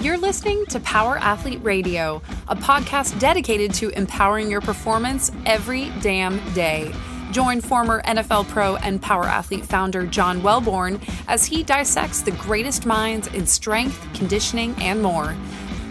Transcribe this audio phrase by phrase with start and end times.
[0.00, 6.38] You're listening to Power Athlete Radio, a podcast dedicated to empowering your performance every damn
[6.54, 6.94] day.
[7.32, 12.86] Join former NFL pro and Power Athlete founder John Welbourn as he dissects the greatest
[12.86, 15.34] minds in strength, conditioning, and more.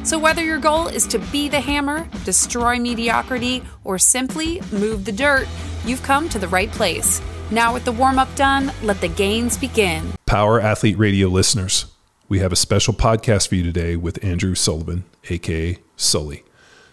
[0.03, 5.11] So, whether your goal is to be the hammer, destroy mediocrity, or simply move the
[5.11, 5.49] dirt,
[5.85, 7.21] you've come to the right place.
[7.51, 10.13] Now, with the warm up done, let the gains begin.
[10.25, 11.87] Power Athlete Radio listeners,
[12.29, 16.43] we have a special podcast for you today with Andrew Sullivan, aka Sully.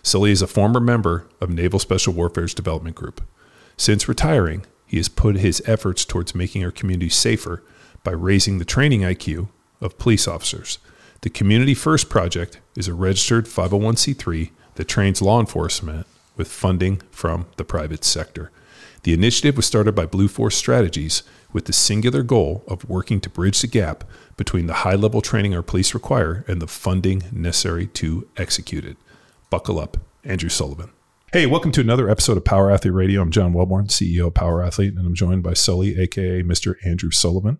[0.03, 3.21] Sully is a former member of Naval Special Warfare's Development Group.
[3.77, 7.65] Since retiring, he has put his efforts towards making our community safer
[8.05, 9.49] by raising the training IQ
[9.81, 10.79] of police officers.
[11.23, 17.47] The Community First Project is a registered 501c3 that trains law enforcement with funding from
[17.57, 18.53] the private sector.
[19.03, 23.31] The initiative was started by Blue Force Strategies with the singular goal of working to
[23.31, 24.05] bridge the gap
[24.37, 28.97] between the high level training our police require and the funding necessary to execute it.
[29.51, 30.91] Buckle up, Andrew Sullivan.
[31.33, 33.21] Hey, welcome to another episode of Power Athlete Radio.
[33.21, 36.77] I'm John Welbourn, CEO of Power Athlete, and I'm joined by Sully, aka Mr.
[36.85, 37.59] Andrew Sullivan.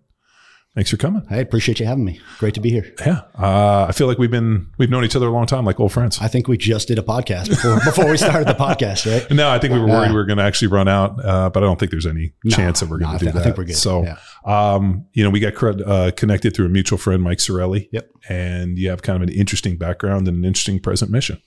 [0.75, 1.25] Thanks for coming.
[1.29, 2.19] I appreciate you having me.
[2.37, 2.93] Great to be here.
[2.99, 5.79] Yeah, uh, I feel like we've been we've known each other a long time, like
[5.79, 6.19] old friends.
[6.21, 9.25] I think we just did a podcast before before we started the podcast, right?
[9.35, 11.63] No, I think we were worried we were going to actually run out, uh, but
[11.63, 13.39] I don't think there's any No, chance that we're going no, to I do that.
[13.39, 13.77] I think we're good.
[13.77, 14.17] So, Yeah.
[14.45, 17.87] um, you know, we got uh, connected through a mutual friend, Mike Sarraille.
[17.93, 18.09] Yep.
[18.27, 21.41] And you have kind of an interesting background and an interesting present mission.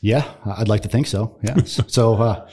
[0.00, 1.40] Yeah, I'd like to think so.
[1.42, 1.56] Yeah.
[1.64, 2.48] so, uh,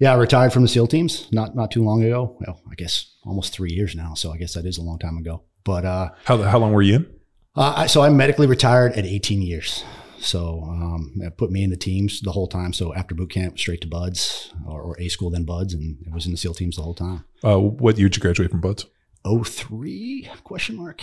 [0.00, 2.36] yeah, I retired from the SEAL teams not not too long ago.
[2.40, 4.14] Well, I guess almost three years now.
[4.14, 5.44] So I guess that is a long time ago.
[5.64, 7.06] But uh, How how long were you in?
[7.56, 9.84] uh, I, so I medically retired at 18 years.
[10.22, 12.72] So um, it put me in the teams the whole time.
[12.74, 16.12] So after boot camp, straight to Buds or, or A school, then Buds, and it
[16.12, 17.24] was in the SEAL teams the whole time.
[17.42, 18.84] Uh, what year did you graduate from Buds?
[19.44, 21.02] 03 question mark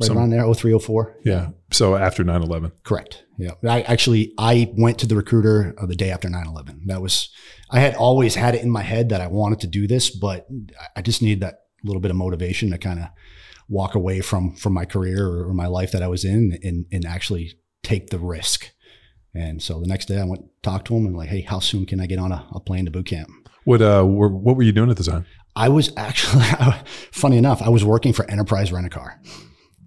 [0.00, 1.48] right Some- around there 03 04 Yeah.
[1.72, 2.72] So after 9-11.
[2.84, 7.00] correct yeah i actually i went to the recruiter uh, the day after 9-11 that
[7.02, 7.30] was
[7.70, 10.46] i had always had it in my head that i wanted to do this but
[10.96, 11.54] i just needed that
[11.84, 13.06] little bit of motivation to kind of
[13.70, 17.06] walk away from from my career or, my life that i was in and and
[17.06, 18.70] actually take the risk
[19.34, 21.86] and so the next day i went talked to him and like hey how soon
[21.86, 23.30] can i get on a, a plane to boot camp
[23.64, 25.26] What uh were, what were you doing at the time?
[25.56, 26.44] I was actually,
[27.12, 29.20] funny enough, I was working for Enterprise Rent a Car.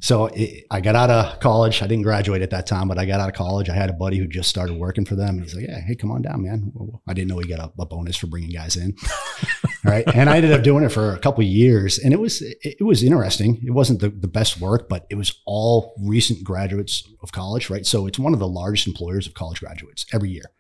[0.04, 1.82] So it, I got out of college.
[1.82, 3.70] I didn't graduate at that time, but I got out of college.
[3.70, 5.96] I had a buddy who just started working for them, and he's like, "Yeah, hey,
[5.96, 6.74] come on down, man."
[7.08, 8.98] I didn't know he got a, a bonus for bringing guys in,
[9.86, 10.04] right?
[10.14, 12.58] And I ended up doing it for a couple of years, and it was it,
[12.64, 13.62] it was interesting.
[13.66, 17.86] It wasn't the, the best work, but it was all recent graduates of college, right?
[17.86, 20.52] So it's one of the largest employers of college graduates every year.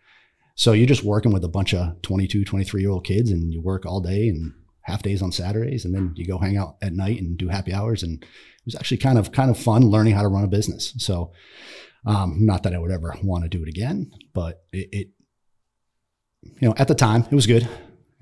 [0.55, 3.59] So you're just working with a bunch of 22, 23 year old kids, and you
[3.59, 6.93] work all day and half days on Saturdays, and then you go hang out at
[6.93, 8.03] night and do happy hours.
[8.03, 8.23] And
[8.66, 10.94] was actually kind of kind of fun learning how to run a business.
[10.97, 11.31] So,
[12.06, 15.07] um, not that I would ever want to do it again, but it, it,
[16.41, 17.68] you know, at the time it was good,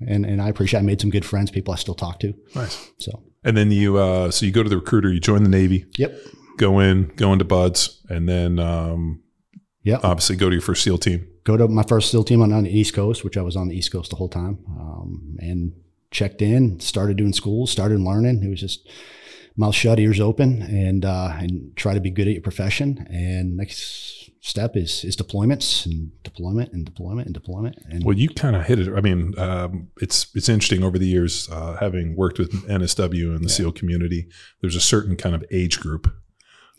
[0.06, 0.80] and and I appreciate.
[0.80, 2.34] I made some good friends, people I still talk to.
[2.54, 2.90] Nice.
[2.98, 5.86] So, And then you uh so you go to the recruiter, you join the Navy,
[5.96, 6.16] yep,
[6.58, 9.22] go in, go into Buds, and then um
[9.82, 10.00] yep.
[10.04, 11.26] obviously go to your first SEAL team.
[11.44, 13.68] go to my first SEAL team on, on the East Coast, which I was on
[13.68, 15.72] the East Coast the whole time, um, and
[16.12, 18.42] checked in, started doing school, started learning.
[18.44, 18.88] It was just
[19.56, 23.06] mouth shut, ears open, and uh, and try to be good at your profession.
[23.10, 27.76] And next step is is deployments and deployment and deployment and deployment.
[27.88, 28.92] And Well, you kind of hit it.
[28.94, 33.40] I mean, um, it's it's interesting over the years, uh, having worked with NSW and
[33.40, 33.54] the Yeah.
[33.54, 34.26] SEAL community.
[34.60, 36.12] There's a certain kind of age group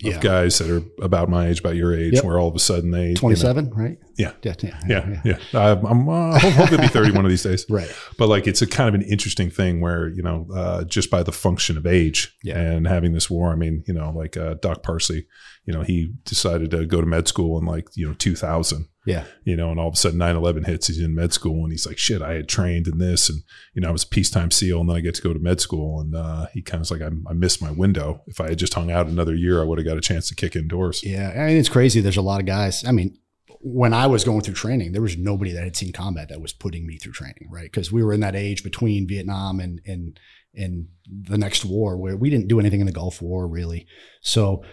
[0.06, 0.20] of Yeah.
[0.20, 2.24] guys that are about my age, about your age, Yep.
[2.26, 3.98] where all of a sudden they you know- twenty seven, right?
[4.18, 4.34] Yeah.
[4.44, 5.38] yeah, yeah, yeah, yeah.
[5.54, 7.66] I'm, I'm uh, hope, to be 30 one of these days.
[7.70, 7.92] Right.
[8.18, 11.24] But like, it's a kind of an interesting thing where you know, uh, just by
[11.24, 12.60] the function of age Yeah.
[12.60, 13.52] and having this war.
[13.52, 15.26] I mean, you know, like uh, Doc Parsley,
[15.66, 19.26] you know, he decided to go to med school in like you know 2000 Yeah,
[19.44, 21.86] you know, and all of a sudden 9-11 hits, he's in med school and he's
[21.86, 23.30] like, shit, I had trained in this.
[23.30, 23.44] And,
[23.74, 25.60] you know, I was a peacetime SEAL and then I get to go to med
[25.60, 26.00] school.
[26.00, 28.22] And uh, he kind of like, I, I missed my window.
[28.28, 30.36] If I had just hung out another year, I would have got a chance to
[30.36, 31.04] kick indoors.
[31.04, 31.32] yeah.
[31.36, 32.00] I mean, it's crazy.
[32.00, 32.86] There's a lot of guys.
[32.86, 33.18] I mean,
[33.64, 36.52] when I was going through training, there was nobody that had seen combat that was
[36.52, 37.64] putting me through training, right?
[37.64, 40.20] Because we were in that age between Vietnam and and
[40.56, 43.88] and the next war where we didn't do anything in the Gulf War really.
[44.22, 44.64] So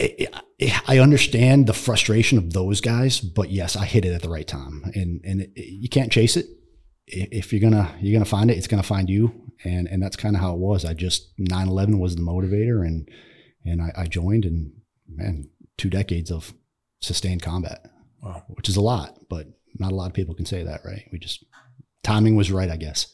[0.00, 4.46] I understand the frustration of those guys, but yes, I hit it at the right
[4.46, 6.46] time, and and it, you can't chase it.
[7.06, 9.32] If you're gonna you're gonna find it, it's gonna find you,
[9.64, 10.84] and and that's kind of how it was.
[10.84, 13.08] I just 9/11 was the motivator, and
[13.64, 14.72] and I, I joined, and
[15.08, 15.48] man,
[15.78, 16.52] two decades of
[17.00, 17.86] sustained combat,
[18.22, 18.44] Wow.
[18.48, 19.46] which is a lot, but
[19.78, 21.08] not a lot of people can say that, right?
[21.12, 21.44] We just
[22.02, 23.12] timing was right, I guess.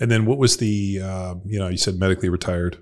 [0.00, 2.78] And then what was the, uh, you know, you said medically retired.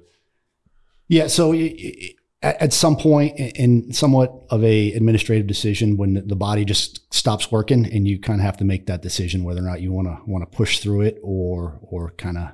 [1.09, 1.27] Yeah.
[1.27, 6.37] So it, it, at, at some point in somewhat of a administrative decision when the
[6.37, 9.65] body just stops working and you kind of have to make that decision whether or
[9.65, 12.51] not you want to want to push through it or or kind of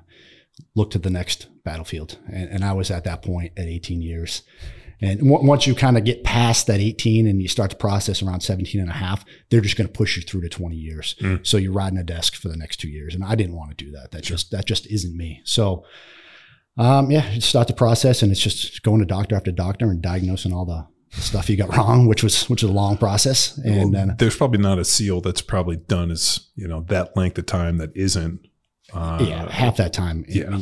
[0.74, 2.18] look to the next battlefield.
[2.26, 4.42] And, and, i was at that point at 18 years.
[5.00, 8.22] And w- once you kind of get past that 18 and you start the process
[8.22, 11.14] around 17 and a half they're just going to push you through to 20 years.
[11.20, 11.46] Mm.
[11.46, 13.14] so you're riding a desk for the next two years.
[13.14, 14.10] And i didn't want to do that.
[14.10, 14.36] That sure.
[14.36, 15.40] just that just isn't me.
[15.44, 15.84] So
[16.78, 20.52] um, yeah, start the process, and it's just going to doctor after doctor and diagnosing
[20.52, 23.58] all the stuff you got wrong, which was which was a long process.
[23.58, 27.16] And well, then there's probably not a seal that's probably done as you know that
[27.16, 28.46] length of time that isn't.
[28.92, 30.24] Uh, yeah, half that time.
[30.28, 30.58] Yeah,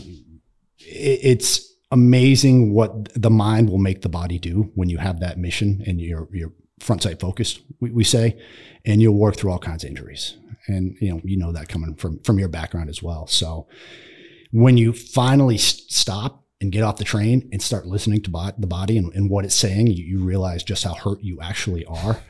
[0.79, 5.39] it, it's amazing what the mind will make the body do when you have that
[5.39, 7.61] mission and you're you're front sight focused.
[7.81, 8.39] We, we say,
[8.85, 10.37] and you'll work through all kinds of injuries,
[10.67, 13.27] and you know you know that coming from from your background as well.
[13.27, 13.69] So
[14.57, 18.67] when you finally stop and get off the train and start listening to bo- the
[18.67, 22.23] body and, and, what it's saying, you, you, realize just how hurt you actually are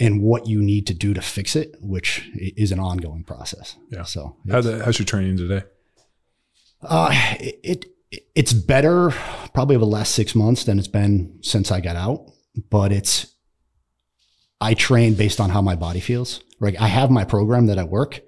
[0.00, 3.76] and what you need to do to fix it, which is an ongoing process.
[3.90, 4.02] Yeah.
[4.02, 5.62] So how's, how's your training today?
[6.82, 9.10] Uh, it, it, it's better
[9.54, 12.28] probably over the last six months than it's been since I got out,
[12.70, 13.36] but it's,
[14.60, 16.42] I train based on how my body feels.
[16.58, 16.80] Right.
[16.80, 18.20] I have my program that I work,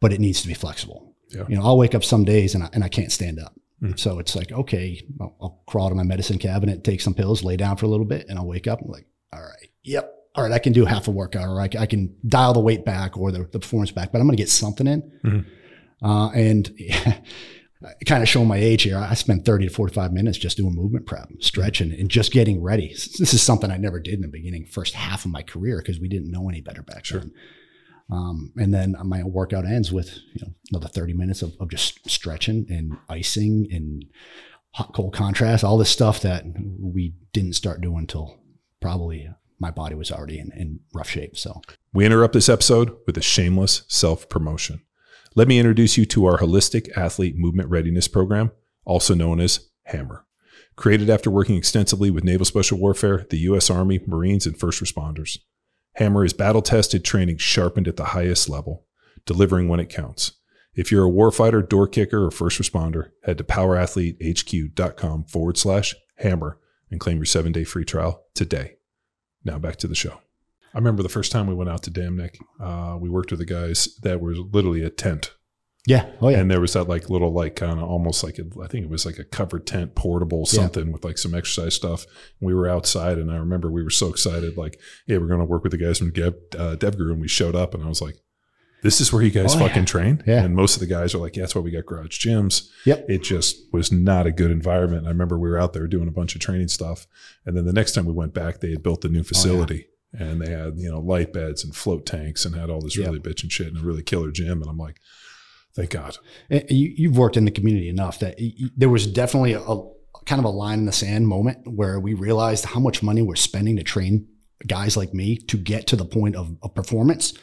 [0.00, 1.44] but it needs to be flexible yeah.
[1.48, 3.54] You know, I'll wake up some days and I, and I can't stand up.
[3.82, 3.98] Mm.
[3.98, 7.56] So it's like, okay, I'll, I'll, crawl to my medicine cabinet, take some pills, lay
[7.56, 8.80] down for a little bit, and I'll wake up.
[8.80, 11.68] I'm like, all right, yep, all right, I can do half a workout, or I,
[11.78, 14.42] I can dial the weight back or the, the performance back, but I'm going to
[14.42, 15.02] get something in.
[15.24, 16.06] Mm-hmm.
[16.06, 16.70] Uh, and
[18.06, 21.06] kind of showing my age here, I spent 30 to 45 minutes just doing movement
[21.06, 22.88] prep, stretching, and just getting ready.
[22.88, 26.00] This is something I never did in the beginning, first half of my career, because
[26.00, 27.20] we didn't know any better back sure.
[27.20, 27.32] then.
[28.10, 32.08] Um, and then my workout ends with you know another 30 minutes of, of just
[32.08, 34.04] stretching and icing and
[34.72, 36.44] hot cold contrast, all this stuff that
[36.80, 38.38] we didn't start doing until
[38.80, 39.28] probably
[39.58, 41.36] my body was already in, in rough shape.
[41.36, 41.62] So
[41.92, 44.82] we interrupt this episode with a shameless self promotion.
[45.34, 48.50] Let me introduce you to our holistic athlete movement readiness program,
[48.84, 50.22] also known as HAMR.
[50.76, 53.70] Created after working extensively with Naval Special Warfare, the U.S.
[53.70, 55.38] Army, Marines, and first responders.
[55.98, 58.86] HAMR is battle tested training sharpened at the highest level,
[59.26, 60.32] delivering when it counts.
[60.74, 66.58] If you're a warfighter, door kicker, or first responder, head to powerathletehq.com forward slash hammer
[66.90, 68.76] and claim your seven day free trial today.
[69.44, 70.20] Now back to the show.
[70.74, 73.40] I remember the first time we went out to Dam Neck, uh, we worked with
[73.40, 75.32] the guys that were literally a tent
[75.86, 76.10] yeah.
[76.20, 76.38] Oh yeah.
[76.38, 78.90] And there was that like little like kind of almost like a, I think it
[78.90, 80.92] was like a covered tent, portable something yeah.
[80.92, 82.04] with like some exercise stuff.
[82.40, 85.40] And we were outside, and I remember we were so excited, like, hey, we're going
[85.40, 87.88] to work with the guys from Dev, uh, DevGru, and we showed up, and I
[87.88, 88.16] was like,
[88.82, 89.86] this is where you guys oh, fucking yeah.
[89.86, 90.22] train.
[90.26, 90.42] Yeah.
[90.44, 92.68] And most of the guys are like, yeah, that's why we got garage gyms.
[92.84, 93.06] Yep.
[93.08, 95.06] It just was not a good environment.
[95.06, 97.06] I remember we were out there doing a bunch of training stuff,
[97.44, 99.86] and then the next time we went back, they had built a new facility.
[99.88, 102.96] Oh, and they had you know light beds and float tanks and had all this
[102.96, 103.06] yep.
[103.06, 105.00] really bitch and shit and a really killer gym and i'm like
[105.74, 106.18] Thank God.
[106.50, 108.38] Eh, you, have worked in the community enough that
[108.76, 109.90] there was definitely a, a,
[110.26, 113.36] kind of a line in the sand moment where we realized how much money we're
[113.36, 114.28] spending to train
[114.66, 117.34] guys like me to get to the point of, of performance.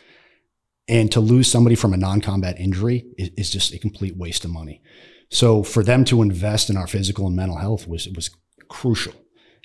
[0.87, 4.43] And to lose somebody from a non combat injury is, is, just a complete waste
[4.43, 4.81] of money.
[5.29, 8.31] So for them to invest in our physical and mental health was, was
[8.69, 9.13] crucial.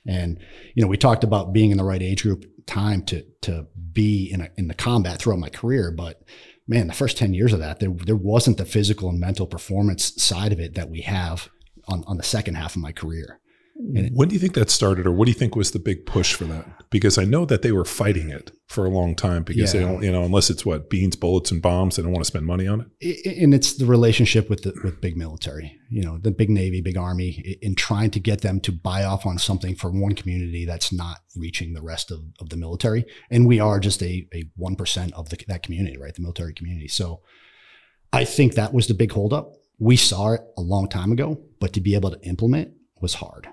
[0.07, 0.39] And,
[0.75, 4.31] you know, we talked about being in the right age group time to, to be
[4.31, 6.23] in, a, in the combat throughout my career, but
[6.67, 10.21] man, the first 10 years of that, there, there wasn't the physical and mental performance
[10.23, 11.49] side of it that we have
[11.87, 13.41] on, on the second half of my career.
[13.77, 16.07] And when do you think that started, or what do you think was the big
[16.07, 16.65] push for that?
[16.91, 19.81] Because I know that they were fighting it for a long time because yeah.
[19.81, 22.29] they don't, you know, unless it's what beans, bullets, and bombs, they don't want to
[22.29, 23.41] spend money on it.
[23.41, 26.97] And it's the relationship with the with big military, you know, the big Navy, big
[26.97, 30.93] Army, in trying to get them to buy off on something for one community that's
[30.93, 33.05] not reaching the rest of, of the military.
[33.29, 36.15] And we are just a a one percent of the, that community, right?
[36.15, 36.87] The military community.
[36.89, 37.23] So
[38.13, 39.53] I think that was the big holdup.
[39.81, 43.49] We saw it a long time ago, but to be able to implement was hard.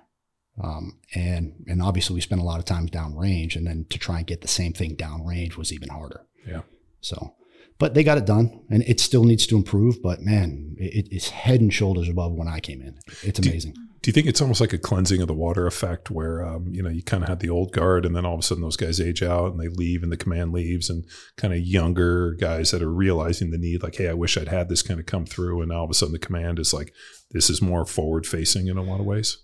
[0.61, 4.17] Um, and and obviously we spent a lot of time downrange, and then to try
[4.17, 6.25] and get the same thing downrange was even harder.
[6.45, 6.61] Yeah.
[6.99, 7.35] So,
[7.79, 10.01] but they got it done, and it still needs to improve.
[10.01, 12.99] But man, it, it's head and shoulders above when I came in.
[13.23, 13.73] It's amazing.
[13.73, 16.67] Do, do you think it's almost like a cleansing of the water effect, where um,
[16.71, 18.61] you know you kind of had the old guard, and then all of a sudden
[18.61, 21.05] those guys age out and they leave, and the command leaves, and
[21.37, 24.69] kind of younger guys that are realizing the need, like, hey, I wish I'd had
[24.69, 26.93] this kind of come through, and now all of a sudden the command is like,
[27.31, 29.37] this is more forward facing in a lot of ways.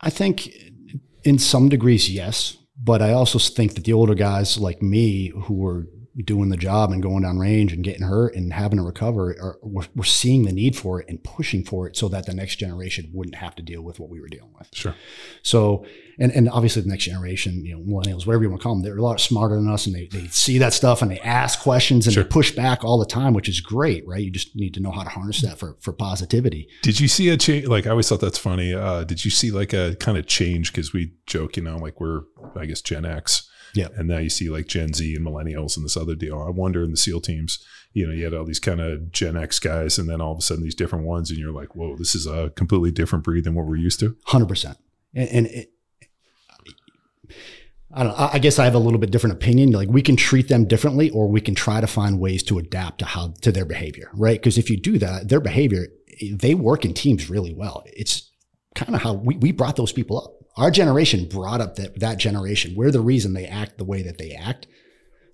[0.00, 0.52] I think
[1.24, 2.56] in some degrees, yes.
[2.80, 5.86] But I also think that the older guys like me who were
[6.24, 9.58] doing the job and going down range and getting hurt and having to recover, are,
[9.62, 12.56] we're, we're seeing the need for it and pushing for it so that the next
[12.56, 14.68] generation wouldn't have to deal with what we were dealing with.
[14.74, 14.94] Sure.
[15.42, 15.86] So,
[16.18, 18.82] and, and obviously the next generation, you know, millennials, whatever you want to call them,
[18.82, 21.60] they're a lot smarter than us and they, they see that stuff and they ask
[21.60, 22.24] questions and Sure.
[22.24, 24.22] they push back all the time, which is great, right?
[24.22, 26.68] You just need to know how to harness that for, for positivity.
[26.82, 27.66] Did you see a change?
[27.66, 28.74] Like I always thought that's funny.
[28.74, 30.72] Uh, did you see like a kind of change?
[30.72, 32.22] Because we joke, you know, like we're
[32.56, 33.88] I guess Gen X, Yeah.
[33.96, 36.40] and now you see like Gen Z and millennials and this other deal.
[36.40, 39.36] I wonder in the SEAL teams, you know, you had all these kind of Gen
[39.36, 41.96] X guys, and then all of a sudden these different ones, and you're like, whoa,
[41.96, 44.16] this is a completely different breed than what we're used to.
[44.26, 44.78] Hundred percent.
[45.14, 45.72] And, and it,
[47.92, 48.12] I don't.
[48.12, 49.72] know, I I guess I have a little bit different opinion.
[49.72, 52.98] Like we can treat them differently, or we can try to find ways to adapt
[52.98, 54.38] to how to their behavior, right?
[54.38, 55.86] Because if you do that, their behavior,
[56.32, 57.82] they work in teams really well.
[57.86, 58.30] It's
[58.74, 60.34] kind of how we, we brought those people up.
[60.58, 62.74] Our generation brought up that that generation.
[62.76, 64.66] We're the reason they act the way that they act.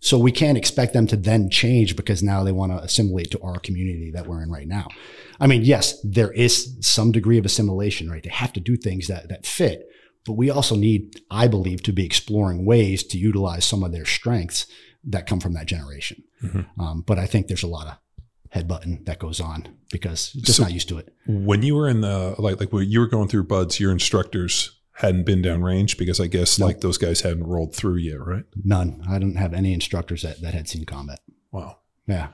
[0.00, 3.40] So we can't expect them to then change because now they want to assimilate to
[3.40, 4.88] our community that we're in right now.
[5.40, 8.22] I mean, yes, there is some degree of assimilation, right?
[8.22, 9.88] They have to do things that that fit,
[10.26, 14.04] but we also need, I believe, to be exploring ways to utilize some of their
[14.04, 14.66] strengths
[15.04, 16.22] that come from that generation.
[16.42, 16.66] Mhm.
[16.78, 17.94] Um, but I think there's a lot of
[18.54, 21.08] headbutting that goes on because just So- not used to it.
[21.26, 24.70] When you were in the like like when you were going through buds, your instructors
[24.98, 26.66] hadn't been downrange because I guess No.
[26.66, 28.44] like those guys hadn't rolled through yet, right?
[28.64, 29.02] None.
[29.08, 31.20] I didn't have any instructors that, that had seen combat.
[31.50, 31.78] Wow.
[32.06, 32.28] Yeah.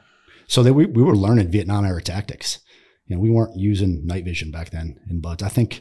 [0.47, 2.59] So they, we, we were learning Vietnam era tactics.
[3.07, 5.43] You know, we weren't using night vision back then in buds.
[5.43, 5.81] I think,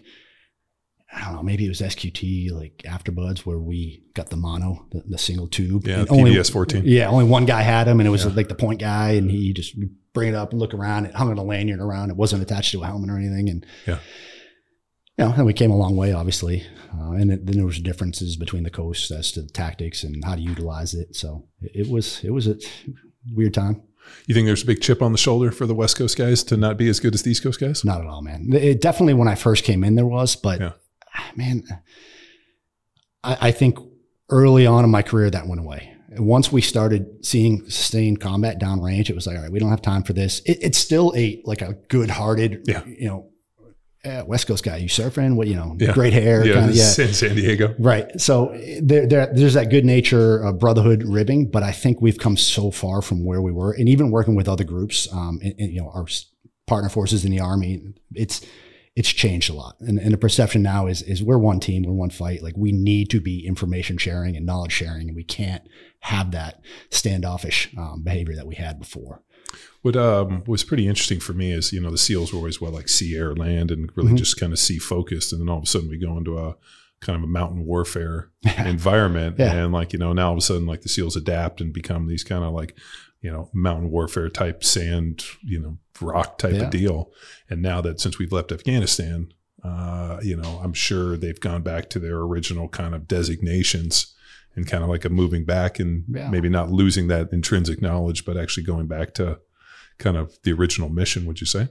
[1.11, 4.85] I don't know, maybe it was SQT like after buds where we got the mono,
[4.91, 5.87] the, the single tube.
[5.87, 6.83] Yeah, And only- PVS 14.
[6.85, 8.31] Yeah, only one guy had them, and it was Yeah.
[8.33, 9.75] like the point guy, and he just
[10.13, 11.05] bring it up and look around.
[11.07, 12.09] It hung on a lanyard around.
[12.11, 13.99] It wasn't attached to a helmet or anything, and Yeah.
[15.19, 16.65] You know, and we came a long way, obviously,
[16.97, 20.23] uh, and it, then there was differences between the coasts as to the tactics and
[20.25, 21.15] how to utilize it.
[21.15, 22.55] So it, it was it was a
[23.33, 23.83] weird time.
[24.25, 26.57] You think there's a big chip on the shoulder for the West Coast guys to
[26.57, 27.85] not be as good as the East Coast guys?
[27.85, 28.47] Not at all, man.
[28.53, 30.71] It definitely when I first came in there was, but Yeah.
[31.35, 31.63] man,
[33.23, 33.77] I, I think
[34.29, 35.93] early on in my career that went away.
[36.17, 39.81] Once we started seeing sustained combat downrange, it was like, all right, we don't have
[39.81, 40.39] time for this.
[40.45, 42.83] It, it's still a like a good-hearted, Yeah.
[42.85, 43.29] you know,
[44.03, 44.77] eh, West Coast guy.
[44.77, 45.35] You surfing?
[45.35, 45.75] What you know?
[45.79, 45.93] Yeah.
[45.93, 46.75] Great hair, Yeah, kind of.
[46.75, 47.75] Yeah, in San Diego.
[47.79, 48.19] Right.
[48.19, 52.37] So there, there, there's that good nature, uh, brotherhood ribbing, but I think we've come
[52.37, 55.71] so far from where we were, and even working with other groups, um, and, and,
[55.71, 56.05] you know, our
[56.67, 57.81] partner forces in the army,
[58.13, 58.45] it's
[58.95, 61.93] it's changed a lot, and, and the perception now is is we're one team, we're
[61.93, 62.43] one fight.
[62.43, 65.63] Like we need to be information sharing and knowledge sharing, and we can't
[66.01, 69.23] have that standoffish um, behavior that we had before.
[69.81, 72.71] What um, was pretty interesting for me is, you know, the SEALs were always well
[72.71, 74.17] like sea, air, land, and really Mhm.
[74.17, 75.31] just kind of sea focused.
[75.31, 76.55] And then all of a sudden we go into a
[77.01, 79.37] kind of a mountain warfare environment.
[79.39, 79.53] Yeah.
[79.63, 82.07] And like, you know, now all of a sudden like the SEALs adapt and become
[82.07, 82.77] these kind of like,
[83.21, 86.63] you know, mountain warfare type sand, you know, rock type Yeah.
[86.63, 87.11] of deal.
[87.49, 89.31] And now that since we've left Afghanistan,
[89.63, 94.13] uh, you know, I'm sure they've gone back to their original kind of designations
[94.59, 96.29] and kind of like a moving back and Yeah.
[96.29, 99.39] maybe not losing that intrinsic knowledge, but actually going back to
[99.97, 101.69] kind of the original mission, would you say?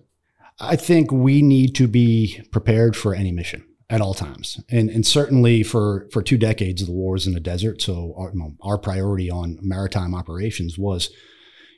[0.58, 5.06] I think we need to be prepared for any mission at all times, and and
[5.06, 7.80] certainly for for two decades the war was in the desert.
[7.80, 11.10] So our, you know, our priority on maritime operations was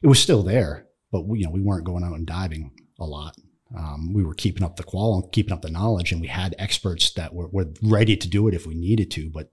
[0.03, 3.05] it was still there, but we you know we weren't going out and diving a
[3.05, 3.35] lot.
[3.77, 6.57] Um, we were keeping up the qual and keeping up the knowledge, and we had
[6.59, 9.53] experts that were, were ready to do it if we needed to, but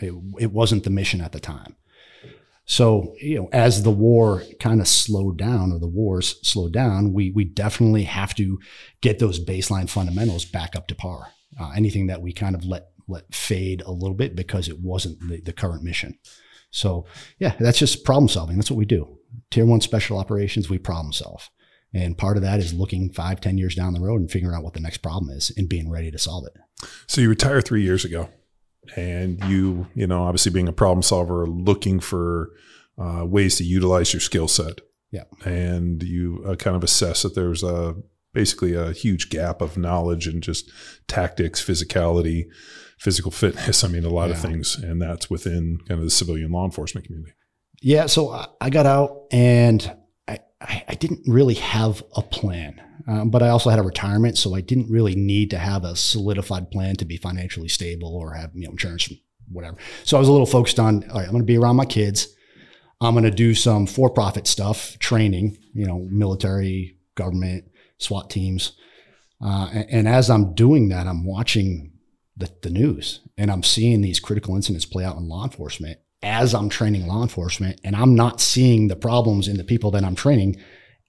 [0.00, 1.76] it, it wasn't the mission at the time.
[2.66, 7.12] So, you know, as the war kind of slowed down or the wars slowed down,
[7.12, 8.58] we we definitely have to
[9.02, 11.28] get those baseline fundamentals back up to par.
[11.60, 15.20] Uh, anything that we kind of let let fade a little bit because it wasn't
[15.28, 16.18] the, the current mission.
[16.70, 17.06] So,
[17.38, 18.56] yeah, that's just problem solving.
[18.56, 19.18] That's what we do.
[19.50, 21.50] Tier one special operations, we problem solve.
[21.92, 24.64] And part of that is looking five, ten years down the road and figuring out
[24.64, 26.88] what the next problem is and being ready to solve it.
[27.06, 28.30] So you retired three years ago,
[28.96, 32.50] and you, you know, obviously being a problem solver, looking for
[32.98, 34.80] uh, ways to utilize your skill set.
[35.10, 35.24] Yeah.
[35.44, 37.96] And you uh, kind of assess that there's a
[38.32, 40.70] basically a huge gap of knowledge and just
[41.06, 42.46] tactics, physicality,
[42.98, 43.84] physical fitness.
[43.84, 47.06] I mean, a lot of things, and that's within kind of the civilian law enforcement
[47.06, 47.34] community.
[47.80, 49.96] Yeah, so I got out and
[50.28, 50.38] I,
[50.88, 54.60] I, didn't really have a plan, um, but I also had a retirement, so I
[54.60, 58.64] didn't really need to have a solidified plan to be financially stable or have you
[58.64, 59.12] know insurance,
[59.50, 59.76] whatever.
[60.04, 61.84] So I was a little focused on all right, I'm going to be around my
[61.84, 62.28] kids.
[63.00, 67.64] I'm going to do some for-profit stuff, training, you know, military, government,
[67.98, 68.78] SWAT teams,
[69.44, 71.92] uh, and, and as I'm doing that, I'm watching
[72.36, 76.54] the, the news and I'm seeing these critical incidents play out in law enforcement as
[76.54, 80.14] I'm training law enforcement and I'm not seeing the problems in the people that I'm
[80.14, 80.56] training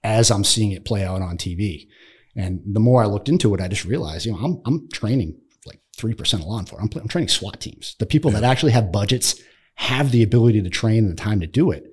[0.04, 1.88] as I'm seeing it play out on TV.
[2.36, 5.40] And the more I looked into it, I just realized, you know, I'm, I'm training
[5.64, 6.94] like 3% of law enforcement.
[6.94, 7.96] I'm, I'm training SWAT teams.
[7.98, 8.40] The people yeah.
[8.40, 9.40] that actually have budgets
[9.76, 11.90] have the ability to train and the time to do it,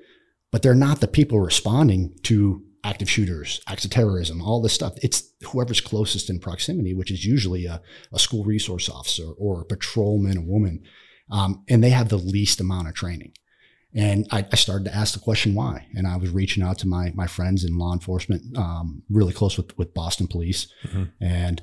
[0.52, 4.94] but they're not the people responding to active shooters, acts of terrorism, all this stuff.
[5.02, 9.66] It's whoever's closest in proximity, which is usually a, a school resource officer or a
[9.66, 10.84] patrolman, a woman,
[11.30, 13.34] um, and they have the least amount of training.
[13.96, 15.86] And I, I, started to ask the question why.
[15.96, 19.56] And I was reaching out to my my friends in law enforcement, um, really close
[19.56, 21.04] with with Boston Police, mm-hmm.
[21.22, 21.62] and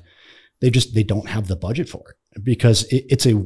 [0.61, 3.45] they just they don't have the budget for it because it, it's a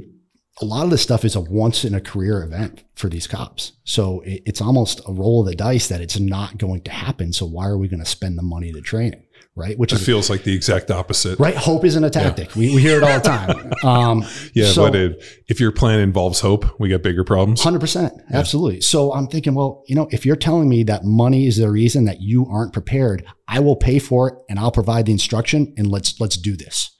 [0.61, 3.73] a lot of this stuff is a once in a career event for these cops.
[3.83, 7.33] So it, it's almost a roll of the dice that it's not going to happen.
[7.33, 9.24] So why are we going to spend the money to train it?
[9.57, 9.79] Right.
[9.79, 11.39] Which it is, feels like the exact opposite.
[11.39, 11.55] Right.
[11.55, 12.53] Hope isn't a tactic.
[12.55, 12.59] Yeah.
[12.59, 13.71] We, we hear it all the time.
[13.85, 14.71] Um, yeah.
[14.71, 17.61] So, but it, if your plan involves hope, we got bigger problems.
[17.61, 18.11] 100%.
[18.31, 18.37] Yeah.
[18.37, 18.81] Absolutely.
[18.81, 22.05] So I'm thinking, well, you know, if you're telling me that money is the reason
[22.05, 25.87] that you aren't prepared, I will pay for it and I'll provide the instruction and
[25.87, 26.94] let's, let's do this.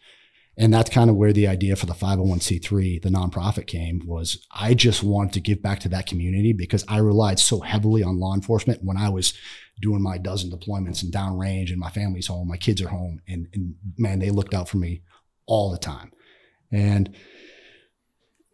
[0.57, 4.74] And that's kind of where the idea for the 501c3, the nonprofit came was I
[4.74, 8.33] just wanted to give back to that community because I relied so heavily on law
[8.33, 9.33] enforcement when I was
[9.81, 13.21] doing my dozen deployments and downrange and my family's home, my kids are home.
[13.27, 15.01] And, and man, they looked out for me
[15.45, 16.13] all the time.
[16.71, 17.13] And,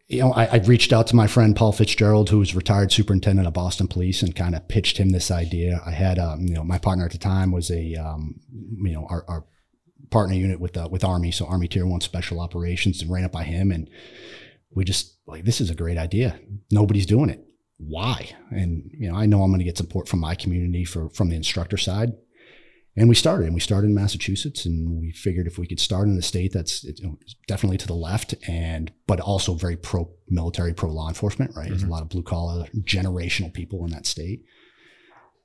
[0.08, 3.48] you know, I, I, reached out to my friend Paul Fitzgerald, who was retired superintendent
[3.48, 5.80] of Boston Police, and kind of pitched him this idea.
[5.86, 9.06] I had, um, you know, my partner at the time was a, um, you know,
[9.08, 9.44] our, our
[10.10, 13.32] partner unit with uh, with Army, so Army Tier One Special Operations, and ran it
[13.32, 13.70] by him.
[13.70, 13.88] And
[14.74, 16.38] we just like this is a great idea.
[16.70, 17.44] Nobody's doing it.
[17.78, 18.30] Why?
[18.50, 21.28] And you know, I know I'm going to get support from my community for from
[21.28, 22.12] the instructor side.
[22.94, 26.08] And we started, and we started in Massachusetts, and we figured if we could start
[26.08, 27.18] in a state that's you know,
[27.48, 31.64] definitely to the left, and but also very pro military, pro law enforcement, right?
[31.64, 31.70] Mm-hmm.
[31.70, 34.44] There's a lot of blue collar, generational people in that state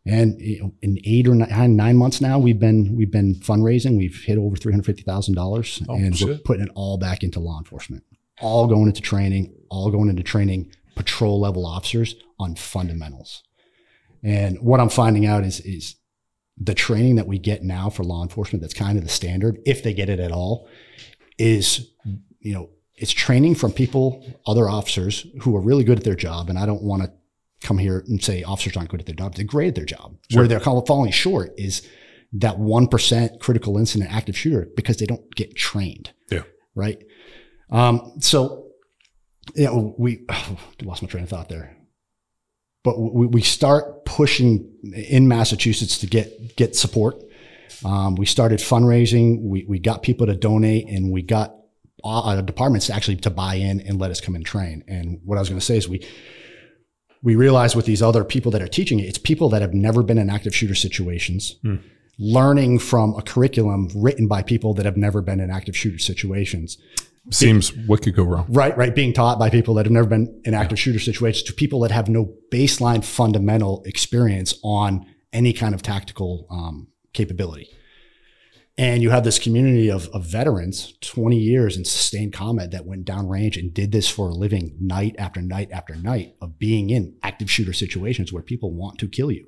[0.08, 0.40] and
[0.82, 3.98] in eight or nine, nine, months now, we've been we've been fundraising.
[3.98, 6.28] We've hit over three hundred fifty thousand oh, dollars, and shit.
[6.28, 8.04] we're putting it all back into law enforcement.
[8.40, 13.44] All going into training, all going into training patrol level officers on fundamentals.
[14.24, 15.96] And what I'm finding out is is
[16.58, 18.62] the training that we get now for law enforcement.
[18.62, 20.70] That's kind of the standard, if they get it at all,
[21.38, 21.92] is
[22.40, 26.50] you know it's training from people, other officers who are really good at their job.
[26.50, 27.12] And I don't want to
[27.62, 29.36] come here and say officers aren't good at their job.
[29.36, 30.18] They're great at their job.
[30.30, 30.42] Sure.
[30.42, 31.88] Where they're falling short is
[32.34, 36.12] that 1% critical incident active shooter because they don't get trained.
[36.30, 36.44] Yeah.
[36.76, 37.04] Right.
[37.70, 38.68] Um, so,
[39.56, 41.76] you know, we oh, lost my train of thought there.
[42.84, 47.22] But we, we start pushing in Massachusetts to get get support.
[47.84, 49.42] Um, we started fundraising.
[49.42, 51.54] We, we got people to donate, and we got
[52.04, 54.84] uh, departments actually to buy in and let us come and train.
[54.88, 56.08] And what I was going to say is we
[57.24, 60.04] we realize with these other people that are teaching it, it's people that have never
[60.04, 61.82] been in active shooter situations, mm.
[62.20, 66.78] learning from a curriculum written by people that have never been in active shooter situations.
[67.30, 68.46] Seems what could go wrong.
[68.48, 68.96] Right, right.
[68.96, 70.84] Being taught by people that have never been in active yeah.
[70.84, 76.48] shooter situations to people that have no baseline fundamental experience on any kind of tactical
[76.50, 77.70] um, capability.
[78.80, 83.06] And you have this community of, of veterans, 20 years in sustained combat that went
[83.06, 87.18] downrange and did this for a living night after night after night of being in
[87.24, 89.48] active shooter situations where people want to kill you.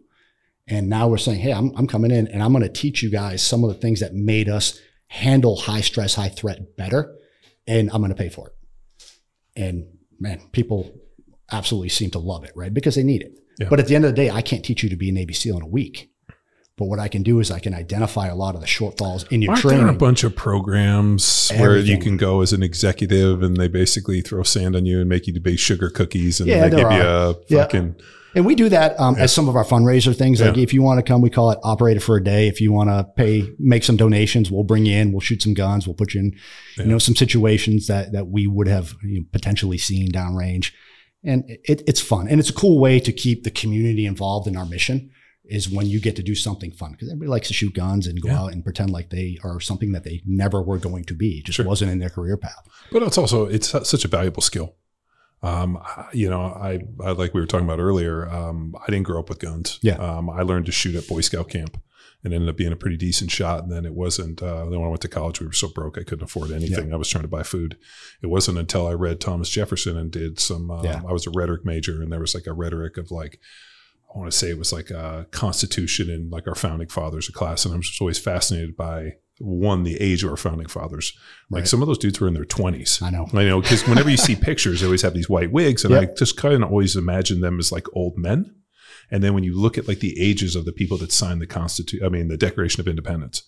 [0.68, 3.12] And now we're saying, hey, I'm, I'm coming in and I'm going to teach you
[3.12, 7.16] guys some of the things that made us handle high stress, high threat better.
[7.68, 8.56] And I'm going to pay for it.
[9.56, 9.88] And
[10.20, 10.92] man, people
[11.52, 12.74] absolutely seem to love it, right?
[12.74, 13.40] Because they need it.
[13.60, 13.68] Yeah.
[13.70, 15.34] But at the end of the day, I can't teach you to be a Navy
[15.34, 16.12] SEAL in a week.
[16.80, 19.42] But what I can do is I can identify a lot of the shortfalls in
[19.42, 19.86] your Aren't training.
[19.86, 21.68] There a bunch of programs Everything.
[21.68, 25.10] where you can go as an executive and they basically throw sand on you and
[25.10, 26.94] make you bake sugar cookies and yeah, they give are.
[26.94, 27.96] you a fucking.
[27.98, 28.06] Yeah.
[28.36, 29.24] And we do that um, yeah.
[29.24, 30.40] as some of our fundraiser things.
[30.40, 32.48] Like if you want to come, we call it operator for a day.
[32.48, 35.12] If you want to pay, make some donations, we'll bring you in.
[35.12, 35.86] We'll shoot some guns.
[35.86, 36.36] We'll put you in,
[36.78, 40.72] you know, some situations that that we would have you know, potentially seen downrange.
[41.26, 44.56] And it, it's fun and it's a cool way to keep the community involved in
[44.56, 45.12] our mission
[45.50, 48.22] is when you get to do something fun because everybody likes to shoot guns and
[48.22, 48.40] go yeah.
[48.40, 51.40] out and pretend like they are something that they never were going to be.
[51.40, 51.66] It just sure.
[51.66, 52.68] wasn't in their career path.
[52.92, 54.76] But it's also it's such a valuable skill.
[55.42, 55.82] Um,
[56.14, 58.30] you know, I, I like we were talking about earlier.
[58.30, 59.80] Um, I didn't grow up with guns.
[59.82, 59.96] Yeah.
[59.96, 61.82] Um, I learned to shoot at Boy Scout camp
[62.24, 63.64] and ended up being a pretty decent shot.
[63.64, 65.98] And then it wasn't, uh, then when I went to college, we were so broke,
[65.98, 66.90] I couldn't afford anything.
[66.90, 66.96] Yeah.
[66.96, 67.78] I was trying to buy food.
[68.22, 71.02] It wasn't until I read Thomas Jefferson and did some, um, yeah.
[71.08, 73.40] I was a rhetoric major and there was like a rhetoric of like,
[74.14, 77.32] I want to say it was like a Constitution and like our founding fathers a
[77.32, 81.14] class, and I'm just always fascinated by one the age of our founding fathers.
[81.50, 81.68] Like Right.
[81.68, 83.00] some of those dudes were in their twenties.
[83.02, 83.28] I know.
[83.34, 86.02] I know because whenever you see pictures, they always have these white wigs, and Yep.
[86.02, 88.56] I just kind of always imagine them as like old men.
[89.12, 91.48] And then when you look at like the ages of the people that signed the
[91.48, 93.42] Constitution, I mean, the Declaration of Independence,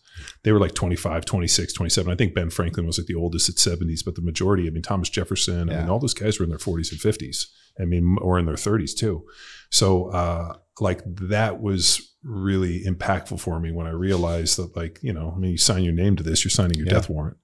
[0.43, 2.11] they were like 25, 26, 27.
[2.11, 4.81] I think Ben Franklin was like the oldest at 70s, but the majority, I mean,
[4.81, 7.45] Thomas Jefferson, I mean, all those guys were in their 40s and 50s.
[7.79, 9.23] I mean, or in their 30s too.
[9.71, 15.11] So, uh, like that was really impactful for me when I realized that, like, you
[15.13, 16.93] know, I mean, you sign your name to this, you're signing your Yeah.
[16.93, 17.37] death warrant.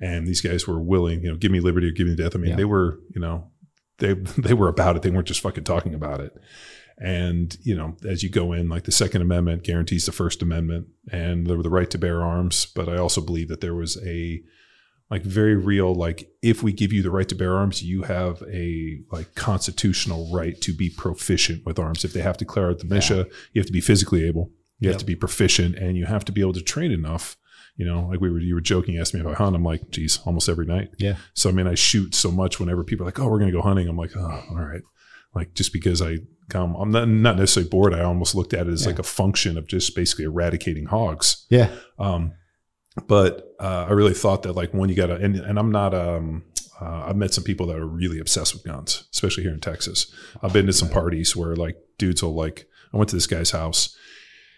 [0.00, 2.34] And these guys were willing, you know, give me liberty or give me death.
[2.34, 2.56] I mean, Yeah.
[2.56, 3.50] they were, you know,
[3.98, 5.02] they they were about it.
[5.02, 6.32] They weren't just fucking talking about it.
[6.98, 10.86] And you know, as you go in, like the Second Amendment guarantees the First Amendment
[11.10, 12.66] and the, the right to bear arms.
[12.66, 14.42] But I also believe that there was a
[15.12, 18.42] like very real like if we give you the right to bear arms, you have
[18.50, 22.04] a like constitutional right to be proficient with arms.
[22.04, 24.50] If they have to clear out the militia, you have to be physically able.
[24.80, 27.36] You have to be proficient, and you have to be able to train enough.
[27.76, 29.54] You know, like we were, you were joking, asked me about I hunt.
[29.54, 30.90] I'm like, geez, almost every night.
[30.98, 31.16] Yeah.
[31.34, 33.56] So I mean, I shoot so much whenever people are like, "Oh, we're going to
[33.56, 34.82] go hunting." I'm like, "Oh, all right."
[35.34, 37.94] Like just because I come, I'm not not necessarily bored.
[37.94, 38.88] I almost looked at it as Yeah.
[38.88, 41.46] like a function of just basically eradicating hogs.
[41.48, 41.70] Yeah.
[41.98, 42.32] Um,
[43.06, 45.94] but uh, I really thought that like one, you got to, and, and I'm not.
[45.94, 46.44] Um,
[46.80, 50.12] uh, I've met some people that are really obsessed with guns, especially here in Texas.
[50.42, 52.66] I've been to some parties where like dudes will like.
[52.92, 53.96] I went to this guy's house.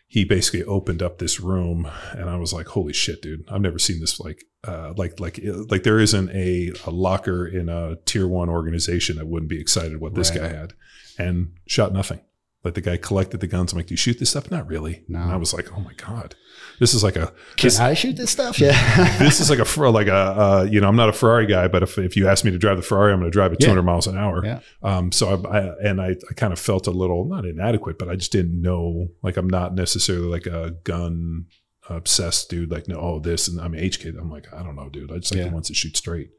[0.06, 3.44] He basically opened up this room, and I was like, "Holy shit, dude!
[3.48, 7.68] I've never seen this like, uh, like, like, like there isn't a, a locker in
[7.68, 10.40] a tier one organization that wouldn't be excited what this Right.
[10.40, 10.72] guy had."
[11.18, 12.20] And shot nothing.
[12.64, 13.72] Like the guy collected the guns.
[13.72, 15.04] I'm like, "Do you shoot this stuff?" Not really.
[15.06, 15.20] No.
[15.20, 16.34] And I was like, "Oh my god,
[16.78, 18.58] this is like a Can this, I shoot this stuff?
[18.58, 19.18] Yeah.
[19.18, 21.82] this is like a like a uh, you know I'm not a Ferrari guy, but
[21.82, 23.66] if, if you ask me to drive the Ferrari, I'm going to drive it Yeah.
[23.66, 24.44] 200 miles an hour.
[24.44, 24.60] Yeah.
[24.82, 28.08] Um, so I, I and I, I kind of felt a little not inadequate, but
[28.08, 31.46] I just didn't know like I'm not necessarily like a gun
[31.88, 32.70] obsessed dude.
[32.70, 34.18] Like no, oh this and I'm HK.
[34.18, 35.12] I'm like I don't know, dude.
[35.12, 35.48] I just like Yeah.
[35.48, 36.30] the ones that shoot straight.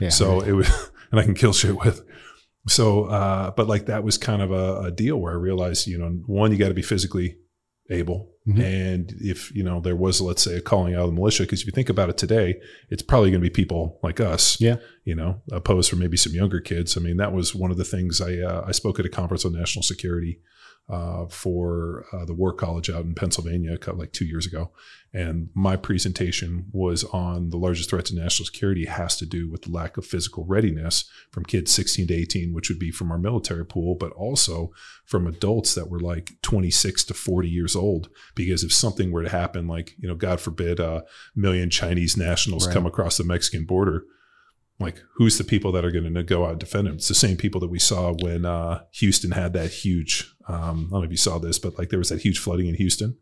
[0.00, 0.08] yeah.
[0.08, 0.68] So it was,
[1.12, 2.04] and I can kill shit with.
[2.68, 5.98] So, uh, but like that was kind of a, a deal where I realized, you
[5.98, 7.36] know, one, you got to be physically
[7.90, 8.30] able.
[8.46, 8.62] Mhm.
[8.62, 11.60] And if, you know, there was, let's say, a calling out of the militia, because
[11.60, 14.76] if you think about it today, it's probably going to be people like us, Yeah.
[15.04, 16.96] you know, opposed for maybe some younger kids.
[16.96, 19.44] I mean, that was one of the things I, uh, I spoke at a conference
[19.44, 20.40] on national security
[20.90, 24.72] uh, for uh, the War College out in Pennsylvania, like two years ago.
[25.12, 29.62] And my presentation was on the largest threat to national security has to do with
[29.62, 33.18] the lack of physical readiness from kids 16 to 18, which would be from our
[33.18, 34.72] military pool, but also
[35.04, 38.08] from adults that were like 26 to 40 years old.
[38.34, 42.66] Because if something were to happen, like, you know, God forbid, a million Chinese nationals
[42.66, 42.74] Right.
[42.74, 44.04] come across the Mexican border,
[44.80, 46.94] like who's the people that are going to go out and defend them?
[46.94, 50.32] It's the same people that we saw when uh, Houston had that huge.
[50.50, 52.66] Um, I don't know if you saw this, but like there was that huge flooding
[52.66, 53.16] in Houston.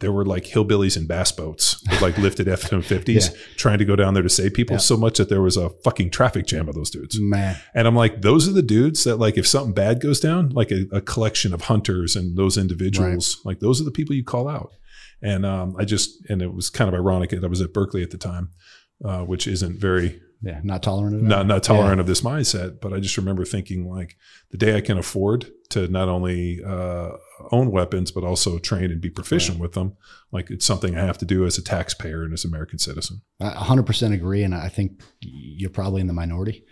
[0.00, 3.84] There were like hillbillies in bass boats with like lifted F one fifties trying to
[3.84, 4.74] go down there to save people.
[4.74, 4.80] Yeah.
[4.80, 7.18] So much that there was a fucking traffic jam of those dudes.
[7.20, 7.56] Man.
[7.74, 10.70] And I'm like, those are the dudes that like if something bad goes down, like
[10.70, 14.48] a, a collection of hunters and those individuals, like those are the people you call
[14.48, 14.72] out.
[15.20, 17.30] And um, I just and it was kind of ironic.
[17.30, 18.50] that I was at Berkeley at the time,
[19.04, 20.60] uh, which isn't very Yeah.
[20.62, 21.26] Not tolerant of that.
[21.28, 22.80] not not tolerant of this mindset.
[22.80, 24.16] But I just remember thinking like
[24.50, 27.10] the day I can afford to not only uh,
[27.50, 29.96] own weapons but also train and be proficient with them,
[30.30, 33.22] like it's something I have to do as a taxpayer and as an American citizen.
[33.40, 34.42] I 100% agree.
[34.44, 36.64] And I think you're probably in the minority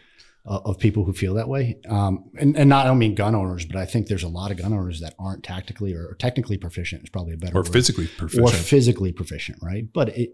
[0.46, 1.76] uh, of people who feel that way.
[1.88, 4.52] Um, and, and not, I don't mean gun owners, but I think there's a lot
[4.52, 7.72] of gun owners that aren't tactically or technically proficient is probably a better Or word.
[7.72, 8.46] physically proficient.
[8.48, 9.92] or physically proficient, right?
[9.92, 10.30] But it,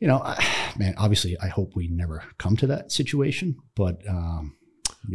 [0.00, 0.44] you know, I,
[0.78, 3.56] man, obviously, I hope we never come to that situation.
[3.74, 4.56] But um,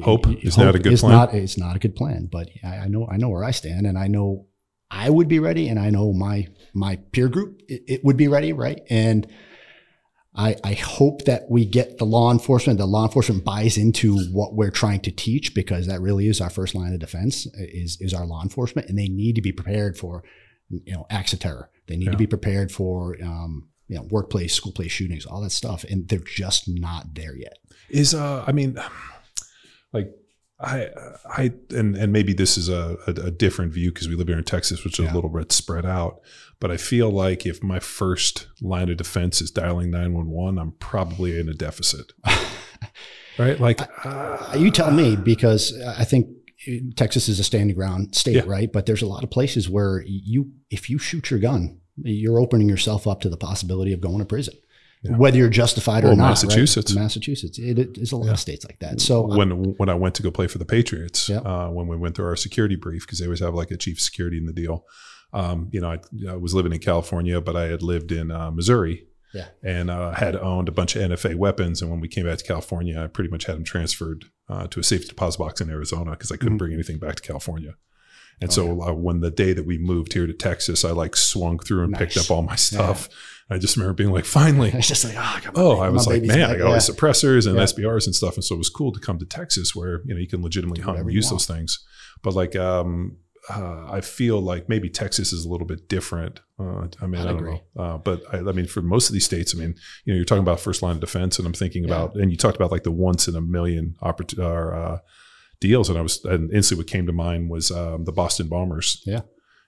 [0.01, 1.13] Hope y- is not a good is plan?
[1.13, 2.29] Not, it's not a good plan.
[2.31, 4.47] But I, I know, I know where I stand, and I know
[4.89, 8.27] I would be ready, and I know my my peer group it, it would be
[8.27, 8.81] ready, right?
[8.89, 9.27] And
[10.33, 14.53] I, I hope that we get the law enforcement, the law enforcement buys into what
[14.55, 18.13] we're trying to teach because that really is our first line of defense is, is
[18.13, 20.23] our law enforcement and they need to be prepared for,
[20.69, 21.69] you know, acts of terror.
[21.89, 22.11] They need Yeah.
[22.11, 25.83] to be prepared for, um, you know, workplace, school place shootings, all that stuff.
[25.89, 27.57] And they're just not there yet.
[27.89, 28.71] is uh i mean
[29.93, 30.07] like
[30.61, 30.87] i
[31.41, 34.37] i and and maybe this is a, a, a different view because we live here
[34.37, 35.13] in texas which is Yeah.
[35.13, 36.21] a little bit spread out
[36.61, 41.37] but i feel like if my first line of defense is dialing 911 i'm probably
[41.39, 42.13] in a deficit
[43.39, 46.27] right like uh, You tell me because I think
[46.95, 48.43] Texas is a standing ground state, Yeah.
[48.45, 48.71] right?
[48.71, 52.67] But there's a lot of places where you, if you shoot your gun, you're opening
[52.69, 54.53] yourself up to the possibility of going to prison,
[55.03, 55.17] Yeah.
[55.17, 56.23] whether you're justified or Well, not.
[56.23, 56.29] right?
[56.29, 56.93] Massachusetts.
[56.95, 58.31] Massachusetts, it, it is a lot Yeah.
[58.33, 59.01] of states like that.
[59.01, 61.39] So when when I went to go play for the Patriots, Yeah.
[61.39, 63.99] uh, when we went through our security brief, because they always have like a chief
[63.99, 64.85] security in the deal.
[65.33, 68.51] Um, you know, I, I was living in California, but I had lived in uh,
[68.51, 69.47] Missouri, Yeah.
[69.63, 71.81] and uh, had owned a bunch of NFA weapons.
[71.81, 74.81] And when we came back to California, I pretty much had them transferred uh, to
[74.81, 76.59] a safe deposit box in Arizona because I couldn't Mhm.
[76.59, 77.75] bring anything back to California.
[78.41, 81.15] And Oh, so uh, when the day that we moved here to Texas, I like
[81.15, 83.07] swung through and picked up all my stuff.
[83.49, 84.71] I just remember being like, finally.
[84.73, 86.49] It's just like, oh, I Oh, I was like, man, back.
[86.51, 87.63] I got all these suppressors and Yeah.
[87.63, 88.35] SBRs and stuff.
[88.35, 90.81] And so it was cool to come to Texas where, you know, you can legitimately
[90.83, 91.83] hunt and use those things.
[92.23, 93.17] But like, um,
[93.49, 96.39] uh, I feel like maybe Texas is a little bit different.
[96.59, 97.61] Uh, I mean, I'd I don't agree.
[97.75, 97.83] know.
[97.83, 99.75] Uh, but I, I mean, for most of these states, I mean,
[100.05, 101.95] you know, you're talking about first line of defense and I'm thinking Yeah.
[102.03, 104.97] about, and you talked about like the once in a million opportunity or, uh,
[105.61, 105.89] deals.
[105.89, 109.01] And I was, and instantly what came to mind was, um, the Boston bombers.
[109.05, 109.21] Yeah.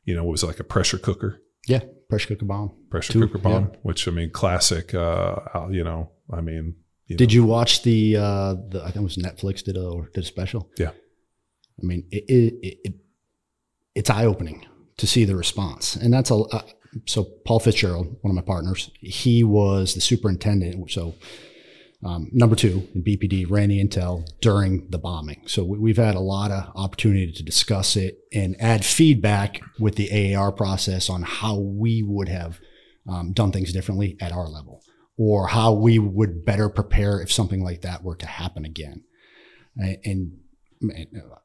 [0.03, 1.79] You know, it was like a pressure cooker Yeah,
[2.09, 2.75] pressure cooker bomb.
[2.89, 4.93] pressure Two, cooker bomb, which I mean, classic.
[4.93, 6.75] Uh, uh, you know, I mean,
[7.07, 8.17] you Did know, you watch the?
[8.17, 10.69] Uh, the I think it was Netflix did a or did a special.
[10.77, 10.91] Yeah.
[11.81, 12.93] I mean, it, it, it, it
[13.95, 14.65] it's eye opening
[14.97, 16.35] to see the response, and that's a.
[16.35, 16.63] Uh,
[17.05, 20.91] so Paul Fitzgerald, one of my partners, he was the superintendent.
[20.91, 21.15] So
[22.05, 25.43] um, number two in BPD ran the intel during the bombing.
[25.47, 29.95] So we, we've had a lot of opportunity to discuss it and add feedback with
[29.95, 32.59] the AAR process on how we would have
[33.07, 34.83] um, done things differently at our level
[35.17, 39.03] or how we would better prepare if something like that were to happen again.
[39.75, 40.39] And,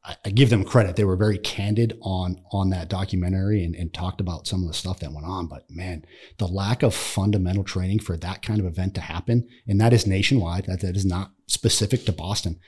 [0.05, 4.21] I- give them credit; they were very candid on on that documentary and, and talked
[4.21, 5.47] about some of the stuff that went on.
[5.47, 6.05] But man,
[6.39, 10.07] the lack of fundamental training for that kind of event to happen, and that is
[10.07, 12.59] nationwide, that, that is not specific to Boston,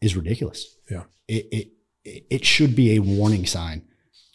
[0.00, 0.76] is ridiculous.
[0.90, 1.04] Yeah.
[1.26, 1.68] it it
[2.04, 3.84] it it should be a warning sign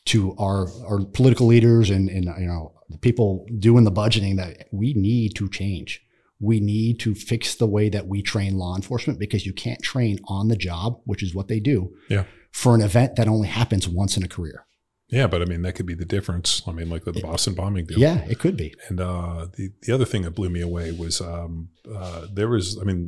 [0.05, 4.67] to our our political leaders and and you know the people doing the budgeting that
[4.71, 6.01] we need to change.
[6.43, 10.19] We need to fix the way that we train law enforcement because you can't train
[10.27, 11.77] on the job, which is what they do,
[12.09, 12.25] Yeah.
[12.51, 14.65] for an event that only happens once in a career.
[15.09, 16.61] yeah, but I mean, that could be the difference.
[16.67, 17.99] I mean, like the Boston bombing deal.
[17.99, 18.73] Yeah, it could be.
[18.89, 22.65] And uh, the the other thing that blew me away was um, uh, there was.
[22.81, 22.99] I mean,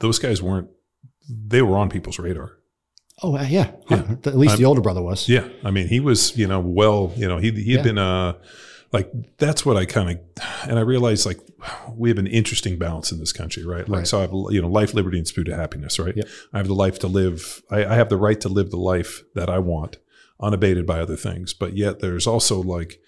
[0.00, 0.68] those guys weren't.
[1.52, 2.48] They were on people's radar.
[3.22, 4.16] Oh uh, yeah, Yeah.
[4.26, 5.28] at least I'm- the older brother was.
[5.28, 7.90] Yeah, I mean, he was, you know, well, you know, he he had Yeah.
[7.90, 8.32] been uh
[8.92, 10.18] like that's what I kind of
[10.68, 11.40] and I realized like
[11.96, 13.88] we have an interesting balance in this country, right?
[13.88, 14.06] Like Right.
[14.06, 16.16] so I have you know life, liberty, and pursuit of happiness, right?
[16.16, 16.26] Yep.
[16.52, 17.62] I have the life to live.
[17.70, 19.96] I, I have the right to live the life that I want,
[20.40, 21.54] unabated by other things.
[21.54, 23.00] But yet there's also like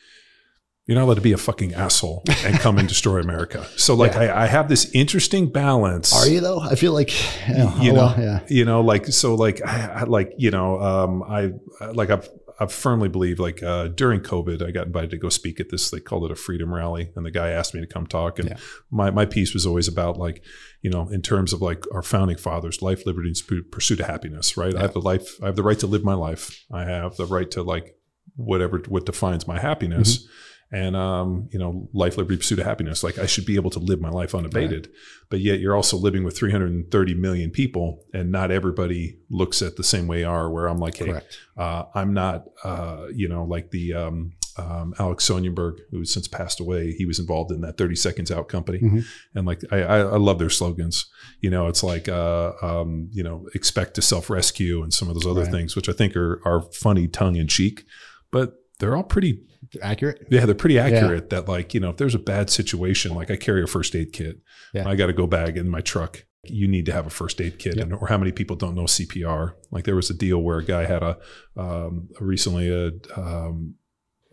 [0.87, 3.67] you're not allowed to be a fucking asshole and come and destroy America.
[3.77, 4.35] So like Yeah.
[4.35, 6.61] I, I have this interesting balance Are you though?
[6.61, 7.13] I feel like
[7.49, 8.41] you oh, know, well, yeah.
[8.49, 11.53] you know, like so, like I, I like you know, um, I
[11.93, 12.29] like I've
[12.61, 15.91] I firmly believe like uh, during COVID, I got invited to go speak at this.
[15.91, 18.39] They called it a freedom rally, and the guy asked me to come talk.
[18.39, 18.57] And Yeah.
[18.91, 20.43] my my piece was always about like
[20.83, 24.57] you know, in terms of like our founding fathers, life, liberty, and pursuit of happiness.
[24.57, 24.77] Right?
[24.77, 25.43] I have the life.
[25.43, 26.65] I have the right to live my life.
[26.73, 27.97] I have the right to like
[28.37, 30.19] whatever what defines my happiness.
[30.19, 30.31] Mm-hmm.
[30.73, 33.05] And um, you know, life, liberty, pursuit of happiness.
[33.05, 34.91] Like I should be able to live my life unabated
[35.31, 39.83] but yet you're also living with 330 million people and not everybody looks at the
[39.83, 41.19] same way are where i'm like hey
[41.57, 46.61] uh, i'm not uh, you know like the um, um, alex sonnenberg who's since passed
[46.61, 49.05] away he was involved in that 30 seconds out company Mhm.
[49.35, 51.07] and like I, I, I love their slogans
[51.41, 55.27] you know it's like uh, um, you know expect to self-rescue and some of those
[55.27, 55.51] other Right.
[55.51, 57.85] things which i think are, are funny tongue-in-cheek
[58.31, 59.41] but they're all pretty
[59.83, 60.27] Accurate.
[60.31, 63.37] yeah, they're pretty accurate that like, you know, if there's a bad situation, like I
[63.37, 64.41] carry a first aid kit.
[64.73, 64.89] Yeah.
[64.89, 66.25] I got a go bag in my truck.
[66.45, 67.77] You need to have a first aid kit.
[67.77, 67.85] Yep.
[67.85, 69.55] And or how many people don't know CPR?
[69.71, 71.19] Like there was a deal where a guy had a
[71.57, 73.75] um, recently a um,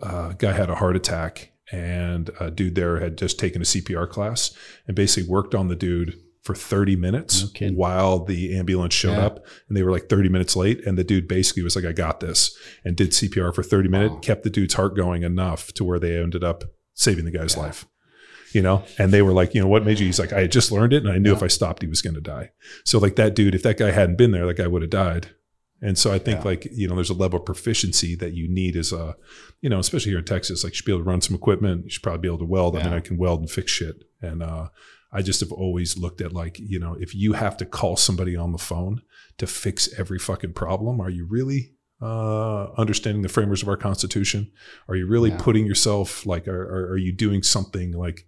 [0.02, 4.10] uh, guy had a heart attack and a dude there had just taken a CPR
[4.10, 4.56] class
[4.88, 9.26] and basically worked on the dude for 30 minutes No while the ambulance showed Yeah.
[9.28, 11.92] up and they were like 30 minutes late and the dude basically was like I
[11.92, 14.20] got this and did CPR for 30 minutes Wow.
[14.22, 16.64] kept the dude's heart going enough to where they ended up
[16.96, 17.62] saving the guy's Yeah.
[17.64, 17.86] life
[18.54, 20.52] you know and they were like you know what made you he's like I had
[20.52, 21.38] just learned it and I knew Yeah.
[21.38, 22.52] if I stopped he was going to die
[22.86, 25.28] so like that dude if that guy hadn't been there that guy would have died
[25.84, 26.46] and so I think Yeah.
[26.46, 29.16] like you know there's a level of proficiency that you need as a
[29.62, 31.84] you know especially here in Texas like you should be able to run some equipment
[31.86, 34.04] you should probably be able to weld I mean I can weld and fix shit
[34.22, 34.70] and uh
[35.12, 38.36] I just have always looked at like, you know, if you have to call somebody
[38.36, 39.02] on the phone
[39.38, 44.52] to fix every fucking problem, are you really uh, understanding the framers of our Constitution?
[44.88, 45.38] Are you really Yeah.
[45.40, 48.26] putting yourself like, are, are, are you doing something like,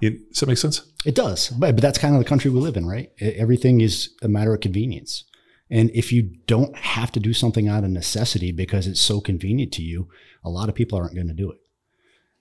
[0.00, 0.82] it, does that make sense?
[1.04, 3.12] It does, but, but that's kind of the country we live in, right?
[3.20, 5.24] Everything is a matter of convenience.
[5.70, 9.72] And if you don't have to do something out of necessity because it's so convenient
[9.74, 10.08] to you,
[10.42, 11.58] a lot of people aren't going to do it.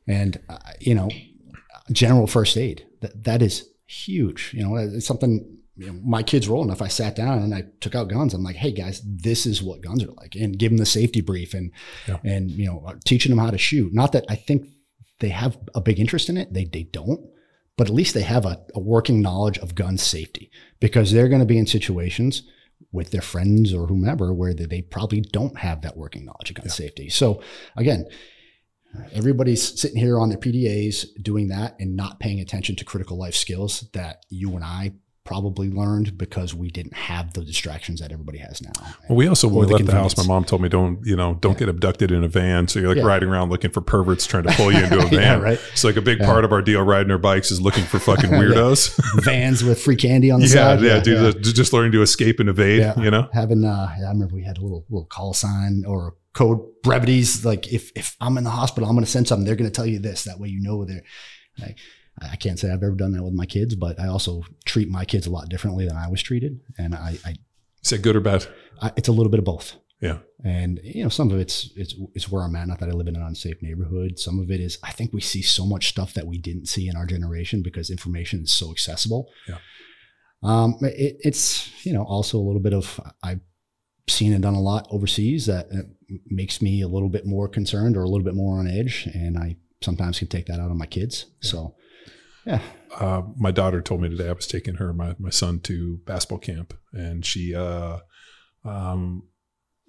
[0.08, 1.10] And, uh, you know,
[1.91, 4.52] general first aid, that, that is huge.
[4.54, 6.62] You know, it's something you know, my kids roll.
[6.62, 9.46] And if I sat down and I took out guns, I'm like, hey guys, this
[9.46, 11.72] is what guns are like, and give them the safety brief and
[12.08, 12.17] Yeah.
[12.24, 13.93] and you know, uh, teaching them how to shoot.
[13.93, 14.67] Not that I think
[15.19, 17.22] they have a big interest in it; they they don't.
[17.76, 21.41] but at least they have a, a working knowledge of gun safety because they're going
[21.41, 22.43] to be in situations
[22.91, 26.56] with their friends or whomever where they, they probably don't have that working knowledge of
[26.58, 26.72] gun Yeah.
[26.72, 27.10] safety.
[27.10, 27.41] So
[27.76, 28.06] again,
[29.12, 33.36] everybody's sitting here on their PDAs doing that and not paying attention to critical life
[33.36, 34.93] skills that you and I
[35.25, 38.71] probably learned because we didn't have the distractions that everybody has now.
[39.07, 40.17] Well, we also when we left the house.
[40.17, 42.67] My mom told me don't you know don't get abducted in a van.
[42.67, 43.03] So you're like Yeah.
[43.05, 45.13] riding around looking for perverts trying to pull you into a van.
[45.13, 45.59] Yeah, right.
[45.71, 46.25] It's like a big Yeah.
[46.25, 48.99] part of our deal riding our bikes is looking for fucking weirdos.
[49.23, 50.81] Vans with free candy on the yeah, side.
[50.81, 51.41] yeah, dude.
[51.41, 52.79] just- Just learning to escape and evade.
[52.81, 52.99] Yeah.
[52.99, 53.29] You know.
[53.33, 57.71] having uh I remember we had a little little call sign or code brevities like
[57.71, 59.86] if if I'm in the hospital I'm going to send something they're going to tell
[59.86, 61.03] you this that way you know they're
[61.59, 61.77] like
[62.21, 65.06] I can't say I've ever done that with my kids but I also treat my
[65.06, 66.60] kids a lot differently than I was treated.
[66.78, 67.36] And I, I,
[67.84, 68.45] Is that good or bad?
[68.82, 69.76] I it's a little bit of both.
[70.02, 70.17] Yeah.
[70.43, 73.08] and you know some of it's it's it's where I'm at not that I live
[73.08, 74.19] in an unsafe neighborhood.
[74.19, 76.89] Some of it is I think we see so much stuff that we didn't see
[76.89, 79.30] in our generation because information is so accessible.
[79.47, 79.60] Yeah.
[80.43, 83.39] um it, it's you know also a little bit of I've
[84.10, 85.84] seen and done a lot overseas that uh,
[86.28, 89.08] makes me a little bit more concerned or a little bit more on edge.
[89.13, 91.28] And I sometimes can take that out on my kids.
[91.39, 91.76] So
[92.45, 92.62] yeah
[92.99, 96.39] uh, my daughter told me today I was taking her my my son to basketball
[96.39, 97.99] camp, and she uh,
[98.65, 99.23] um,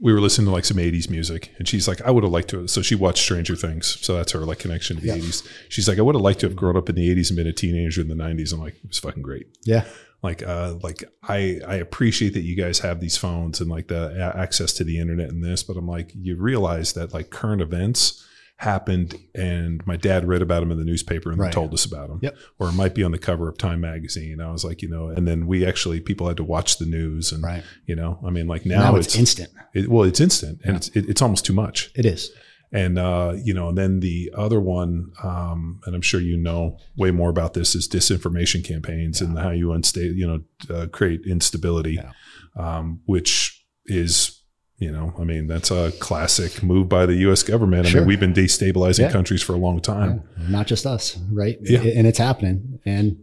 [0.01, 2.49] we were listening to like some '80s music, and she's like, I would have liked
[2.51, 2.67] to.
[2.67, 5.17] So she watched Stranger Things, so that's her like connection to the Yeah.
[5.17, 5.47] '80s.
[5.69, 7.47] She's like, I would have liked to have grown up in the '80s and been
[7.47, 8.53] a teenager in the '90s.
[8.53, 9.47] I'm like, it was fucking great.
[9.65, 9.85] yeah
[10.23, 14.33] Like, uh, like I I appreciate that you guys have these phones and like the
[14.35, 18.25] access to the internet and this, but I'm like, you realize that like current events
[18.57, 21.53] happened and my dad read about them in the newspaper and Right.
[21.53, 22.37] told us about them Yep.
[22.59, 25.09] or it might be on the cover of time magazine i was like you know
[25.09, 28.31] and then we actually people had to watch the news and right you know i
[28.31, 30.77] mean like now, now, it's, instant it, well it's instant and Yeah.
[30.77, 32.31] it's it, it's almost too much it is
[32.73, 36.79] and uh you know and then the other one um and i'm sure you know
[36.97, 41.23] way more about this is disinformation campaigns and how you unstable you know uh, create
[41.27, 42.13] instability Yeah.
[42.57, 44.41] um which is
[44.79, 47.43] you know, I mean, that's a classic move by the U.S.
[47.43, 47.87] government.
[47.87, 48.01] I Sure.
[48.01, 49.13] mean, we've been destabilizing Yeah.
[49.13, 50.23] countries for a long time.
[50.41, 51.57] Yeah, not just us, right?
[51.63, 51.81] Yeah.
[51.81, 52.81] And it's happening.
[52.85, 53.19] And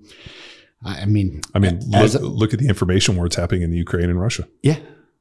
[0.84, 3.78] I mean, I mean, look, a- look at the information where it's happening in the
[3.78, 4.48] Ukraine and Russia.
[4.64, 4.78] yeah,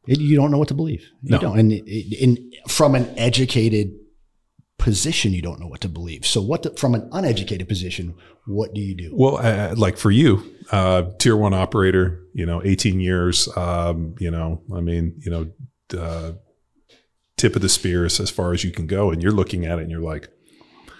[0.06, 1.04] it, you don't know what to believe.
[1.22, 1.38] You No.
[1.38, 1.58] don't.
[1.58, 1.84] And it-
[2.24, 3.92] in from an educated
[4.78, 6.24] position, you don't know what to believe.
[6.24, 8.14] So, what to, from an uneducated position,
[8.46, 9.10] what do you do?
[9.12, 14.30] Well, uh, like for you, uh, tier one operator, you know, 18 years, um, you
[14.30, 15.48] know, I mean, you know,
[15.94, 16.32] uh,
[17.36, 19.10] tip of the spears as far as you can go.
[19.10, 20.28] And you're looking at it and you're like,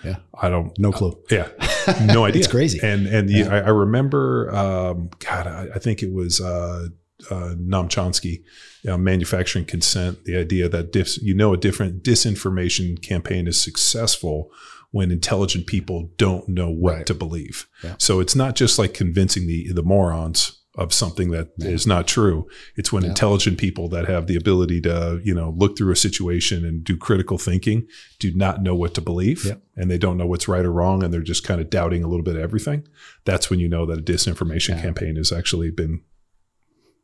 [0.05, 0.16] Yeah.
[0.35, 1.18] I don't, No clue.
[1.31, 1.48] yeah,
[2.07, 2.40] no idea.
[2.40, 2.79] It's crazy.
[2.83, 3.48] And, and Yeah.
[3.55, 6.88] I, I remember, um, God, I, I think it was, uh,
[7.31, 8.42] uh, Noam Chomsky,
[8.83, 13.61] you know, manufacturing consent, the idea that dis, you know, a different disinformation campaign is
[13.61, 14.50] successful
[14.92, 17.07] when intelligent people don't know what Right.
[17.07, 17.68] to believe.
[17.85, 17.96] Yeah.
[17.98, 21.95] So it's not just like convincing the, the morons of something that is Yeah.
[21.95, 22.47] not true.
[22.77, 23.09] It's when Yeah.
[23.11, 26.97] intelligent people that have the ability to, you know, look through a situation and do
[26.97, 27.87] critical thinking
[28.21, 29.55] do not know what to believe Yeah.
[29.77, 32.09] and they don't know what's right or wrong and they're just kind of doubting a
[32.09, 32.85] little bit of everything.
[33.25, 36.03] That's when you know that a disinformation campaign has actually been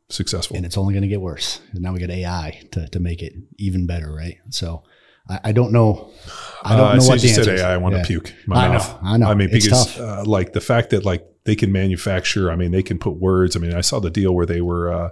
[0.09, 0.55] successful.
[0.55, 1.59] and it's only going to get worse.
[1.73, 4.37] And now we got AI to, to make it even better, right?
[4.49, 4.83] So
[5.29, 6.11] I, I don't know.
[6.63, 7.61] I don't Uh, know what you said answer is.
[7.61, 8.33] AI, I want to puke.
[8.45, 8.99] My I know.
[9.03, 9.27] I know.
[9.27, 12.51] I mean, It's because uh, like the fact that like they can manufacture.
[12.51, 13.55] I mean, they can put words.
[13.55, 14.91] I mean, I saw the deal where they were.
[14.91, 15.09] Uh,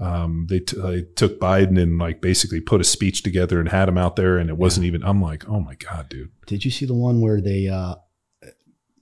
[0.00, 3.88] um, they, t- they took Biden and like basically put a speech together and had
[3.88, 5.02] him out there, and it wasn't even.
[5.02, 6.30] I'm like, oh my god, dude.
[6.46, 7.68] Did you see the one where they?
[7.68, 7.94] Uh,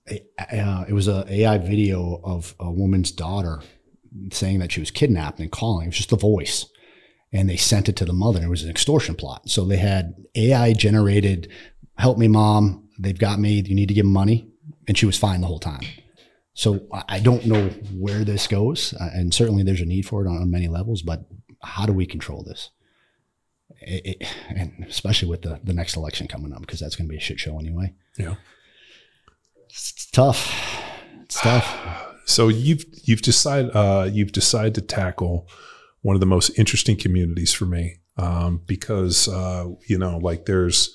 [0.08, 3.60] uh, it was a AI video of a woman's daughter
[4.30, 5.86] saying that she was kidnapped and calling.
[5.86, 6.66] It was just the voice,
[7.32, 8.44] and they sent it to the mother.
[8.44, 9.50] It was an extortion plot.
[9.50, 11.50] So they had AI generated,
[11.96, 12.88] "Help me, mom.
[12.96, 13.60] They've got me.
[13.60, 14.48] You need to give them money,"
[14.86, 15.82] and she was fine the whole time.
[16.56, 20.28] So I- don't know where this goes, uh, and certainly there's a need for it
[20.28, 21.02] on, on many levels.
[21.02, 21.26] But
[21.62, 22.70] how do we control this?
[23.82, 27.10] It, it, and especially with the, the next election coming up, because that's going to
[27.10, 27.92] be a shit show anyway.
[28.18, 28.36] Yeah.
[29.68, 30.82] It's tough.
[31.22, 32.02] It's tough.
[32.28, 35.46] So you've you've decided uh, you've decided to tackle
[36.02, 40.92] one of the most interesting communities for me um, because uh, you know like there's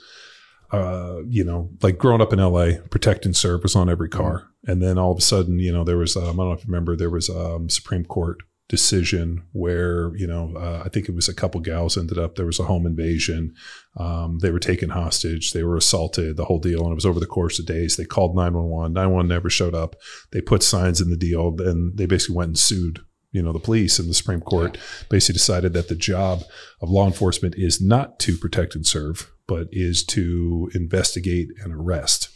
[0.71, 4.47] uh, you know like growing up in LA, protect and serve was on every car,
[4.65, 6.65] and then all of a sudden you know there was um, I don't know if
[6.65, 8.37] you remember there was a um, Supreme Court
[8.71, 12.45] decision where you know uh, I think it was a couple gals ended up there
[12.45, 13.53] was a home invasion.
[13.97, 15.51] Um, they were taken hostage.
[15.51, 16.83] They were assaulted the whole deal.
[16.83, 17.97] And it was over the course of days.
[17.97, 19.97] They called 911 911 never showed up.
[20.31, 21.53] They put signs in the deal.
[21.59, 23.01] And they basically went and sued
[23.33, 24.77] you know the police and the supreme court
[25.09, 26.41] basically decided that the job
[26.81, 32.29] of law enforcement is not to protect and serve but is to investigate and arrest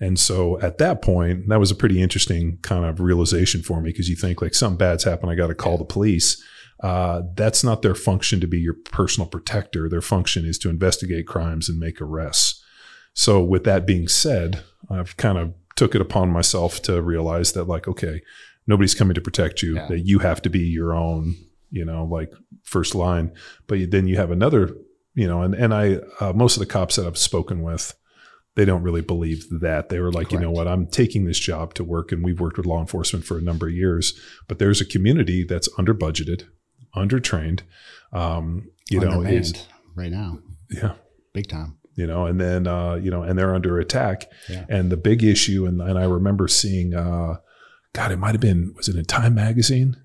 [0.00, 3.90] And so at that point, that was a pretty interesting kind of realization for me
[3.90, 6.42] because you think like something bad's happened, I got to call the police.
[6.82, 9.88] Uh, that's not their function to be your personal protector.
[9.88, 12.64] Their function is to investigate crimes and make arrests.
[13.12, 17.64] So with that being said, I've kind of took it upon myself to realize that
[17.64, 18.22] like, okay,
[18.66, 19.74] nobody's coming to protect you.
[19.74, 19.88] Yeah.
[19.88, 21.34] That you have to be your own,
[21.70, 22.32] you know, like
[22.62, 23.32] first line.
[23.66, 24.74] But then you have another,
[25.14, 27.94] you know, and and I uh, most of the cops that I've spoken with,
[28.56, 29.88] they don't really believe that.
[29.88, 32.56] They were like, you know what, I'm taking this job to work, and we've worked
[32.56, 34.18] with law enforcement for a number of years.
[34.48, 36.44] But there's a community that's under budgeted,
[36.94, 37.62] under trained.
[38.12, 40.38] Um, you know, is right now,
[40.70, 40.94] yeah
[41.32, 41.78] big time.
[41.94, 44.30] you know, and then uh, you know, and they're under attack.
[44.48, 44.64] Yeah.
[44.68, 47.36] And the big issue, and, and I remember seeing, uh,
[47.92, 49.96] God, it might have been was it in Time magazine,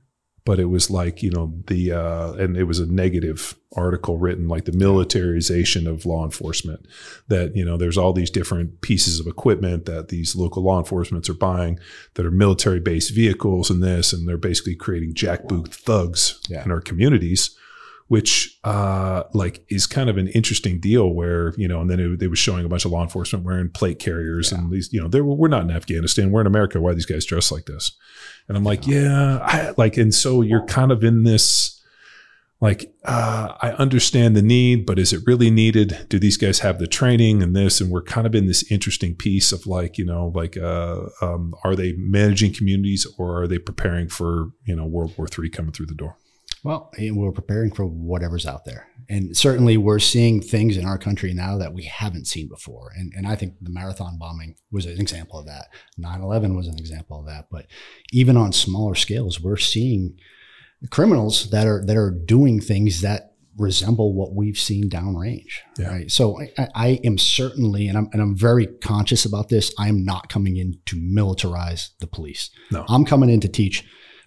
[0.45, 4.47] but it was like you know the uh, and it was a negative article written
[4.47, 6.85] like the militarization of law enforcement.
[7.27, 11.29] That you know, there's all these different pieces of equipment that these local law enforcements
[11.29, 11.79] are buying
[12.13, 16.63] that are military based vehicles and this, and they're basically creating jackboot thugs Yeah.
[16.63, 17.55] in our communities
[18.07, 22.19] which uh like is kind of an interesting deal where you know and then it,
[22.19, 25.07] they was showing a bunch of law enforcement wearing plate carriers and these you know
[25.07, 27.65] they were, we're not in afghanistan we're in america why are these guys dressed like
[27.65, 27.97] this
[28.47, 31.81] and i'm like yeah I, like and so you're kind of in this
[32.61, 36.05] like uh i understand the need but is it really needed?
[36.09, 37.81] Do these guys have the training and this?
[37.81, 41.53] And we're kind of in this interesting piece of like you know like uh um
[41.63, 45.71] are they managing communities or are they preparing for you know world war three coming
[45.71, 46.17] through the door
[46.65, 48.87] Well, and we're preparing for whatever's out there.
[49.07, 52.91] And certainly we're seeing things in our country now that we haven't seen before.
[52.95, 55.67] And, and I think the marathon bombing was an example of that.
[55.99, 57.49] 9 11 was an example of that.
[57.51, 57.67] But
[58.11, 60.17] even on smaller scales, we're seeing
[60.89, 65.59] criminals that are that are doing things that resemble what we've seen downrange.
[65.77, 65.89] Yeah.
[65.89, 66.09] Right.
[66.11, 69.71] So I, I- am certainly, and I'm and I'm very conscious about this.
[69.77, 72.49] I am not coming in to militarize the police.
[72.71, 72.85] No.
[72.89, 73.83] I'm coming in to teach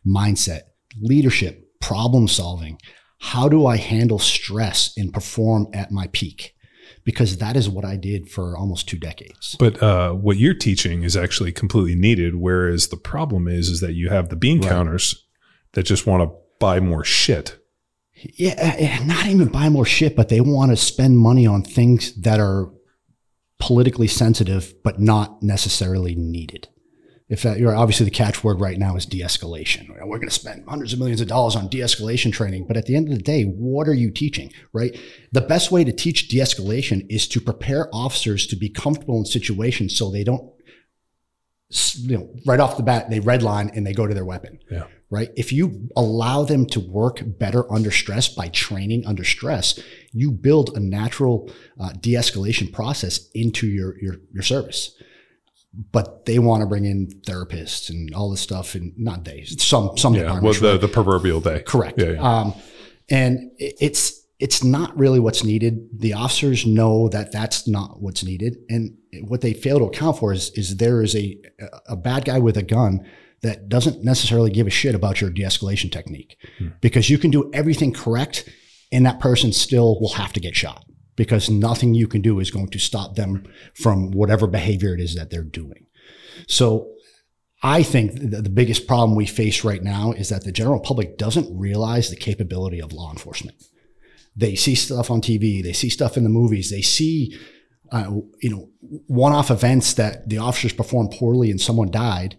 [0.07, 0.61] mindset,
[1.01, 2.78] leadership, problem solving.
[3.20, 6.55] How do I handle stress and perform at my peak?
[7.03, 9.57] Because that is what I did for almost two decades.
[9.59, 12.34] But uh, what you're teaching is actually completely needed.
[12.34, 14.68] Whereas the problem is, is that you have the bean Right.
[14.68, 15.24] counters
[15.72, 17.59] that just want to buy more shit.
[18.34, 22.12] Yeah, eh, not even buy more shit, but they want to spend money on things
[22.20, 22.70] that are
[23.59, 26.68] politically sensitive, but not necessarily needed.
[27.29, 29.89] If that, you're obviously the catchword right now is de-escalation.
[29.91, 32.97] We're going to spend hundreds of millions of dollars on de-escalation training, but at the
[32.97, 34.51] end of the day, what are you teaching?
[34.72, 34.99] Right?
[35.33, 39.95] The best way to teach de-escalation is to prepare officers to be comfortable in situations
[39.95, 40.51] so they don't,
[41.99, 44.85] you know, right off the bat they redline and they go to their weapon Yeah.
[45.11, 45.29] right?
[45.37, 49.79] If you allow them to work better under stress by training under stress,
[50.14, 54.95] you build a natural uh, de-escalation process into your your your service.
[55.93, 59.97] But they want to bring in therapists and all this stuff, and not they, some
[59.97, 60.23] some Yeah.
[60.23, 60.61] Well, departments.
[60.61, 61.62] the, the proverbial day.
[61.66, 62.01] Correct.
[62.01, 62.12] Yeah.
[62.12, 62.21] yeah.
[62.41, 62.55] Um,
[63.11, 65.89] and it's it's not really what's needed.
[66.01, 68.97] The officers know that that's not what's needed, and
[69.29, 71.39] what they fail to account for is is there is a
[71.87, 73.07] a bad guy with a gun
[73.43, 76.37] that doesn't necessarily give a shit about your de-escalation technique
[76.81, 78.49] because you can do everything correct,
[78.91, 80.85] and that person still will have to get shot
[81.19, 83.45] because nothing you can do is going to stop them
[83.75, 85.85] from whatever behavior it is that they're doing.
[86.47, 86.93] So
[87.61, 91.59] I think the, biggest problem we face right now is that the general public doesn't
[91.59, 93.61] realize the capability of law enforcement.
[94.37, 97.37] They see stuff on TV, they see stuff in the movies, they see,
[97.91, 98.69] uh, you know,
[99.09, 102.37] one-off events that the officers performed poorly and someone died,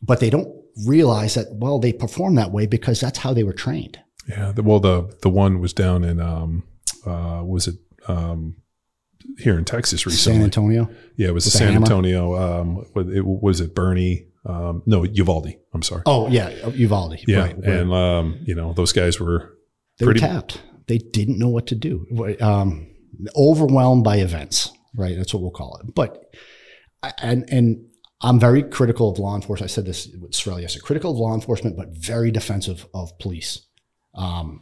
[0.00, 0.48] but they don't
[0.86, 3.98] realize that well they perform that way because that's how they were trained.
[4.28, 4.52] Yeah.
[4.52, 6.62] Well, the the one was down in um,
[7.04, 7.74] uh, was it
[8.08, 8.56] um,
[9.38, 10.38] here in Texas recently?
[10.38, 10.88] San Antonio.
[11.16, 11.74] yeah, it was with San?
[11.74, 12.36] Antonio.
[12.36, 14.26] Um, was it was it Bernie?
[14.44, 15.54] Um, no, Uvalde.
[15.72, 16.02] I'm sorry.
[16.06, 17.18] Oh yeah, Uvalde.
[17.26, 17.64] yeah, right, right.
[17.64, 19.56] and um, you know those guys were
[19.98, 20.60] they were tapped.
[20.88, 22.06] They didn't know what to do.
[22.40, 22.88] Um,
[23.36, 25.16] overwhelmed by events, right?
[25.16, 25.94] That's what we'll call it.
[25.94, 26.34] But
[27.18, 27.86] and and
[28.20, 29.70] I'm very critical of law enforcement.
[29.70, 30.84] I said this with Sarraille yesterday.
[30.84, 33.66] Critical of law enforcement, but very defensive of police
[34.14, 34.60] um,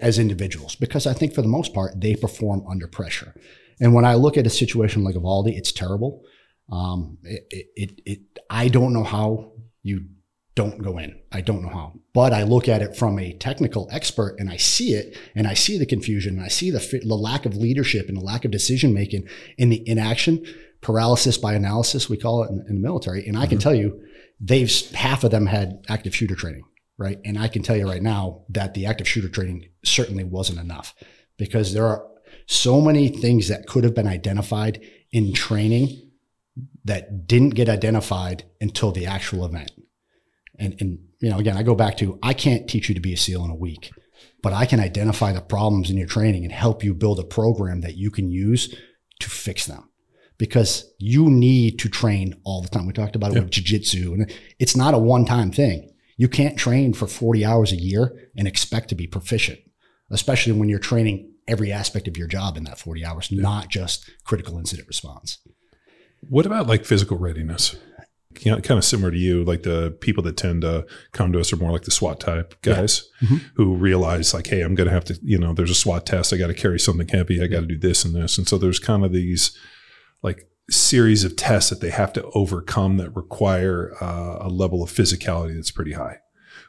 [0.00, 3.34] as individuals because I think for the most part they perform under pressure.
[3.80, 6.22] And when I look at a situation like Uvalde, it's terrible.
[6.72, 10.06] Um, it, it, it, I don't know how you
[10.54, 11.20] don't go in.
[11.30, 14.56] I don't know how, but I look at it from a technical expert and I
[14.56, 18.08] see it and I see the confusion and I see the, the lack of leadership
[18.08, 19.28] and the lack of decision making
[19.58, 20.44] in the inaction,
[20.80, 23.26] paralysis by analysis, we call it in, in the military.
[23.26, 24.02] And I can tell you,
[24.40, 26.64] they've half of them had active shooter training,
[26.98, 27.18] right?
[27.24, 30.94] And I can tell you right now that the active shooter training certainly wasn't enough
[31.36, 32.06] because there are
[32.46, 34.80] so many things that could have been identified
[35.12, 36.10] in training
[36.84, 39.72] that didn't get identified until the actual event.
[40.58, 43.12] And, and, you know, again, I go back to I can't teach you to be
[43.12, 43.90] a SEAL in a week,
[44.42, 47.82] but I can identify the problems in your training and help you build a program
[47.82, 48.74] that you can use
[49.20, 49.90] to fix them
[50.38, 52.86] because you need to train all the time.
[52.86, 55.90] We talked about it with jujitsu, and it's not a one time thing.
[56.16, 59.60] You can't train for 40 hours a year and expect to be proficient,
[60.10, 63.42] especially when you're training every aspect of your job in that 40 hours, yeah.
[63.42, 65.38] not just critical incident response.
[66.28, 67.76] What about like physical readiness?
[68.40, 71.40] You know, kind of similar to you, like the people that tend to come to
[71.40, 73.28] us are more like the SWAT type guys yeah.
[73.28, 73.36] mm-hmm.
[73.54, 76.34] who realize like, hey, I'm going to have to, you know, there's a SWAT test.
[76.34, 77.42] I got to carry something heavy.
[77.42, 78.36] I got to do this and this.
[78.36, 79.56] And so there's kind of these
[80.22, 84.90] like series of tests that they have to overcome that require uh, a level of
[84.90, 86.18] physicality that's pretty high.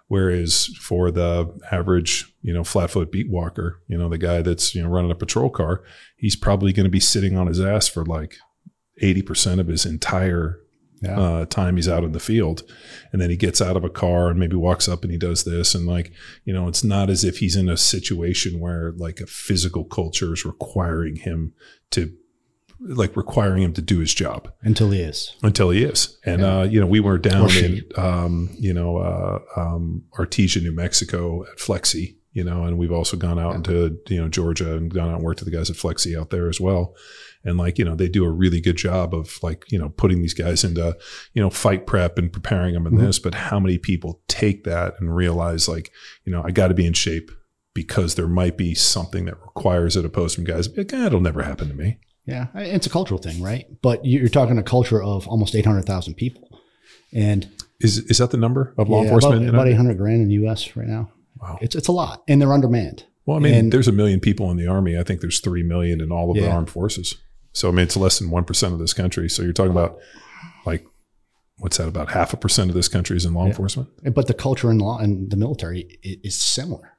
[0.07, 4.81] Whereas for the average, you know, flatfoot beat walker, you know, the guy that's, you
[4.81, 5.83] know, running a patrol car,
[6.15, 8.37] he's probably going to be sitting on his ass for like
[9.01, 10.61] 80% of his entire
[11.01, 11.19] yeah.
[11.19, 12.63] uh, time he's out in the field.
[13.11, 15.43] And then he gets out of a car and maybe walks up and he does
[15.43, 15.75] this.
[15.75, 16.13] And like,
[16.45, 20.33] you know, it's not as if he's in a situation where like a physical culture
[20.33, 21.53] is requiring him
[21.91, 22.13] to
[22.79, 24.51] like requiring him to do his job.
[24.61, 25.35] Until he is.
[25.41, 26.17] Until he is.
[26.25, 26.59] And yeah.
[26.59, 31.43] uh, you know we were down in um, you know uh, um, artesia new mexico
[31.43, 33.55] at FLETC you know and we've also gone out yeah.
[33.55, 36.29] into you know georgia and gone out and worked with the guys at FLETC out
[36.29, 36.95] there as well.
[37.43, 40.21] And like you know they do a really good job of like you know putting
[40.21, 40.97] these guys into
[41.33, 43.05] you know fight prep and preparing them in mm-hmm.
[43.05, 43.19] this.
[43.19, 45.91] But how many people take that and realize like
[46.25, 47.31] you know i got to be in shape
[47.73, 50.67] because there might be something that requires it opposed from guys.
[50.75, 53.65] Like, eh, it'll never happen to me yeah, it's a cultural thing, right?
[53.81, 56.61] But you're talking a culture of almost 800,000 people.
[57.13, 57.49] And
[57.79, 59.43] is is that the number of law yeah, enforcement?
[59.43, 60.75] About, about 800 grand in the U.S.
[60.75, 61.09] right now.
[61.41, 63.05] Wow, it's it's a lot, and they're undermanned.
[63.25, 64.97] Well, I mean, and, there's a million people in the army.
[64.97, 66.43] I think there's three million in all of yeah.
[66.43, 67.15] the armed forces.
[67.53, 69.29] So I mean, it's less than one percent of this country.
[69.29, 69.99] So you're talking about
[70.65, 70.85] like
[71.59, 71.87] what's that?
[71.87, 73.49] About half a percent of this country is in law yeah.
[73.49, 73.89] enforcement.
[74.13, 76.96] But the culture in law and the military is similar.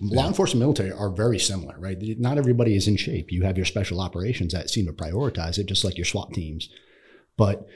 [0.00, 1.98] Law enforcement military are very similar, right?
[2.18, 3.30] Not everybody is in shape.
[3.30, 6.70] You have your special operations that seem to prioritize it, just like your SWAT teams.
[7.36, 7.66] But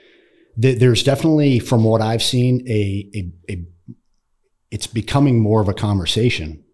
[0.61, 3.65] th- there's definitely, from what I've seen, a, a, a
[4.71, 6.65] it's becoming more of a conversation.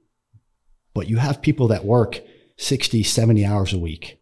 [0.94, 2.20] But you have people that work
[2.56, 4.20] 60, 70 hours a week,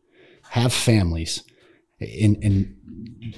[0.51, 1.43] have families,
[2.01, 2.75] and, and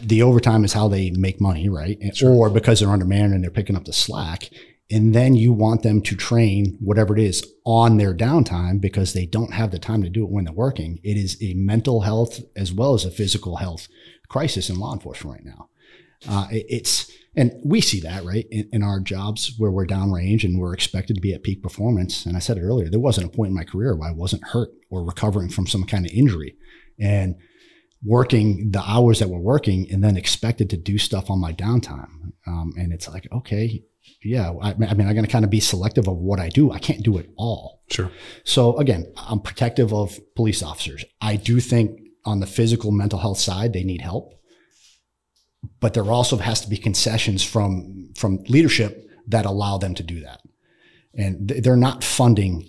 [0.03, 1.99] the overtime is how they make money, right?
[2.14, 2.30] Sure.
[2.30, 4.51] Or because they're undermanned and they're picking up the slack
[4.91, 9.26] and then you want them to train whatever it is on their downtime because they
[9.26, 10.99] don't have the time to do it when they're working.
[11.05, 13.88] It is a mental health as well as a physical health
[14.28, 15.68] crisis in law enforcement right now.
[16.28, 20.43] Uh, it, it's and we see that right in, in, our jobs where we're downrange
[20.43, 22.26] and we're expected to be at peak performance.
[22.26, 24.49] And I said it earlier, there wasn't a point in my career where I wasn't
[24.49, 26.57] hurt or recovering from some kind of injury,
[26.99, 27.36] and
[28.05, 32.32] working the hours that we're working, and then expected to do stuff on my downtime.
[32.47, 33.84] Um, and it's like, okay,
[34.22, 36.70] yeah, I, I mean, I'm going to kind of be selective of what I do.
[36.70, 37.82] I can't do it all.
[37.90, 38.11] Sure.
[38.44, 41.05] So again, I'm protective of police officers.
[41.20, 44.34] I do think on the physical mental health side, they need help,
[45.80, 50.20] but there also has to be concessions from from leadership that allow them to do
[50.20, 50.40] that,
[51.14, 52.68] and they're not funding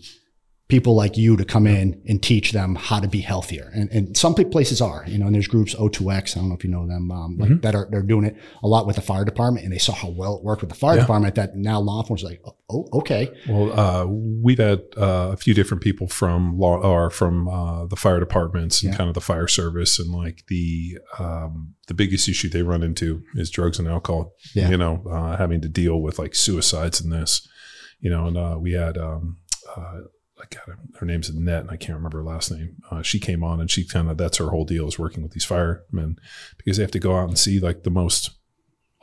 [0.71, 3.69] people like you to come in and teach them how to be healthier.
[3.75, 6.37] And, and some places are, you know, and there's groups O2X.
[6.37, 7.59] I don't know if you know them, um, like mm-hmm.
[7.59, 10.07] that are, they're doing it a lot with the fire department and they saw how
[10.07, 11.01] well it worked with the fire yeah.
[11.01, 13.29] department that now law enforcement is like, oh, okay.
[13.49, 17.97] Well, uh, we've had uh, a few different people from law or from uh, the
[17.97, 18.97] fire departments and yeah.
[18.97, 23.23] kind of the fire service and like the, um, the biggest issue they run into
[23.35, 24.69] is drugs and alcohol, yeah.
[24.69, 27.45] you know, uh, having to deal with like suicides in this,
[27.99, 29.35] you know, and uh, we had, um,
[29.75, 29.99] uh,
[30.49, 32.77] God, her name's Annette, and I can't remember her last name.
[32.89, 35.33] Uh, she came on, and she kind of that's her whole deal is working with
[35.33, 36.17] these firemen
[36.57, 38.31] because they have to go out and see like the most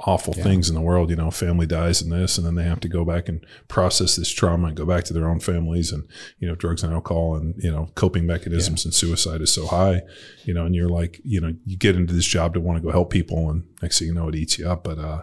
[0.00, 0.44] awful yeah.
[0.44, 1.10] things in the world.
[1.10, 4.16] You know, family dies in this, and then they have to go back and process
[4.16, 5.92] this trauma and go back to their own families.
[5.92, 6.08] And
[6.38, 8.88] you know, drugs and alcohol, and you know, coping mechanisms yeah.
[8.88, 10.02] and suicide is so high.
[10.44, 12.82] You know, and you're like, you know, you get into this job to want to
[12.82, 14.84] go help people, and next thing you know, it eats you up.
[14.84, 15.22] But uh,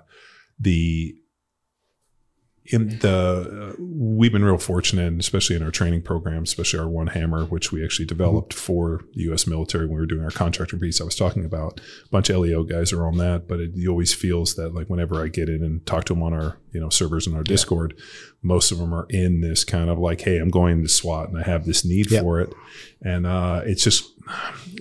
[0.60, 1.16] the
[2.68, 7.10] in the uh, we've been real fortunate, especially in our training program, especially our one
[7.10, 8.66] HAMR, which we actually developed mm-hmm.
[8.66, 9.46] for the U.S.
[9.46, 11.00] military when we were doing our contractor piece.
[11.00, 14.14] I was talking about a bunch of LEO guys are on that, but it always
[14.14, 16.90] feels that like whenever I get in and talk to them on our you know
[16.90, 18.04] servers and our Discord, yeah.
[18.42, 21.38] most of them are in this kind of like, hey, I'm going to SWAT and
[21.38, 22.22] I have this need yeah.
[22.22, 22.52] for it,
[23.04, 24.12] and uh, it's just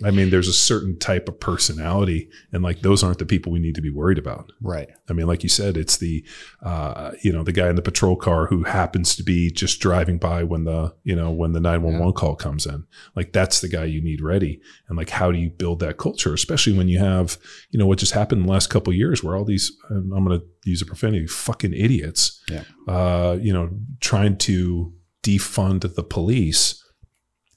[0.03, 3.59] I mean, there's a certain type of personality, and like those aren't the people we
[3.59, 4.53] need to be worried about.
[4.61, 4.89] Right.
[5.09, 6.25] I mean, like you said, it's the,
[6.63, 10.19] uh, you know, the guy in the patrol car who happens to be just driving
[10.19, 12.85] by when the, you know, when the 911 call comes in.
[13.15, 14.61] Like that's the guy you need ready.
[14.89, 17.37] And like, how do you build that culture, especially when you have,
[17.71, 20.41] you know, what just happened in the last couple years where all these, I'm going
[20.41, 22.65] to use a profanity, fucking idiots, Yeah.
[22.89, 23.71] uh, you know,
[24.01, 24.93] trying to
[25.23, 26.83] defund the police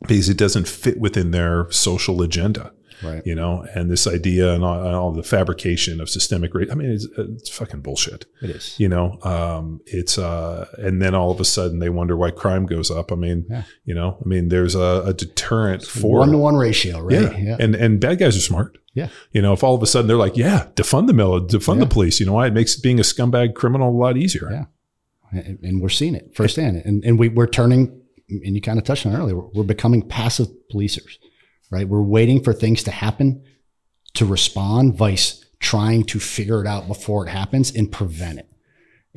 [0.02, 2.72] because it doesn't fit within their social agenda
[3.04, 3.22] Right.
[3.28, 6.68] you know, and this idea and all, and all the fabrication of systemic race.
[6.72, 8.26] I mean, it's, it's fucking bullshit.
[8.42, 8.74] It is.
[8.80, 12.66] You know, um, it's uh, and then all of a sudden they wonder why crime
[12.66, 13.12] goes up.
[13.12, 13.64] I mean, Yeah.
[13.86, 17.38] you know, I mean, there's a, a deterrent for One to one ratio, right?
[17.40, 17.58] yeah.
[17.60, 18.80] and and bad guys are smart.
[18.96, 19.10] Yeah.
[19.32, 21.82] You know, if all of a sudden they're like, yeah, defund the mill, defund Yeah.
[21.82, 22.20] the police.
[22.20, 22.48] You know why?
[22.48, 24.50] It makes being a scumbag criminal a lot easier.
[24.52, 24.66] Yeah.
[25.40, 26.78] and, and we're seeing it firsthand.
[26.84, 29.36] And and we we're turning, and you kind of touched on earlier.
[29.36, 31.18] We're, we're becoming passive policers,
[31.72, 31.88] right?
[31.88, 33.44] We're waiting for things to happen
[34.16, 38.50] to respond, vice trying to figure it out before it happens and prevent it.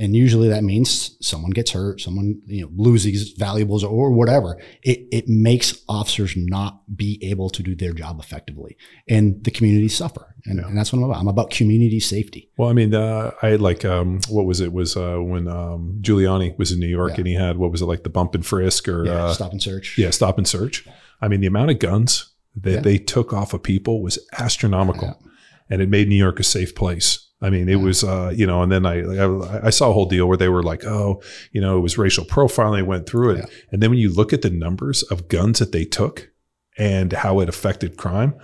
[0.02, 4.58] And usually that means someone gets hurt, someone you know loses valuables or whatever.
[4.82, 8.76] It it makes officers not be able to do their job effectively,
[9.06, 10.34] and the community suffer.
[10.46, 11.20] And, and that's what I'm about.
[11.20, 12.48] I'm about community safety.
[12.56, 14.72] Well, I mean, uh, I like, um, what was it?
[14.72, 17.18] Was uh, when um, Giuliani was in New York Yeah.
[17.18, 19.52] and he had what was it like the bump and frisk or Yeah, uh, stop
[19.52, 19.98] and search.
[19.98, 20.88] Yeah, stop and search.
[21.20, 22.80] I mean, the amount of guns that Yeah.
[22.80, 25.22] they took off of people was astronomical,
[25.68, 27.26] and it made New York a safe place.
[27.42, 30.06] I mean, it was, uh, you know, and then I, I I saw a whole
[30.06, 31.22] deal where they were like, oh,
[31.52, 33.46] you know, it was racial profiling, went through it, Yeah.
[33.72, 36.30] and then when you look at the numbers of guns that they took
[36.78, 38.34] and how it affected crime.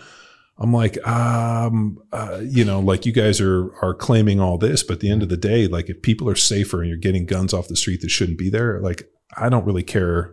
[0.58, 4.94] I'm like, um, uh, you know, like you guys are are claiming all this, but
[4.94, 7.52] at the end of the day, like if people are safer and you're getting guns
[7.52, 10.32] off the street that shouldn't be there, like I don't really care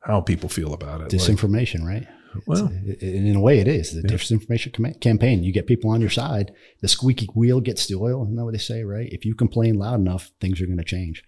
[0.00, 1.04] how people feel about it.
[1.04, 2.06] Like, disinformation, right?
[2.46, 5.42] Well, it- in a way, it is the disinformation com- campaign.
[5.42, 6.52] You get people on your side.
[6.80, 8.22] The squeaky wheel gets the oil.
[8.22, 9.08] Isn't that what they say, right?
[9.12, 11.24] If you complain loud enough, things are going to change,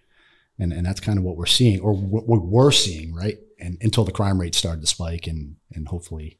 [0.59, 3.37] and and that's kind of what we're seeing, or what what we're seeing, right?
[3.59, 6.37] And until the crime rate started to spike, and and hopefully,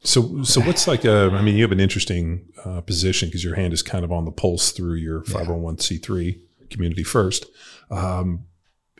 [0.00, 1.30] so so what's like a?
[1.32, 4.24] I mean, you have an interesting uh, position because your hand is kind of on
[4.24, 6.40] the pulse through your 501c3
[6.70, 7.46] community first.
[7.90, 8.44] Um,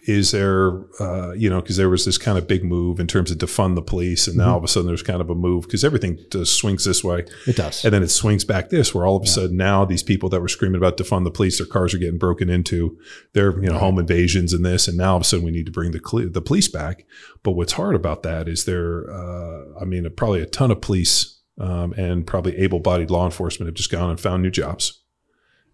[0.09, 3.31] is there, uh, you know, because there was this kind of big move in terms
[3.31, 5.65] of defund the police, and now all of a sudden there's kind of a move
[5.65, 7.27] because everything does swings this way.
[7.47, 7.85] it does.
[7.85, 10.41] And then it swings back this, where all of a sudden now these people that
[10.41, 12.99] were screaming about defund the police, their cars are getting broken into,
[13.35, 15.67] their you know home invasions and this, and now all of a sudden we need
[15.67, 17.05] to bring the the police back.
[17.43, 21.39] But what's hard about that is there, uh, I mean, probably a ton of police
[21.61, 24.98] um, and probably able-bodied law enforcement have just gone and found new jobs.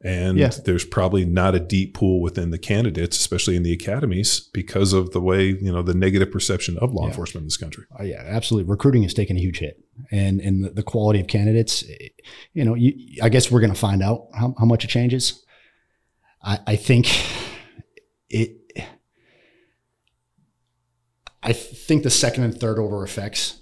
[0.04, 0.50] And Yeah.
[0.66, 5.12] there's probably not a deep pool within the candidates, especially in the academies, because of
[5.12, 7.08] the way you know the negative perception of law Yeah.
[7.08, 7.84] enforcement in this country.
[7.98, 8.68] Uh, yeah, absolutely.
[8.70, 9.82] Recruiting has taken a huge hit,
[10.12, 11.82] and and the, quality of candidates.
[11.88, 12.08] eh,
[12.52, 12.92] You know, you,
[13.22, 15.42] I guess we're going to find out how, how much it changes.
[16.42, 17.06] I, I think
[18.28, 18.58] it.
[21.42, 23.60] I think the second and third order effects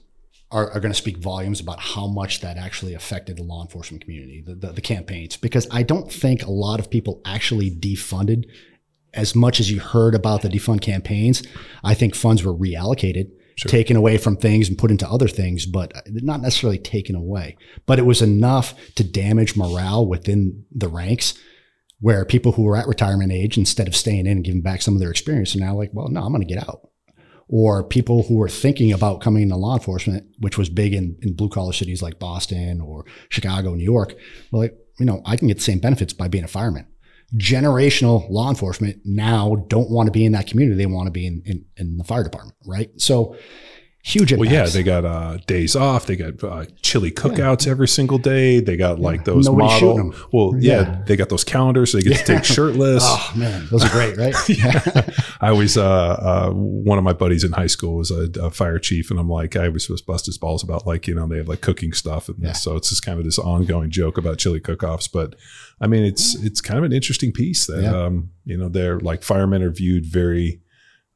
[0.52, 4.04] are, are going to speak volumes about how much that actually affected the law enforcement
[4.04, 8.44] community, the, the, the campaigns, because I don't think a lot of people actually defunded
[9.14, 11.42] as much as you heard about the defund campaigns.
[11.82, 13.30] I think funds were reallocated,
[13.66, 17.56] taken away from things and put into other things, but not necessarily taken away.
[17.86, 21.34] But it was enough to damage morale within the ranks
[22.00, 24.94] where people who were at retirement age, instead of staying in and giving back some
[24.94, 26.88] of their experience, are now like, well, no, I'm going to get out.
[27.48, 31.34] Or people who were thinking about coming into law enforcement, which was big in, in
[31.34, 34.14] blue collar cities like Boston or Chicago, New York,
[34.50, 36.86] were like, you know, I can get the same benefits by being a fireman.
[37.36, 40.76] Generational law enforcement now don't want to be in that community.
[40.76, 42.90] They want to be in, in, in the fire department, right?
[43.00, 43.36] So
[44.04, 46.06] huge Well, yeah, they got uh, days off.
[46.06, 48.58] They got uh, chili cookouts every single day.
[48.60, 50.14] They got like those Nobody's model.
[50.32, 51.02] Well, yeah, Yeah.
[51.06, 51.92] they got those calendars.
[51.92, 53.02] So they get to take shirtless.
[53.06, 54.34] Oh man, those are great, right?
[54.48, 54.80] yeah.
[55.40, 58.78] I always, uh, uh, one of my buddies in high school was a, a fire
[58.78, 61.26] chief, and I'm like, I was supposed to bust his balls about like, you know,
[61.28, 62.52] they have like cooking stuff, and Yeah.
[62.54, 65.06] so it's just kind of this ongoing joke about chili cook-offs.
[65.08, 65.36] But
[65.80, 68.04] I mean, it's it's kind of an interesting piece that, Yeah.
[68.06, 70.60] um, you know, they're like firemen are viewed very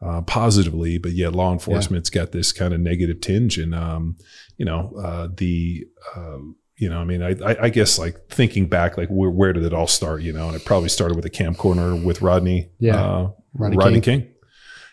[0.05, 4.16] uh, positively, but yet law enforcement's got this kind of negative tinge, and um,
[4.57, 5.86] you know, uh, the
[6.16, 9.53] um, you know, I mean, I, I, I guess like thinking back, like where, where
[9.55, 10.20] did it all start?
[10.22, 13.03] You know, and it probably started with a camp corner with Rodney, Yeah.
[13.03, 14.20] uh, Rodney Rodney, King.
[14.22, 14.32] King.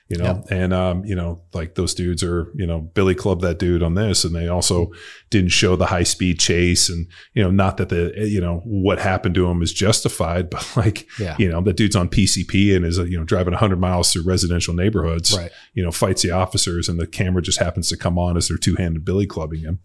[0.10, 3.58] You know, and um, you know, like those dudes are, you know, Billy Club that
[3.58, 4.92] dude on this, and they also
[5.30, 9.00] didn't show the high speed chase, and you know, not that the, you know, what
[9.00, 11.36] happened to him is justified, but like, Yeah.
[11.40, 14.74] you know, the dude's on PCP and is, you know, driving 100 miles through residential
[14.76, 15.52] neighborhoods, Right.
[15.74, 18.58] you know, fights the officers, and the camera just happens to come on as they're
[18.58, 19.80] two handed Billy clubbing him.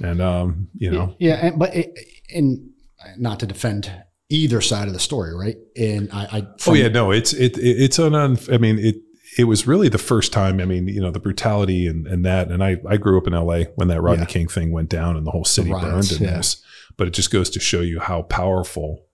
[0.00, 1.98] And um, you know, yeah, and, but it,
[2.32, 2.70] and
[3.18, 3.92] not to defend
[4.30, 5.56] either side of the story, right?
[5.76, 8.96] And I, I oh yeah, no, it's it, it it's an un, I mean it
[9.38, 10.60] it was really the first time.
[10.60, 12.50] I mean, you know, the brutality and, and that.
[12.50, 14.26] And I, I grew up in LA when that Rodney Yeah.
[14.26, 16.36] King thing went down and the whole city riots, burned in yeah.
[16.36, 16.60] this.
[16.96, 19.06] But it just goes to show you how powerful,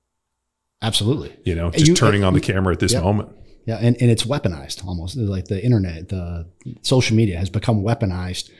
[0.82, 1.36] absolutely.
[1.44, 3.02] you know, just you- turning on the camera at this Yeah.
[3.02, 3.28] moment.
[3.66, 5.16] Yeah, and, and it's weaponized almost.
[5.16, 6.46] Like the internet, the
[6.82, 8.50] social media has become weaponized,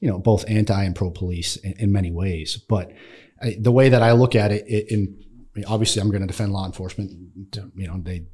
[0.00, 2.58] you know, both anti and pro police in, in many ways.
[2.68, 2.92] But
[3.40, 5.16] I, the way that I look at it, it in
[5.66, 7.12] obviously, I'm going to defend law enforcement.
[7.74, 8.24] You know, they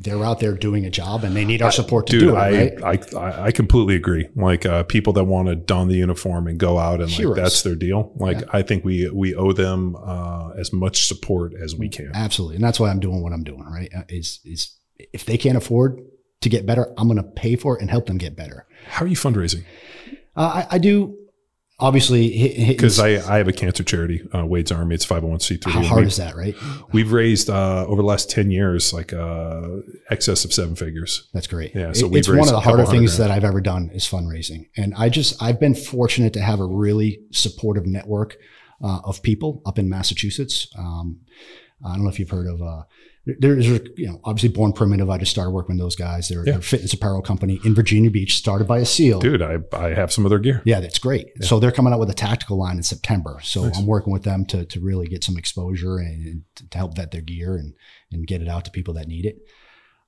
[0.00, 2.38] they're out there doing a job, and they need our support to Dude, do it.
[2.38, 2.50] I,
[2.80, 3.14] right?
[3.14, 4.28] I I completely agree.
[4.34, 7.62] Like uh, people that want to don the uniform and go out and like that's
[7.62, 8.12] their deal.
[8.16, 8.46] Like Yeah.
[8.52, 12.10] I think we we owe them uh, as much support as we can.
[12.14, 13.64] Absolutely, and that's why I'm doing what I'm doing.
[13.64, 13.90] Right?
[13.94, 16.00] Uh, Is is if they can't afford
[16.40, 18.66] to get better, I'm going to pay for it and help them get better.
[18.86, 19.64] How are you fundraising?
[20.36, 21.17] Uh, I, I do.
[21.80, 24.96] Obviously, Because I, I have a cancer charity, uh, Wade's Army.
[24.96, 25.70] It's 501c3.
[25.70, 26.56] how hard is that, right?
[26.92, 29.68] We've raised uh, over the last 10 years like uh,
[30.10, 31.28] excess of seven figures.
[31.32, 31.76] That's great.
[31.76, 33.30] Yeah, so it's one of the harder things grand.
[33.30, 36.66] that I've ever done is fundraising, and I just I've been fortunate to have a
[36.66, 38.36] really supportive network
[38.82, 40.66] uh, of people up in Massachusetts.
[40.76, 41.20] Um,
[41.84, 42.60] I don't know if you've heard of.
[43.38, 45.10] There's you know obviously Born Primitive.
[45.10, 46.28] I just started working with those guys.
[46.28, 46.52] They're, Yeah.
[46.52, 49.20] they're a fitness apparel company in Virginia Beach, started by a SEAL.
[49.20, 50.62] Dude, I, I have some of their gear.
[50.64, 51.26] Yeah, that's great.
[51.44, 53.38] So they're coming out with a tactical line in September.
[53.42, 53.78] So Nice.
[53.78, 57.20] I'm working with them to, to really get some exposure and to help vet their
[57.20, 57.74] gear and,
[58.10, 59.38] and get it out to people that need it.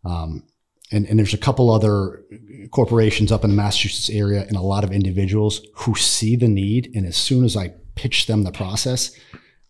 [0.05, 0.45] Um,
[0.93, 2.25] and, and there's a couple other
[2.73, 6.91] corporations up in the Massachusetts area and a lot of individuals who see the need.
[6.95, 9.12] And as soon as I pitch them the process,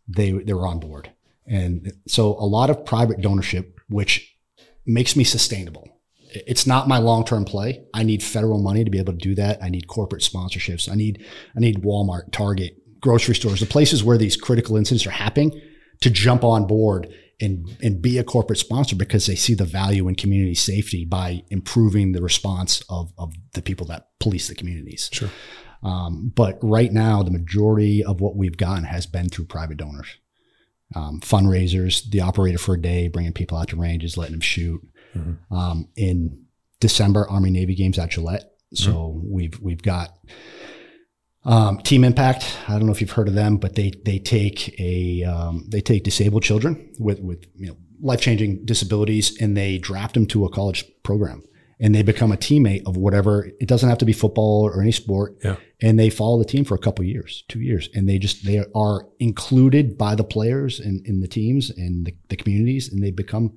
[0.09, 1.11] they, they were on board.
[1.51, 4.35] And so a lot of private donorship, which
[4.87, 6.01] makes me sustainable
[6.33, 7.85] it's not my long-term play.
[7.95, 9.63] I need federal money to be able to do that.
[9.63, 10.91] I need corporate sponsorships.
[10.91, 11.25] I need
[11.57, 15.61] I need Walmart, Target, grocery stores, the places where these critical incidents are happening
[16.01, 20.09] to jump on board and and be a corporate sponsor because they see the value
[20.09, 25.09] in community safety by improving the response of of the people that police the communities.
[25.13, 25.31] Sure.
[25.83, 30.19] Um, but right now, the majority of what we've gotten has been through private donors,
[30.95, 34.81] um, fundraisers, the operator for a day, bringing people out to ranges, letting them shoot.
[35.17, 35.37] Mhm.
[35.51, 36.45] Um, in
[36.81, 38.53] December, Army Navy games at Gillette.
[38.73, 40.17] So we've we've got
[41.45, 42.45] um, Team Impact.
[42.69, 45.81] I don't know if you've heard of them, but they they take a um, they
[45.81, 50.45] take disabled children with with you know life changing disabilities and they draft them to
[50.45, 51.43] a college program
[51.81, 53.51] and they become a teammate of whatever.
[53.59, 55.37] It doesn't have to be football or any sport.
[55.43, 55.57] Yeah.
[55.81, 58.63] And they follow the team for a couple years, two years, and they just they
[58.75, 63.11] are included by the players and in the teams and the, the communities, and they
[63.11, 63.57] become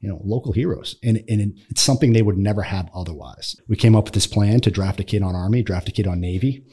[0.00, 0.96] you know, local heroes.
[1.02, 3.56] And, and it's something they would never have otherwise.
[3.66, 6.06] We came up with this plan to draft a kid on Army, draft a kid
[6.06, 6.64] on Navy,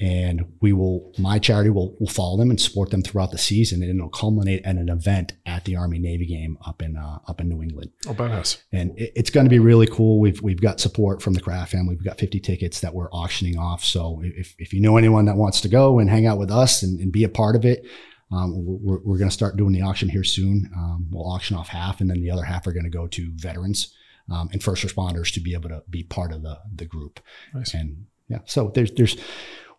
[0.00, 3.82] and we will, my charity will, will follow them and support them throughout the season.
[3.82, 7.40] And it'll culminate at an event at the Army Navy game up in, uh, up
[7.40, 7.92] in New England.
[8.08, 8.62] Oh, badass.
[8.72, 10.18] And it, it's going to be really cool.
[10.18, 11.94] We've, we've got support from the Kraft family.
[11.94, 13.84] We've got 50 tickets that we're auctioning off.
[13.84, 16.82] So if, if you know anyone that wants to go and hang out with us
[16.82, 17.86] and, and be a part of it,
[18.32, 20.70] um, we're, we're going to start doing the auction here soon.
[20.76, 23.30] Um, we'll auction off half, and then the other half are going to go to
[23.36, 23.94] veterans
[24.30, 27.20] um, and first responders to be able to be part of the the group.
[27.52, 27.74] Nice.
[27.74, 29.16] And yeah, so there's there's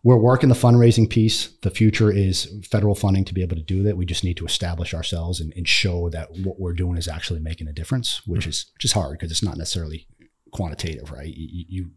[0.06, 1.48] we're working the fundraising piece.
[1.62, 3.96] The future is federal funding to be able to do that.
[3.96, 7.40] We just need to establish ourselves and, and show that what we're doing is actually
[7.40, 10.06] making a difference, which is which is hard because it's not necessarily
[10.52, 11.34] quantitative, right?
[11.36, 11.90] You, you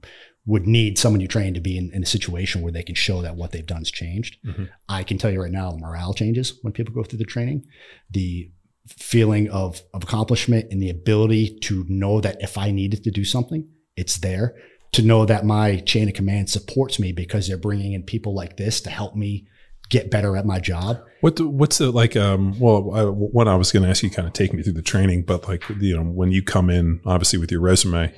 [0.47, 3.21] would need someone you train to be in, in a situation where they can show
[3.21, 4.37] that what they've done has changed.
[4.43, 4.69] Mhm.
[4.87, 7.63] I can tell you right now, the morale changes when people go through the training.
[8.09, 8.49] The
[8.87, 13.23] feeling of, of accomplishment and the ability to know that if I needed to do
[13.23, 14.55] something, it's there.
[14.93, 18.57] To know that my chain of command supports me because they're bringing in people like
[18.57, 19.47] this to help me
[19.89, 20.99] get better at my job.
[21.21, 22.15] What the, what's the like?
[22.15, 24.73] Um, well, I, one I was going to ask you, kind of take me through
[24.73, 28.13] the training, but like you know, when you come in, obviously with your resume,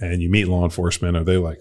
[0.00, 1.60] and you meet law enforcement, are they like,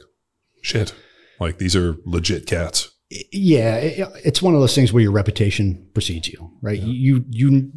[0.61, 0.95] shit,
[1.39, 2.91] like these are legit cats?
[3.31, 6.79] yeah, it, it's one of those things where your reputation precedes you, right?
[6.79, 7.71] You, you,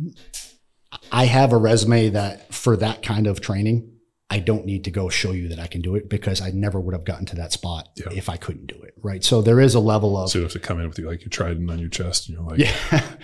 [1.11, 3.92] I have a resume that for that kind of training,
[4.31, 6.81] I don't need to go show you that I can do it because I never
[6.81, 8.07] would have gotten to that spot Yeah.
[8.13, 9.23] if I couldn't do it, right?
[9.23, 11.21] So there is a level of So you have to come in with you like
[11.21, 13.03] your trident on your chest, and you're like, yeah.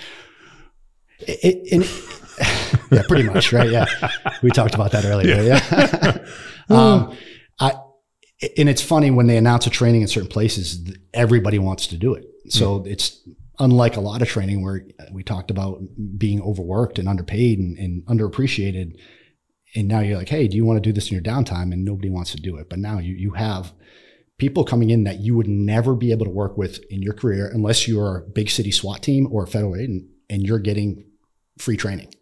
[1.20, 1.84] It, and-
[2.92, 3.68] yeah, pretty much, right?
[3.68, 3.86] Yeah,
[4.42, 5.42] we talked about that earlier.
[5.42, 6.18] Yeah.
[6.68, 7.16] um,
[7.58, 7.72] I,
[8.56, 12.14] and it's funny when they announce a training in certain places, everybody wants to do
[12.14, 12.24] it.
[12.50, 13.18] So it's
[13.58, 15.80] unlike a lot of training where we talked about
[16.16, 18.96] being overworked and underpaid and, and underappreciated.
[19.78, 21.72] And now you're like, hey, do you want to do this in your downtime?
[21.72, 22.68] And nobody wants to do it.
[22.68, 23.72] But now you you have
[24.36, 27.48] people coming in that you would never be able to work with in your career
[27.52, 31.04] unless you're a big city SWAT team or a federal agent and you're getting
[31.58, 32.12] free training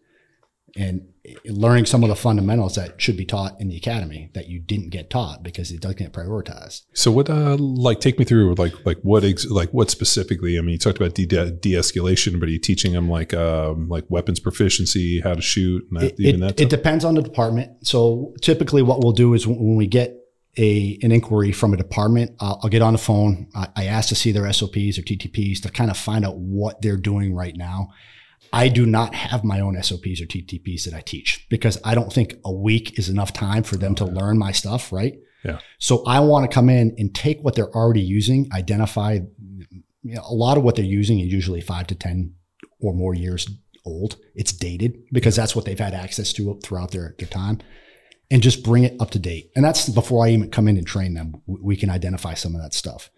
[0.75, 1.07] and
[1.45, 4.89] learning some of the fundamentals that should be taught in the academy that you didn't
[4.89, 6.83] get taught because it doesn't get prioritized.
[6.93, 10.61] So what, uh, like, take me through like, like what, ex- like what specifically, I
[10.61, 14.39] mean, you talked about de- de-escalation, but are you teaching them like, um, like weapons
[14.39, 16.59] proficiency, how to shoot and that, It, even that?
[16.59, 17.85] it depends on the department.
[17.85, 20.15] So typically what we'll do is when when we get
[20.57, 23.47] a, an inquiry from a department, I'll, I'll get on the phone.
[23.55, 26.81] I, I ask to see their SOPs or TTPs to kind of find out what
[26.81, 27.89] they're doing right now.
[28.53, 32.11] I do not have my own SOPs or TTPs that I teach because I don't
[32.11, 35.17] think a week is enough time for them to learn my stuff, right?
[35.43, 35.59] Yeah.
[35.79, 39.19] So I want to come in and take what they're already using, identify
[40.03, 42.33] you know, a lot of what they're using is usually five to 10
[42.79, 43.49] or more years
[43.85, 44.17] old.
[44.35, 47.59] It's dated because that's what they've had access to throughout their, their time
[48.29, 49.51] and just bring it up to date.
[49.55, 51.41] And that's before I even come in and train them.
[51.45, 53.09] We can identify some of that stuff.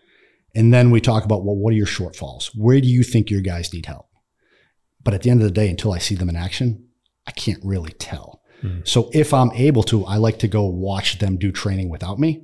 [0.56, 2.52] And then we talk about, well, what are your shortfalls?
[2.56, 4.09] Where do you think your guys need help?
[5.04, 6.86] But at the end of the day, until I see them in action,
[7.26, 8.42] I can't really tell.
[8.62, 8.88] Mhm.
[8.88, 12.44] So if I'm able to, I like to go watch them do training without me.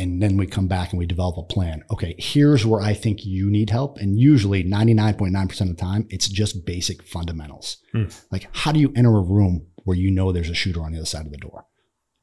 [0.00, 1.82] And then we come back and we develop a plan.
[1.90, 3.98] Okay, here's where I think you need help.
[3.98, 7.78] And usually 99.9% of the time, it's just basic fundamentals.
[7.92, 8.04] Hmm.
[8.30, 10.98] Like, how do you enter a room where you know there's a shooter on the
[10.98, 11.64] other side of the door?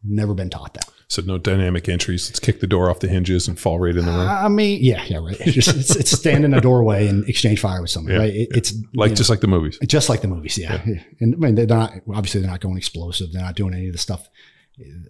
[0.07, 0.89] Never been taught that.
[1.07, 2.29] so no dynamic entries.
[2.29, 4.27] Let's kick the door off the hinges and fall right in the room.
[4.27, 5.37] I mean, yeah, yeah, right.
[5.39, 8.33] It's just it's, it's stand in a doorway and exchange fire with somebody, Yeah, right?
[8.33, 9.79] It, It's Like you know, just like the movies.
[9.87, 10.81] just like the movies, yeah.
[11.19, 13.31] And I mean, they're not obviously they're not going explosive.
[13.31, 14.29] They're not doing any of the stuff.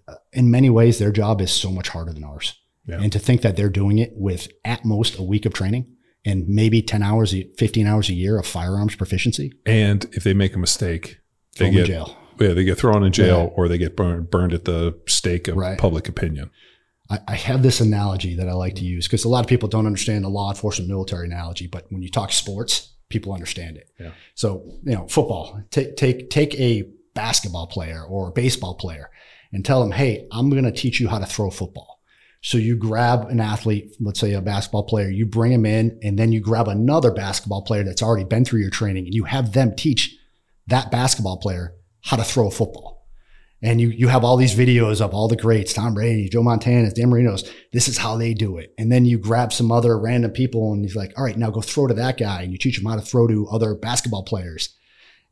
[0.07, 2.53] Uh, in many ways, their job is so much harder than ours.
[2.87, 3.01] Yeah.
[3.01, 5.87] And to think that they're doing it with at most a week of training
[6.23, 10.55] and maybe ten hours, fifteen hours a year of firearms proficiency, And if they make
[10.55, 11.17] a mistake,
[11.57, 12.15] they in get jail.
[12.39, 15.57] Yeah, they get thrown in jail or they get burned burned at the stake of
[15.57, 15.77] Right.
[15.77, 16.49] public opinion.
[17.09, 19.69] I, I have this analogy that I like to use because a lot of people
[19.69, 23.89] don't understand the law enforcement military analogy, but when you talk sports, people understand it.
[23.99, 24.11] Yeah.
[24.33, 29.09] So, you know, football, take, take, take a basketball player or a baseball player
[29.53, 32.01] and tell them, Hey, I'm going to teach you how to throw football.
[32.41, 36.17] So you grab an athlete, let's say a basketball player, you bring him in and
[36.17, 39.53] then you grab another basketball player that's already been through your training and you have
[39.53, 40.15] them teach
[40.67, 41.73] that basketball player
[42.05, 43.07] how to throw a football.
[43.61, 46.91] And you you have all these videos of all the greats, Tom Brady, Joe Montana,
[46.91, 47.49] Dan Marino's.
[47.73, 48.73] This is how they do it.
[48.77, 51.61] And then you grab some other random people and he's like, all right, now go
[51.61, 52.43] throw to that guy.
[52.43, 54.75] And you teach them how to throw to other basketball players.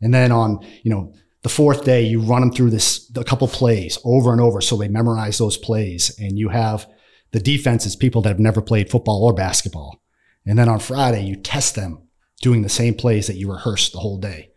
[0.01, 1.13] And then on, you know,
[1.43, 4.61] the fourth day, you run them through this a couple plays over and over.
[4.61, 6.17] So they memorize those plays.
[6.17, 6.88] And you have
[7.34, 10.01] the defense is people that have never played football or basketball.
[10.45, 12.07] And then on Friday, you test them
[12.41, 14.53] doing the same plays that you rehearsed the whole day.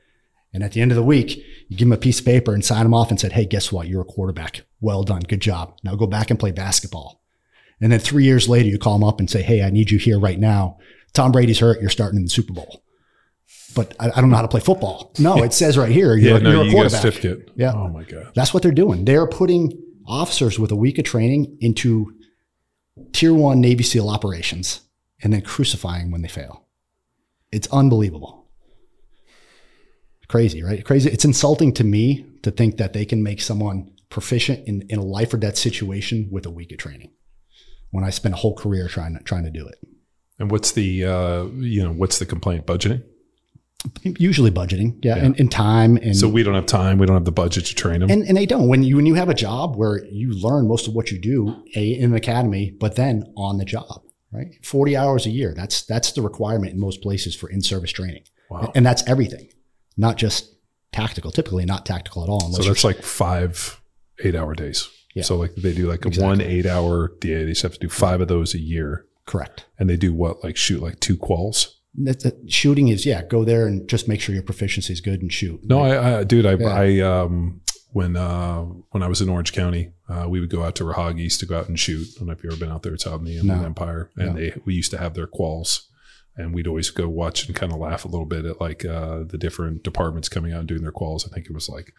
[0.56, 1.36] And at the end of the week,
[1.68, 3.70] you give them a piece of paper and sign them off and said, Hey, guess
[3.70, 3.88] what?
[3.88, 4.62] You're a quarterback.
[4.80, 5.20] Well done.
[5.20, 5.76] Good job.
[5.84, 7.20] Now go back and play basketball.
[7.78, 9.98] And then three years later, you call them up and say, Hey, I need you
[9.98, 10.78] here right now.
[11.12, 11.82] Tom Brady's hurt.
[11.82, 12.82] You're starting in the Super Bowl.
[13.74, 15.12] But I, I don't know how to play football.
[15.18, 17.02] No, it says right here, you're, Yeah, no, you're a you quarterback.
[17.54, 17.74] Yeah.
[17.74, 18.32] Oh my god.
[18.34, 19.04] That's what they're doing.
[19.04, 22.14] They're putting officers with a week of training into
[23.12, 24.80] tier one Navy SEAL operations
[25.22, 26.64] and then crucifying when they fail.
[27.52, 28.35] It's unbelievable.
[30.28, 30.84] Crazy, right?
[30.84, 31.10] Crazy.
[31.10, 35.04] It's insulting to me to think that they can make someone proficient in, in a
[35.04, 37.10] life or death situation with a week of training
[37.90, 39.78] when I spent a whole career trying to, trying to do it.
[40.38, 42.66] And what's the uh, you know what's the complaint?
[42.66, 43.02] Budgeting.
[44.02, 45.24] Usually budgeting, yeah, Yeah.
[45.24, 45.96] And, and time.
[45.98, 46.98] And So we don't have time.
[46.98, 48.10] We don't have the budget to train them.
[48.10, 48.68] And, and they don't.
[48.68, 51.62] When you when you have a job where you learn most of what you do
[51.74, 54.02] a, in an academy, but then on the job,
[54.32, 54.48] right?
[54.62, 55.54] Forty hours a year.
[55.54, 58.72] That's that's the requirement in most places for in service training, wow.
[58.74, 59.48] and that's everything,
[59.96, 60.54] not just
[60.92, 61.30] tactical.
[61.30, 62.40] Typically, not tactical at all.
[62.52, 63.80] So that's like five
[64.24, 64.88] eight hour days.
[65.14, 65.22] Yeah.
[65.22, 66.26] So like they do like a Exactly.
[66.28, 67.44] one eight hour day.
[67.44, 69.64] They just have to do five of those a year, correct.
[69.78, 71.68] and they do what like shoot like two quals.
[72.46, 73.22] Shooting is yeah.
[73.22, 75.60] Go there and just make sure your proficiency is good and shoot.
[75.64, 76.68] No, I, I dude, I, Yeah.
[76.68, 80.74] I um when uh when I was in Orange County, uh, we would go out
[80.76, 82.06] to Raahauge's to go out and shoot.
[82.16, 82.92] I don't know if you've ever been out there.
[82.92, 83.66] It's out in the Inland No.
[83.66, 84.40] Empire, and No.
[84.40, 85.80] they we used to have their quals,
[86.36, 89.24] and we'd always go watch and kind of laugh a little bit at like uh
[89.24, 91.26] the different departments coming out and doing their quals.
[91.26, 91.92] I think it was like,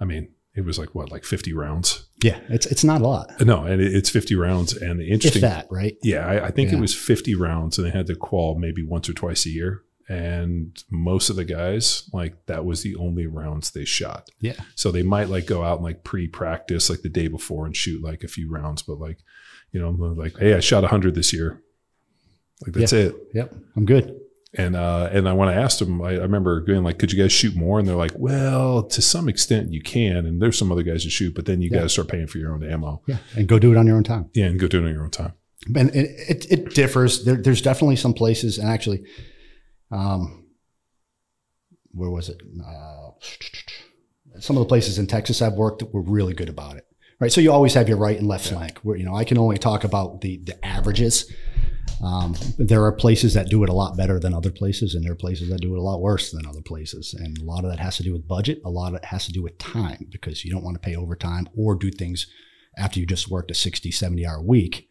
[0.00, 2.06] I mean, it was like what like fifty rounds.
[2.22, 3.32] yeah, it's it's not a lot.
[3.40, 5.96] No, and it, it's fifty rounds, and the If interesting that, right?
[6.02, 9.08] yeah, I, I think it was 50 rounds and they had to qual maybe once
[9.08, 9.82] or twice a year.
[10.06, 14.28] And most of the guys, like that was the only rounds they shot.
[14.38, 14.60] Yeah.
[14.74, 17.74] So they might like go out and like pre practice like the day before and
[17.74, 19.18] shoot like a few rounds, but like,
[19.72, 21.62] you know, like, hey, I shot 100 this year.
[22.62, 23.14] Like that's it.
[23.34, 24.20] Yep, I'm good.
[24.56, 27.20] And uh, and I, when I asked them, I, I remember going like, "Could you
[27.20, 30.70] guys shoot more?" And they're like, "Well, to some extent you can." And there's some
[30.70, 31.78] other guys that shoot, but then you Yeah.
[31.78, 33.02] got to start paying for your own ammo.
[33.08, 34.30] Yeah, and go do it on your own time.
[34.32, 35.32] Yeah, and go do it on your own time.
[35.74, 37.24] and it, it, it differs.
[37.24, 39.02] There, there's definitely some places, and actually,
[39.90, 40.46] um,
[41.90, 42.40] where was it?
[42.64, 43.10] Uh,
[44.38, 46.86] some of the places in Texas I've worked that were really good about it.
[47.20, 47.30] Right.
[47.32, 48.58] So you always have your right and left yeah.
[48.58, 51.32] flank where, you know, I can only talk about the, the averages.
[52.04, 55.12] Um, there are places that do it a lot better than other places, and there
[55.12, 57.14] are places that do it a lot worse than other places.
[57.14, 58.60] And a lot of that has to do with budget.
[58.64, 60.96] A lot of it has to do with time because you don't want to pay
[60.96, 62.26] overtime or do things
[62.76, 64.88] after you just worked a 60, 70 hour week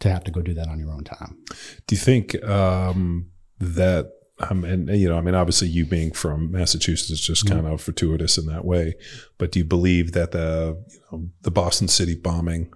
[0.00, 1.38] to have to go do that on your own time.
[1.86, 4.10] Do you think um, that
[4.50, 7.60] um, and you know, I mean, obviously, you being from Massachusetts is just mm-hmm.
[7.60, 8.94] kind of fortuitous in that way.
[9.38, 12.72] But do you believe that the you know, the Boston City bombing,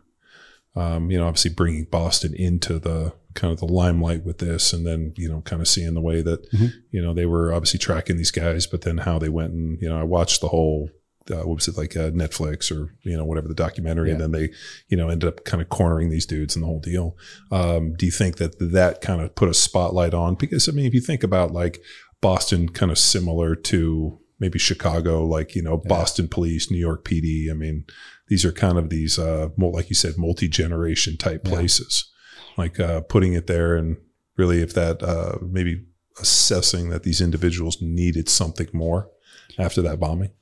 [0.76, 4.86] um, you know, obviously bringing Boston into the kind of the limelight with this, and
[4.86, 6.66] then you know, kind of seeing the way that mm-hmm.
[6.90, 9.88] you know they were obviously tracking these guys, but then how they went and you
[9.88, 10.90] know, I watched the whole
[11.30, 14.14] uh, what was it like uh, Netflix or you know whatever the documentary, yeah.
[14.14, 14.50] and then they
[14.88, 17.16] you know ended up kind of cornering these dudes and the whole deal.
[17.50, 20.34] Um, do you think that that kind of put a spotlight on?
[20.34, 21.80] Because I mean, if you think about like
[22.20, 25.88] Boston, kind of similar to maybe Chicago, like you know yeah.
[25.88, 27.50] Boston Police, New York PD.
[27.50, 27.84] I mean,
[28.28, 31.50] these are kind of these uh, like you said, multi generation type yeah.
[31.50, 32.10] places.
[32.56, 33.98] Like uh, putting it there, and
[34.36, 35.84] really, if that uh, maybe
[36.20, 39.08] assessing that these individuals needed something more
[39.58, 40.32] after that bombing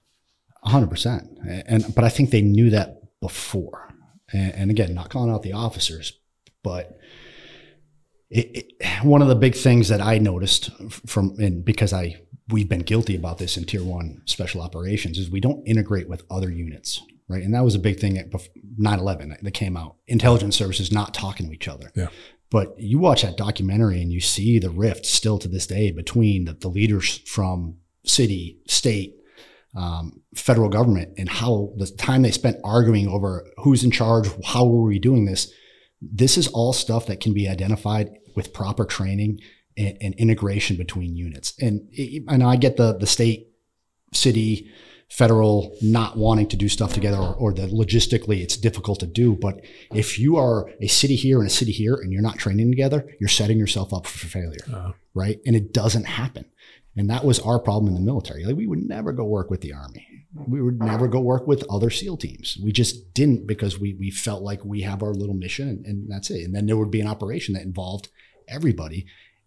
[0.66, 1.39] hundred percent.
[1.66, 3.95] And, but I think they knew that before.
[4.32, 6.12] And, and again, not calling out the officers,
[6.62, 6.99] but
[8.28, 10.70] it, it, one of the big things that I noticed
[11.07, 15.30] from, and because I, we've been guilty about this in tier one special operations is
[15.30, 17.01] we don't integrate with other units.
[17.28, 17.42] Right.
[17.42, 18.32] And that was a big thing at
[18.78, 19.96] 9 11 that came out.
[20.06, 21.90] Intelligence services not talking to each other.
[21.96, 22.08] Yeah.
[22.50, 26.44] But you watch that documentary and you see the rift still to this day between
[26.44, 29.16] the, the leaders from city, state,
[29.76, 34.64] um, federal government and how the time they spent arguing over who's in charge, how
[34.64, 35.52] were we doing this.
[36.00, 39.40] This is all stuff that can be identified with proper training
[39.76, 41.54] and, and integration between units.
[41.60, 41.88] And
[42.28, 43.48] and I get the the state,
[44.14, 44.70] city,
[45.09, 49.36] federal not wanting to do stuff together or, or that logistically it's difficult to do.
[49.36, 49.61] But
[49.94, 53.09] if you are a city here and a city here and you're not training together,
[53.20, 54.92] you're setting yourself up for failure, uh-huh.
[55.14, 55.38] right?
[55.46, 56.46] And it doesn't happen.
[56.96, 58.44] And that was our problem in the military.
[58.44, 60.07] Like we would never go work with the army.
[60.46, 62.59] We would never go work with other SEAL teams.
[62.62, 66.11] We just didn't because we we felt like we have our little mission and, and
[66.11, 66.44] that's it.
[66.44, 68.09] And then there would be an operation that involved
[68.48, 69.07] everybody.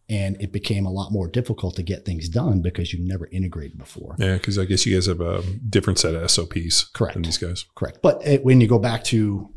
[0.10, 3.78] And it became a lot more difficult to get things done because you've never integrated
[3.78, 4.16] before.
[4.18, 7.14] Yeah, because I guess you guys have a different set of SOPs Correct.
[7.14, 7.66] than these guys.
[7.76, 8.00] Correct.
[8.02, 9.50] But it, when you go back to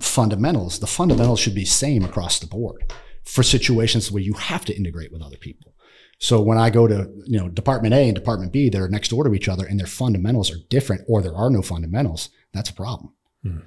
[0.00, 2.92] fundamentals, the fundamentals should be same across the board
[3.24, 5.72] for situations where you have to integrate with other people.
[6.18, 9.24] So when I go to, you know, department A and department B, they're next door
[9.24, 12.74] to each other and their fundamentals are different or there are no fundamentals, that's a
[12.74, 13.12] problem.
[13.44, 13.62] Mm.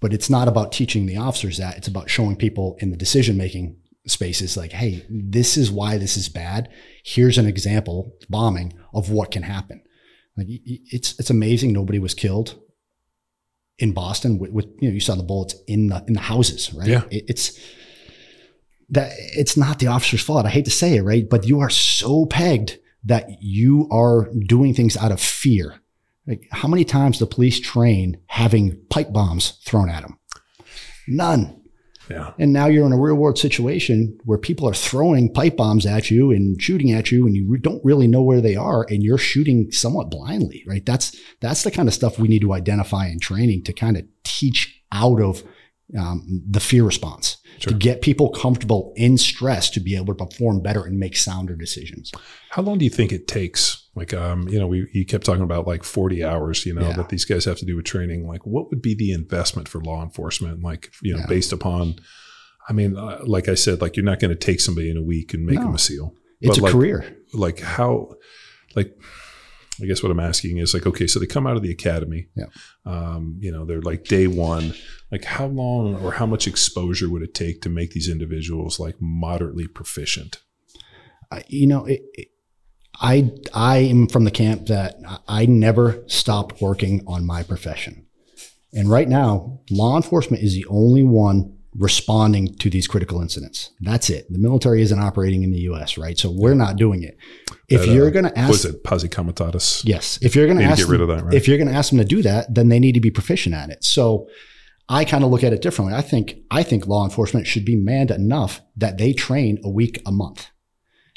[0.00, 3.36] But it's not about teaching the officers that, it's about showing people in the decision
[3.36, 3.76] making
[4.06, 6.68] spaces like, hey, this is why this is bad.
[7.04, 9.82] Here's an example, bombing, of what can happen.
[10.36, 12.60] Like it's it's amazing nobody was killed
[13.78, 16.72] in Boston with, with you know you saw the bullets in the in the houses,
[16.74, 16.88] right?
[16.88, 17.02] Yeah.
[17.10, 17.58] It, it's
[18.90, 20.46] that it's not the officer's fault.
[20.46, 21.28] I hate to say it, right?
[21.28, 25.80] But you are so pegged that you are doing things out of fear.
[26.26, 30.18] Like how many times the police train having pipe bombs thrown at them?
[31.08, 31.62] None.
[32.08, 32.32] Yeah.
[32.38, 36.10] And now you're in a real world situation where people are throwing pipe bombs at
[36.10, 39.18] you and shooting at you and you don't really know where they are and you're
[39.18, 40.84] shooting somewhat blindly, right?
[40.86, 44.04] That's that's the kind of stuff we need to identify in training to kind of
[44.24, 45.42] teach out of
[45.98, 47.72] um, the fear response sure.
[47.72, 51.54] to get people comfortable in stress to be able to perform better and make sounder
[51.54, 52.10] decisions.
[52.50, 53.88] How long do you think it takes?
[53.94, 56.96] Like, um, you know, we you kept talking about like forty hours, you know, yeah.
[56.96, 58.26] that these guys have to do with training.
[58.26, 60.62] Like, what would be the investment for law enforcement?
[60.62, 61.26] Like, you know, yeah.
[61.26, 61.96] based upon,
[62.68, 65.02] I mean, uh, like I said, like you're not going to take somebody in a
[65.02, 65.66] week and make no.
[65.66, 66.14] them a SEAL.
[66.40, 67.16] It's but a like, career.
[67.32, 68.16] Like how,
[68.74, 68.98] like
[69.82, 72.28] I guess what I'm asking is like, okay, so they come out of the academy.
[72.34, 72.46] Yeah.
[72.84, 74.74] Um, you know, they're like day one.
[75.16, 78.96] Like, how long or how much exposure would it take to make these individuals like
[79.00, 80.42] moderately proficient?
[81.30, 82.28] Uh, you know, it, it,
[83.00, 84.96] I I am from the camp that
[85.26, 88.04] I never stopped working on my profession,
[88.74, 93.70] and right now, law enforcement is the only one responding to these critical incidents.
[93.80, 94.30] That's it.
[94.30, 96.18] The military isn't operating in the U.S., right?
[96.18, 97.16] So we're not doing it.
[97.68, 99.82] If that, you're uh, going to ask, was it posse comitatus?
[99.82, 100.18] Yes.
[100.20, 101.34] If you're going to ask, get rid of that, right?
[101.34, 103.54] if you're going to ask them to do that, then they need to be proficient
[103.54, 103.82] at it.
[103.82, 104.28] So
[104.88, 105.96] I kind of look at it differently.
[105.96, 110.00] I think I think law enforcement should be manned enough that they train a week
[110.06, 110.48] a month.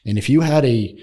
[0.06, 0.98] And if you had a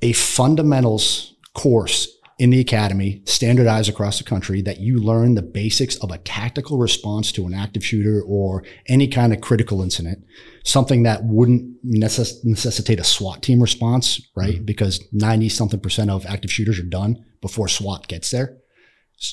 [0.00, 5.96] a fundamentals course in the academy, standardized across the country, that you learn the basics
[5.96, 10.24] of a tactical response to an active shooter or any kind of critical incident,
[10.64, 14.54] something that wouldn't necess- necessitate a SWAT team response, right?
[14.54, 14.64] Mm-hmm.
[14.64, 18.58] Because 90 something percent of active shooters are done before SWAT gets there,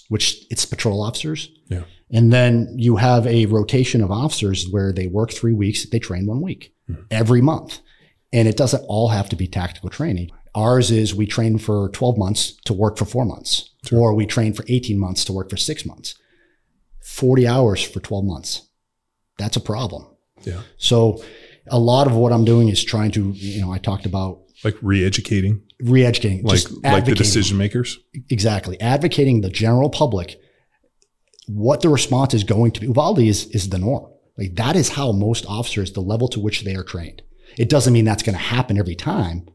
[0.09, 1.51] which it's patrol officers.
[1.69, 1.83] Yeah.
[2.11, 6.27] And then you have a rotation of officers where they work three weeks, they train
[6.27, 7.01] one week mm-hmm.
[7.09, 7.79] every month.
[8.31, 10.29] And it doesn't all have to be tactical training.
[10.53, 13.99] Ours is we train for 12 months to work for four months, sure.
[13.99, 16.15] or we train for 18 months to work for six months.
[17.03, 18.67] 40 hours for 12 months.
[19.37, 20.07] That's a problem.
[20.43, 20.61] Yeah.
[20.77, 21.23] So
[21.67, 24.75] a lot of what I'm doing is trying to, you know, I talked about like
[24.81, 27.99] re-educating, re-educating, like like the decision makers.
[28.29, 30.39] Exactly, advocating the general public
[31.47, 32.87] what the response is going to be.
[32.87, 34.11] Uvalde is is the norm.
[34.37, 37.21] Like that is how most officers, the level to which they are trained.
[37.57, 39.47] It doesn't mean that's going to happen every time,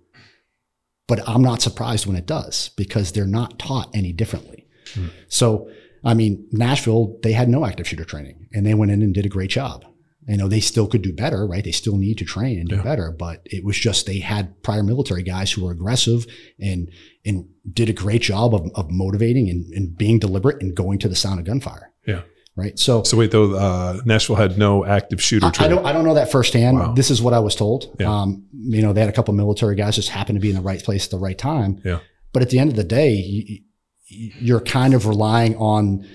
[1.06, 4.66] but I'm not surprised when it does because they're not taught any differently.
[4.94, 5.08] Hmm.
[5.28, 5.70] So,
[6.04, 9.26] I mean, Nashville, they had no active shooter training and they went in and did
[9.26, 9.84] a great job.
[10.28, 11.64] You know, they still could do better, right?
[11.64, 12.82] They still need to train and do yeah.
[12.82, 16.26] better, but it was just they had prior military guys who were aggressive
[16.58, 16.90] and
[17.24, 21.08] and did a great job of, of motivating and, and being deliberate and going to
[21.08, 21.92] the sound of gunfire.
[22.06, 22.22] Yeah
[22.56, 22.78] right?
[22.78, 25.46] So, so wait, though, uh, Nashville had no active shooter.
[25.46, 26.78] I, I, don't, I don't know that firsthand.
[26.78, 26.92] Wow.
[26.92, 27.96] This is what I was told.
[27.98, 28.12] Yeah.
[28.12, 30.62] Um, you know, they had a couple military guys just happened to be in the
[30.62, 31.80] right place at the right time.
[31.84, 32.00] Yeah.
[32.32, 33.60] But at the end of the day, you,
[34.06, 36.06] you're kind of relying on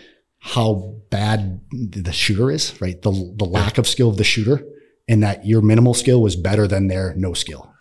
[0.46, 3.02] how bad the shooter is, right?
[3.02, 4.64] The the lack of skill of the shooter,
[5.08, 7.74] and that your minimal skill was better than their no skill.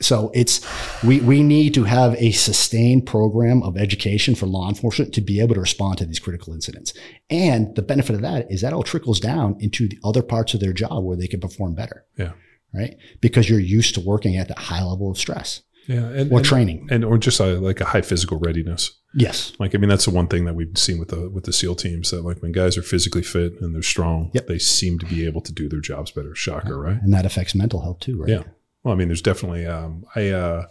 [0.00, 0.64] So it's
[1.02, 5.40] we we need to have a sustained program of education for law enforcement to be
[5.40, 6.94] able to respond to these critical incidents.
[7.30, 10.60] And the benefit of that is that all trickles down into the other parts of
[10.60, 12.04] their job where they can perform better.
[12.16, 12.32] Yeah.
[12.72, 12.96] Right.
[13.20, 15.62] Because you're used to working at that high level of stress.
[15.86, 18.92] Yeah, and, or and, training, and or just a, like a high physical readiness.
[19.14, 21.52] Yes, like I mean that's the one thing that we've seen with the with the
[21.52, 24.46] SEAL teams that like when guys are physically fit and they're strong, yep.
[24.46, 26.34] they seem to be able to do their jobs better.
[26.34, 27.02] Shocker, right?
[27.02, 28.28] And that affects mental health too, right?
[28.28, 28.42] Yeah,
[28.84, 29.66] well, I mean, there's definitely.
[29.66, 30.66] Um, I uh,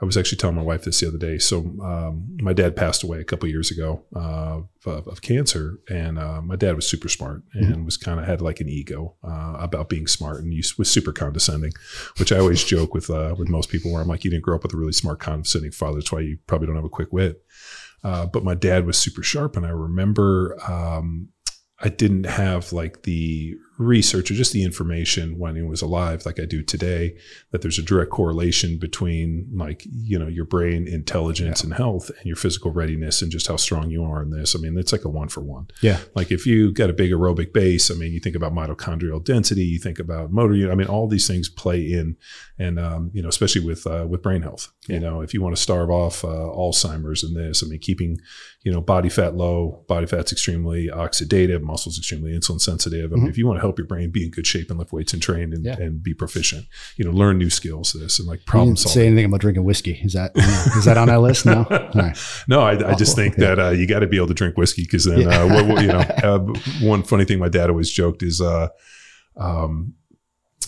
[0.00, 1.38] I was actually telling my wife this the other day.
[1.38, 6.18] So um, my dad passed away a couple years ago uh, of, of, cancer, and
[6.18, 7.84] uh, my dad was super smart and mm-hmm.
[7.86, 11.12] was kind of had like an ego uh, about being smart, and he was super
[11.12, 11.72] condescending,
[12.18, 14.56] which I always joke with uh, with most people where I'm like, you didn't grow
[14.56, 15.98] up with a really smart, condescending father.
[15.98, 17.42] That's why you probably don't have a quick wit.
[18.04, 21.30] Uh, but my dad was super sharp, and I remember um,
[21.80, 26.40] I didn't have like the research or just the information when he was alive like
[26.40, 27.16] I do today
[27.50, 31.66] that there's a direct correlation between like you know your brain intelligence yeah.
[31.66, 34.60] and health and your physical readiness and just how strong you are in this I
[34.60, 37.52] mean it's like a one for one yeah like if you got a big aerobic
[37.52, 40.88] base I mean you think about mitochondrial density you think about motor You I mean
[40.88, 42.16] all these things play in
[42.58, 44.94] and um, you know especially with uh, with brain health yeah.
[44.94, 48.18] you know if you want to starve off uh, Alzheimer's and this I mean keeping
[48.62, 53.24] you know body fat low body fat's extremely oxidative muscles extremely insulin sensitive I mean
[53.24, 53.30] mm-hmm.
[53.30, 55.22] if you want to help your brain be in good shape and lift weights and
[55.22, 55.76] train and, yeah.
[55.78, 56.66] and be proficient.
[56.96, 57.92] You know, learn new skills.
[57.92, 58.94] This and like problem solving.
[58.94, 60.00] Say anything about drinking whiskey?
[60.02, 61.46] Is that is that on our list?
[61.46, 61.66] No.
[61.96, 62.18] Right.
[62.46, 63.54] No, I, I just oh, think yeah.
[63.54, 65.42] that uh, you got to be able to drink whiskey because then yeah.
[65.42, 65.98] uh, what, what, you know.
[65.98, 66.38] Uh,
[66.80, 68.40] one funny thing my dad always joked is.
[68.40, 68.68] Uh,
[69.36, 69.94] um,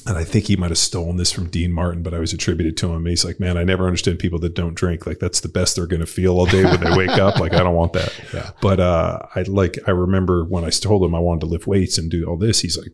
[0.08, 2.78] and I think he might have stolen this from Dean Martin, but I was attributed
[2.78, 3.04] to him.
[3.04, 5.06] He's like, man, I never understand people that don't drink.
[5.06, 7.38] Like that's the best they're going to feel all day when they wake up.
[7.38, 8.18] Like I don't want that.
[8.32, 8.50] Yeah.
[8.62, 11.98] But uh, I like I remember when I told him I wanted to lift weights
[11.98, 12.60] and do all this.
[12.60, 12.92] He's like,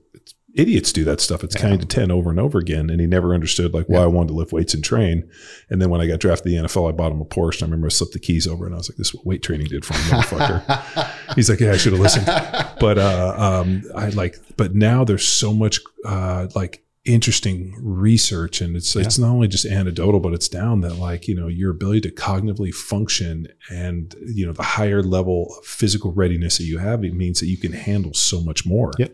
[0.54, 1.42] idiots do that stuff.
[1.42, 1.62] It's yeah.
[1.62, 2.90] kind of 10 over and over again.
[2.90, 4.04] And he never understood like why yeah.
[4.04, 5.28] I wanted to lift weights and train.
[5.68, 7.56] And then when I got drafted to the NFL, I bought him a Porsche.
[7.56, 9.26] And I remember I slipped the keys over and I was like, this is what
[9.26, 11.10] weight training did for me, motherfucker.
[11.34, 12.26] He's like, yeah, I should have listened.
[12.26, 18.76] But, uh, um, I like, but now there's so much, uh, like, interesting research and
[18.76, 19.02] it's yeah.
[19.02, 22.10] it's not only just anecdotal but it's down that like you know your ability to
[22.10, 27.12] cognitively function and you know the higher level of physical readiness that you have it
[27.12, 29.12] means that you can handle so much more yep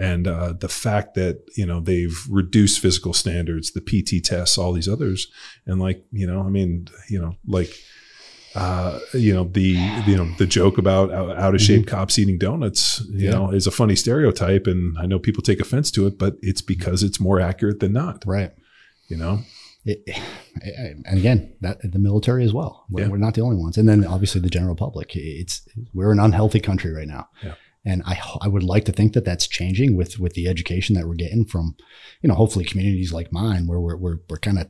[0.00, 4.72] and uh, the fact that you know they've reduced physical standards, the PT tests, all
[4.72, 5.28] these others,
[5.66, 7.70] and like you know, I mean, you know, like
[8.54, 9.76] uh, you know the
[10.06, 11.96] you know the joke about out of shape mm-hmm.
[11.96, 13.32] cops eating donuts, you yeah.
[13.32, 16.62] know, is a funny stereotype, and I know people take offense to it, but it's
[16.62, 18.52] because it's more accurate than not, right?
[19.08, 19.40] You know.
[19.84, 20.02] It,
[20.62, 22.86] and again, that the military as well.
[22.88, 23.08] We're, yeah.
[23.08, 25.14] we're, not the only ones, and then obviously the general public.
[25.14, 27.28] It's we're an unhealthy country right now.
[27.42, 27.54] Yeah.
[27.84, 31.06] And I, I would like to think that that's changing with, with the education that
[31.06, 31.76] we're getting from,
[32.20, 34.68] you know, hopefully communities like mine where we're, we're, we're kind of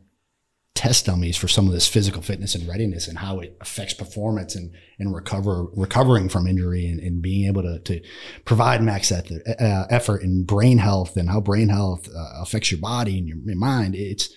[0.77, 4.55] test dummies for some of this physical fitness and readiness and how it affects performance
[4.55, 8.01] and, and recover, recovering from injury and, and being able to, to
[8.45, 13.19] provide max uh, effort and brain health and how brain health uh, affects your body
[13.19, 13.95] and your, your mind.
[13.97, 14.32] It's,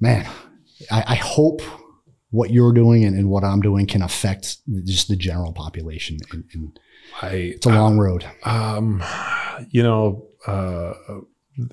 [0.00, 0.28] man,
[0.90, 1.62] I, I hope
[2.30, 6.18] what you're doing and, and what I'm doing can affect just the general population.
[6.32, 6.78] And, and
[7.22, 8.24] I it's a long road.
[8.44, 9.02] Um,
[9.70, 10.94] you know, uh,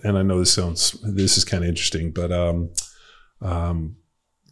[0.03, 2.71] and I know this sounds this is kind of interesting, but um,
[3.41, 3.97] um,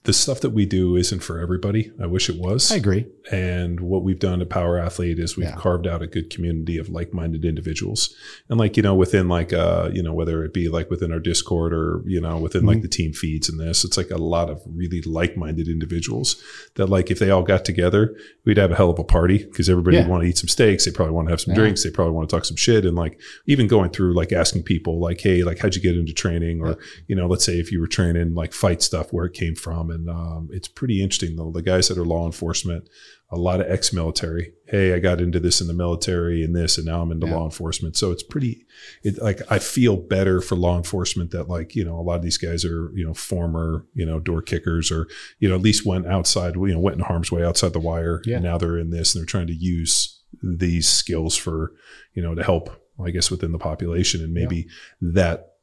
[0.05, 1.91] the stuff that we do isn't for everybody.
[2.01, 2.71] I wish it was.
[2.71, 3.07] I agree.
[3.31, 5.55] And what we've done at Power Athlete is we've Yeah.
[5.55, 8.13] carved out a good community of like-minded individuals.
[8.49, 11.19] And like, you know, within like uh, you know, whether it be like within our
[11.19, 12.81] Discord or, you know, within like Mhm.
[12.83, 16.35] the team feeds and this, it's like a lot of really like-minded individuals
[16.75, 18.15] that like if they all got together,
[18.45, 20.03] we'd have a hell of a party because everybody Yeah.
[20.03, 21.59] would want to eat some steaks, they probably want to have some Yeah.
[21.61, 24.63] drinks, they probably want to talk some shit and like even going through like asking
[24.63, 26.77] people like, hey, like how'd you get into training or
[27.07, 29.89] you know, let's say if you were training like fight stuff, where it came from.
[29.95, 31.51] And um, it's pretty interesting though.
[31.51, 32.87] The guys that are law enforcement,
[33.31, 34.53] a lot of ex-military.
[34.67, 37.35] Hey, I got into this in the military and this, and now I'm into Yeah.
[37.37, 37.97] law enforcement.
[37.97, 38.65] So it's pretty.
[39.03, 42.21] It like I feel better for law enforcement that like you know a lot of
[42.21, 45.07] these guys are you know former you know door kickers or
[45.39, 48.21] you know at least went outside you know went in harm's way outside the wire.
[48.25, 48.35] Yeah.
[48.35, 51.71] And now they're in this and they're trying to use these skills for
[52.13, 52.69] you know to help
[53.03, 54.67] I guess within the population and maybe
[55.01, 55.54] that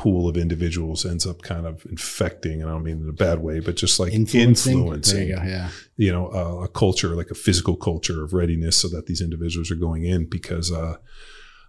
[0.00, 3.40] pool of individuals ends up kind of infecting, and I don't mean in a bad
[3.40, 4.78] way, but just like Influencing.
[4.78, 5.42] influencing, you go.
[5.42, 5.70] Yeah.
[5.96, 9.70] you know, uh, a culture, like a physical culture of readiness so that these individuals
[9.72, 10.96] are going in because, uh,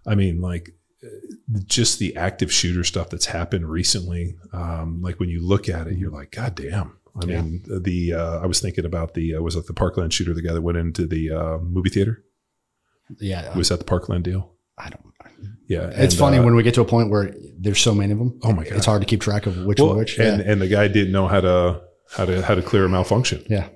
[0.06, 0.70] I mean, like
[1.02, 1.08] uh,
[1.66, 4.36] just the active shooter stuff that's happened recently.
[4.52, 6.96] Um, like when you look at it, you're like, God damn.
[7.20, 7.42] I Yeah.
[7.42, 10.42] mean, the, uh, I was thinking about the, uh, was it the Parkland shooter, the
[10.42, 12.22] guy that went into the, uh, movie theater?
[13.18, 13.56] Yeah.
[13.56, 14.52] Was that the Parkland deal?
[14.78, 15.09] I don't.
[15.70, 15.86] Yeah.
[15.94, 18.18] It's and, funny uh, when we get to a point where there's so many of
[18.18, 18.38] them.
[18.42, 18.72] Oh my God.
[18.76, 20.18] It's hard to keep track of which well, one which.
[20.18, 20.50] and, yeah.
[20.52, 23.44] and the guy didn't know how to, how to, how to clear a malfunction.
[23.48, 23.68] yeah.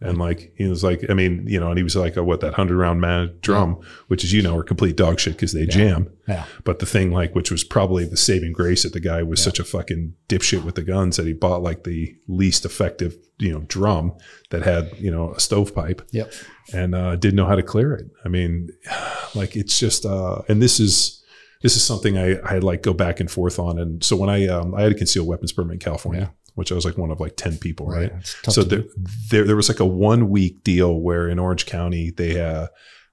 [0.00, 2.40] And like he was like, I mean, you know, and he was like, a, what
[2.42, 5.66] that hundred round man drum, which is you know are complete dog shit because they
[5.66, 6.08] jam.
[6.28, 6.44] Yeah.
[6.62, 9.58] But the thing like, which was probably the saving grace that the guy was such
[9.58, 13.62] a fucking dipshit with the guns that he bought like the least effective, you know,
[13.66, 14.12] drum
[14.50, 16.32] that had you know a stovepipe Yep.
[16.72, 18.06] and uh, didn't know how to clear it.
[18.24, 18.68] I mean,
[19.34, 21.17] like it's just, uh, and this is
[21.62, 23.78] this is something I I like go back and forth on.
[23.78, 26.74] And so when I um, I had a concealed weapons permit in California, which I
[26.74, 28.12] was like one of like ten people, right?
[28.48, 28.84] So there,
[29.30, 32.68] there there was like a one week deal where in Orange County they uh,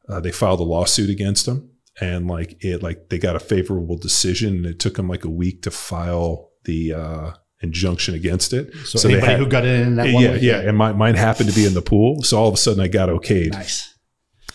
[0.10, 1.70] uh, they filed a lawsuit against them
[2.02, 5.30] and like it like they got a favorable decision and it took them like a
[5.30, 7.32] week to file the uh,
[7.62, 8.74] injunction against it.
[8.86, 11.50] So, they anybody had- who got in that one yeah, yeah, and my, mine happened
[11.50, 13.52] to be in the pool, so all of a sudden I got okayed.
[13.52, 13.95] Nice.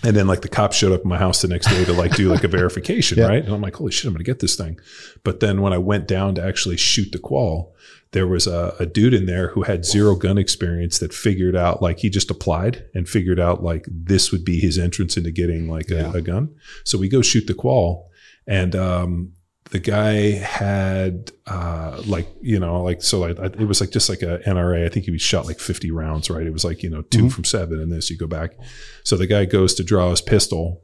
[0.03, 2.15] And then like the cops showed up at my house the next day to like
[2.17, 3.27] do like a verification, Yeah.
[3.27, 3.45] right?
[3.45, 4.81] And I'm like, holy shit, I'm gonna get this thing.
[5.25, 7.75] But then when I went down to actually shoot the qual,
[8.13, 11.81] there was a, a dude in there who had zero gun experience that figured out
[11.83, 15.69] like he just applied and figured out like this would be his entrance into getting
[15.69, 16.11] like Yeah.
[16.13, 16.55] a, a gun.
[16.85, 18.09] So we go shoot the qual
[18.47, 19.33] and um
[19.73, 24.23] the guy had uh like you know like so like it was like just like
[24.23, 26.47] a NRA I think he was shot like 50 rounds right?
[26.47, 27.33] It was like you know 2 Mhm.
[27.33, 28.51] from 7 and this you go back.
[29.05, 30.83] So the guy goes to draw his pistol.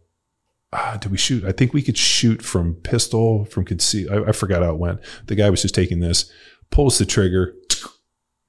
[0.72, 1.44] Ah, did we shoot?
[1.44, 5.00] I think we could shoot from pistol from conceal I, I forgot how it went.
[5.26, 6.30] The guy was just taking this
[6.70, 7.54] pulls the trigger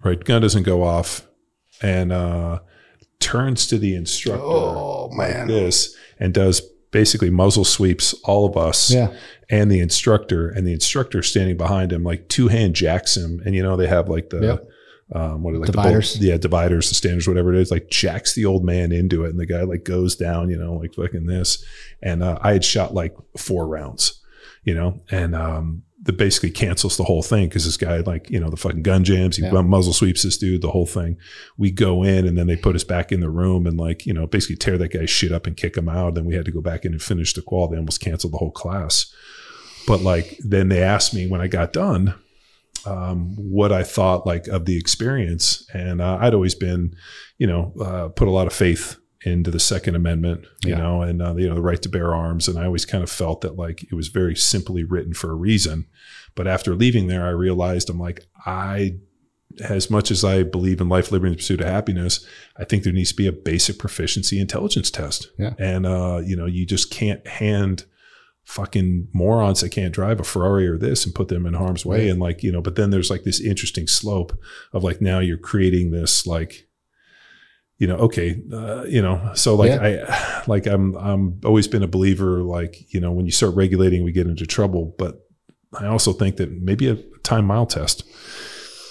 [0.03, 0.23] right?
[0.23, 1.27] Gun doesn't go off
[1.81, 2.59] and uh
[3.19, 5.47] turns to the instructor Oh like man.
[5.47, 6.61] this and does
[6.91, 9.13] basically muzzle sweeps all of us Yeah.
[9.49, 13.53] and the instructor and the instructor standing behind him like two hand jacks him and
[13.55, 14.67] you know they have like the Yep.
[15.13, 16.13] um what are like Dividers.
[16.15, 19.29] the yeah dividers the standards whatever it is like jacks the old man into it
[19.31, 21.63] and the guy like goes down you know like fucking this
[22.01, 24.21] and uh, I had shot like four rounds
[24.63, 28.39] you know and um that basically cancels the whole thing because this guy like you
[28.39, 29.61] know the fucking gun jams he Yeah.
[29.61, 31.17] muzzle sweeps this dude the whole thing.
[31.57, 34.13] We go in and then they put us back in the room and like you
[34.13, 36.15] know basically tear that guy's shit up and kick him out.
[36.15, 37.67] Then we had to go back in and finish the qual.
[37.67, 39.13] They almost canceled the whole class.
[39.85, 42.15] But like then they asked me when i got done
[42.85, 45.67] um, what i thought like of the experience.
[45.73, 46.95] And uh, i'd always been
[47.37, 50.77] you know uh, put a lot of faith into the second amendment you Yeah.
[50.77, 52.47] know and uh, you know the right to bear arms.
[52.47, 55.35] And i always kind of felt that like it was very simply written for a
[55.35, 55.85] reason
[56.37, 58.93] but after leaving there i realized i'm like i
[59.61, 62.25] as much as I believe in life, liberty, and the pursuit of happiness,
[62.57, 65.29] I think there needs to be a basic proficiency intelligence test.
[65.37, 65.53] Yeah.
[65.57, 67.85] And, uh, you know, you just can't hand
[68.43, 72.01] fucking morons that can't drive a Ferrari or this and put them in harm's way.
[72.01, 72.09] Right.
[72.11, 74.37] And like, you know, but then there's like this interesting slope
[74.73, 76.67] of like, now you're creating this like,
[77.77, 81.87] you know, okay, uh, you know, so like I, like I'm, I'm always been a
[81.87, 85.26] believer, like, you know, when you start regulating, we get into trouble, but
[85.79, 88.03] I also think that maybe a time mile test.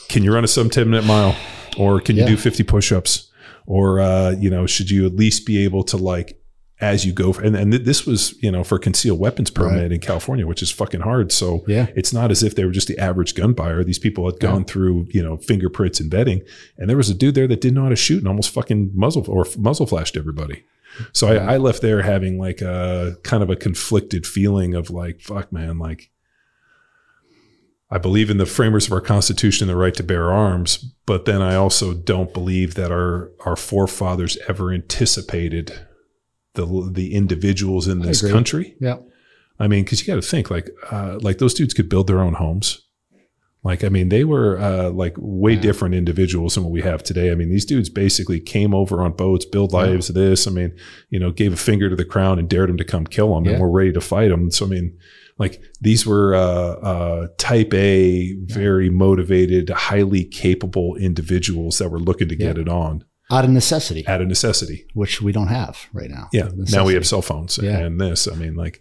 [0.09, 1.35] Can you run a sub 10 minute mile
[1.77, 2.29] or can you Yeah.
[2.29, 3.31] do 50 push-ups
[3.67, 6.41] or, uh, you know, should you at least be able to like
[6.79, 7.33] as you go.
[7.33, 9.93] For, and and this was you know for concealed weapons permit Right.
[9.93, 11.33] in California, which is fucking hard.
[11.33, 11.87] So Yeah.
[11.97, 13.83] it's not as if they were just the average gun buyer.
[13.83, 16.43] These people had gone through you know fingerprints and vetting,
[16.77, 18.91] and there was a dude there that didn't know how to shoot and almost fucking
[18.95, 20.65] muzzle or muzzle flashed everybody.
[21.15, 25.23] So I, I left there having like a kind of a conflicted feeling of like,
[25.23, 26.11] fuck, man, like
[27.91, 31.25] I believe in the framers of our Constitution, and the right to bear arms, but
[31.25, 35.73] then I also don't believe that our our forefathers ever anticipated
[36.55, 38.75] the the individuals in this country.
[38.81, 38.97] Yeah.
[39.59, 42.19] I mean, because you got to think like uh, like those dudes could build their
[42.21, 42.83] own homes.
[43.63, 45.61] Like I mean, they were uh, like way Yeah.
[45.61, 47.31] different individuals than what we have today.
[47.31, 50.09] I mean, these dudes basically came over on boats, build lives.
[50.09, 50.77] This, I mean,
[51.11, 53.45] you know, gave a finger to the crown and dared them to come kill them,
[53.45, 53.53] Yeah.
[53.53, 54.51] and we're ready to fight them.
[54.51, 54.99] So I mean,
[55.39, 62.29] like these were uh, uh, type A, very motivated, highly capable individuals that were looking
[62.29, 62.63] to get Yeah.
[62.63, 64.87] it on Out of necessity, out of necessity.
[64.95, 66.29] which we don't have right now.
[66.33, 66.49] Yeah.
[66.55, 67.79] Now we have cell phones Yeah.
[67.79, 68.27] and this.
[68.29, 68.81] I mean, like,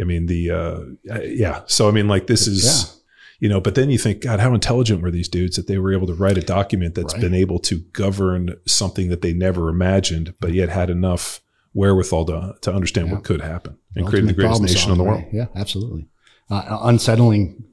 [0.00, 0.80] I mean, the, uh,
[1.14, 1.60] uh, yeah.
[1.66, 2.98] So, I mean, like, this is, Yeah.
[3.40, 5.92] you know, but then you think, God, how intelligent were these dudes that they were
[5.92, 7.20] able to write a document that's Right.
[7.22, 11.40] been able to govern something that they never imagined, but yet had enough
[11.74, 13.14] wherewithal to, to understand Yeah.
[13.14, 15.24] what could happen and create the greatest nation in the world.
[15.24, 15.32] right?
[15.32, 16.08] Yeah, absolutely.
[16.50, 17.64] Uh, unsettling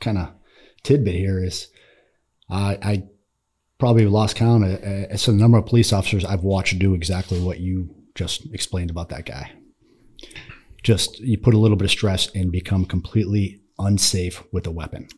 [0.00, 0.30] kind of
[0.82, 1.68] tidbit here is
[2.48, 3.02] I, I
[3.78, 7.60] probably lost count uh, as the number of police officers I've watched do exactly what
[7.60, 9.52] you just explained about that guy.
[10.82, 15.08] Just you put a little bit of stress and become completely unsafe with a weapon.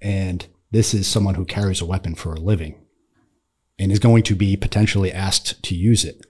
[0.00, 2.80] And this is someone who carries a weapon for a living
[3.78, 6.24] and is going to be potentially asked to use it.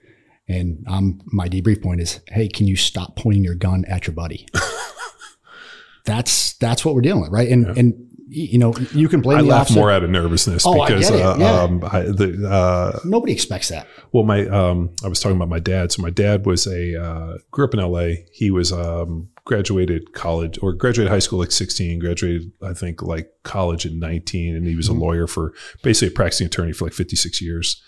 [0.47, 4.13] And um, my debrief point is, hey, can you stop pointing your gun at your
[4.13, 4.45] buddy?
[6.05, 7.49] that's that's what we're dealing with, right?
[7.49, 7.93] And and
[8.27, 9.79] you know, you can blame I the laugh officer.
[9.79, 11.21] more out of nervousness Oh, I because, it.
[11.21, 11.61] uh, Yeah.
[11.61, 13.87] um, I, the, uh, Nobody expects that.
[14.11, 15.91] Well, my um, I was talking about my dad.
[15.91, 18.25] So my dad was a uh, grew up in L.A.
[18.31, 21.99] He was um, graduated college or graduated high school like 16.
[21.99, 24.95] Graduated, I think, like college at 19, and he was Mhm.
[24.97, 25.53] a lawyer for
[25.83, 27.83] basically a practicing attorney for like 56 years.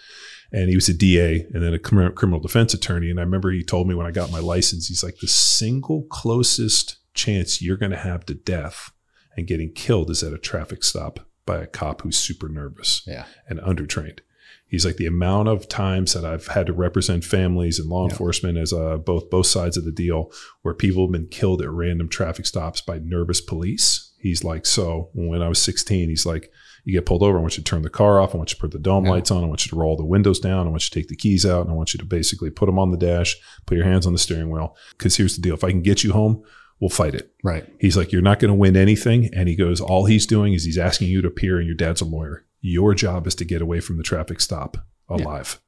[0.51, 3.09] And he was a DA and then a criminal defense attorney.
[3.09, 6.03] And I remember he told me when I got my license, he's like, the single
[6.03, 8.91] closest chance you're going to have to death
[9.35, 13.25] and getting killed is at a traffic stop by a cop who's super nervous Yeah.
[13.47, 14.19] and undertrained.
[14.67, 18.11] He's like the amount of times that I've had to represent families and law Yeah.
[18.11, 20.31] enforcement as uh, both both sides of the deal,
[20.63, 24.11] where people have been killed at random traffic stops by nervous police.
[24.19, 26.51] He's like, so when I was 16, he's like,
[26.85, 27.37] you get pulled over.
[27.37, 28.33] I want you to turn the car off.
[28.33, 29.11] I want you to put the dome Yeah.
[29.11, 29.43] lights on.
[29.43, 30.67] I want you to roll the windows down.
[30.67, 31.63] I want you to take the keys out.
[31.63, 33.35] And I want you to basically put them on the dash,
[33.65, 34.77] put your hands on the steering wheel.
[34.97, 36.43] Because here's the deal: if I can get you home,
[36.79, 37.31] we'll fight it.
[37.43, 37.65] Right.
[37.79, 39.29] He's like, You're not going to win anything.
[39.33, 42.01] And he goes, All he's doing is he's asking you to appear, and your dad's
[42.01, 42.45] a lawyer.
[42.61, 44.77] Your job is to get away from the traffic stop
[45.09, 45.59] alive.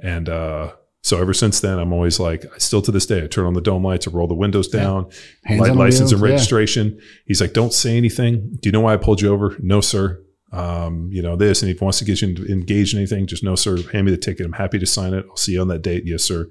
[0.00, 0.72] And uh,
[1.02, 3.60] so ever since then, I'm always like, still to this day, I turn on the
[3.60, 5.10] dome lights, I roll the windows down,
[5.44, 6.34] Hands light license and wheels, yeah.
[6.36, 7.00] registration.
[7.26, 8.56] He's like, Don't say anything.
[8.60, 9.56] Do you know why I pulled you over?
[9.60, 10.22] No, sir.
[10.52, 13.42] Um, you know this, and if he wants to get you engaged in anything, just
[13.42, 13.78] no, sir.
[13.90, 14.44] Hand me the ticket.
[14.44, 15.24] I'm happy to sign it.
[15.28, 16.04] I'll see you on that date.
[16.06, 16.48] Yes, sir.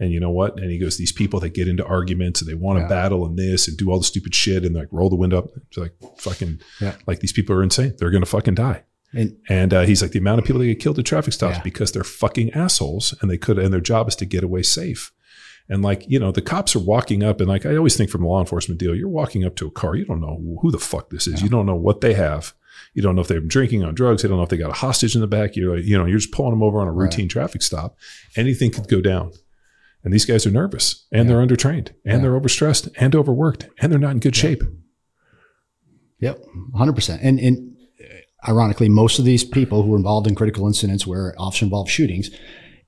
[0.00, 0.58] And you know what?
[0.60, 2.88] And he goes, these people that get into arguments and they want to Yeah.
[2.88, 5.50] battle and this and do all the stupid shit and like roll the window up.
[5.68, 6.96] It's like fucking, Yeah.
[7.06, 7.94] like these people are insane.
[7.96, 8.82] They're gonna fucking die.
[9.12, 11.58] And And uh, he's like, the amount of people that get killed at traffic stops
[11.58, 11.62] Yeah.
[11.62, 15.12] because they're fucking assholes and they could, and their job is to get away safe.
[15.68, 18.24] And like, you know, the cops are walking up and like, I always think from
[18.24, 19.94] a law enforcement deal, you're walking up to a car.
[19.94, 21.40] You don't know who the fuck this is.
[21.40, 22.52] You don't know what they have.
[22.94, 24.22] You don't know if they've been drinking on drugs.
[24.22, 25.56] They don't know if they got a hostage in the back.
[25.56, 27.04] You're like, you know, you're just pulling them over on a Right.
[27.04, 27.96] routine traffic stop.
[28.36, 29.32] Anything could go down.
[30.04, 31.34] And these guys are nervous and Yeah.
[31.36, 32.18] they're undertrained and Yeah.
[32.18, 34.42] they're overstressed and overworked and they're not in good Yeah.
[34.42, 34.62] shape.
[36.20, 36.44] Yep,
[36.74, 37.20] hundred percent.
[37.22, 41.34] And and uh, ironically, most of these people who are involved in critical incidents where
[41.38, 42.30] officer involved shootings,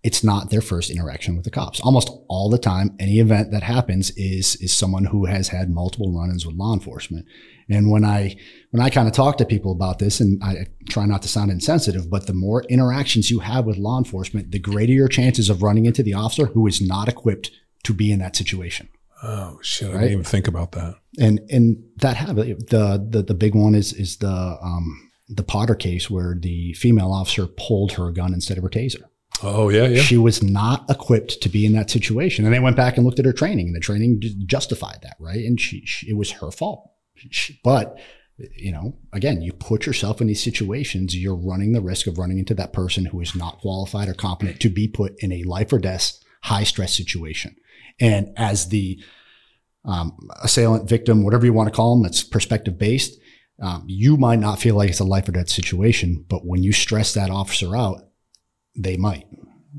[0.06, 1.80] it's not their first interaction with the cops.
[1.80, 6.12] Almost all the time, any event that happens is is someone who has had multiple
[6.16, 7.26] run-ins with law enforcement.
[7.68, 8.36] And when I
[8.70, 11.50] when I kind of talk to people about this, and I try not to sound
[11.50, 15.62] insensitive, but the more interactions you have with law enforcement, the greater your chances of
[15.62, 17.50] running into the officer who is not equipped
[17.82, 18.88] to be in that situation
[19.22, 19.88] Oh shit!
[19.90, 20.96] I didn't even think about that.
[21.18, 25.74] and and that habit the the the big one is is the um the Potter
[25.74, 29.04] case where the female officer pulled her gun instead of her taser.
[29.42, 30.00] Oh yeah, yeah.
[30.00, 33.18] She was not equipped to be in that situation, and they went back and looked
[33.18, 35.44] at her training, and the training justified that, right?
[35.44, 36.90] And she, she it was her fault,
[37.30, 37.98] She- but
[38.54, 42.38] you know, again, you put yourself in these situations, you're running the risk of running
[42.38, 45.72] into that person who is not qualified or competent to be put in a life
[45.72, 47.56] or death high stress situation.
[47.98, 49.00] And as the
[49.86, 53.18] um, assailant, victim, whatever you want to call them, that's perspective based.
[53.62, 56.72] Um, you might not feel like it's a life or death situation, but when you
[56.72, 58.02] stress that officer out,
[58.76, 59.26] they might.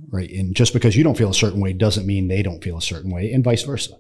[0.09, 0.29] right?
[0.29, 2.81] And just because you don't feel a certain way doesn't mean they don't feel a
[2.81, 3.93] certain way, and vice versa.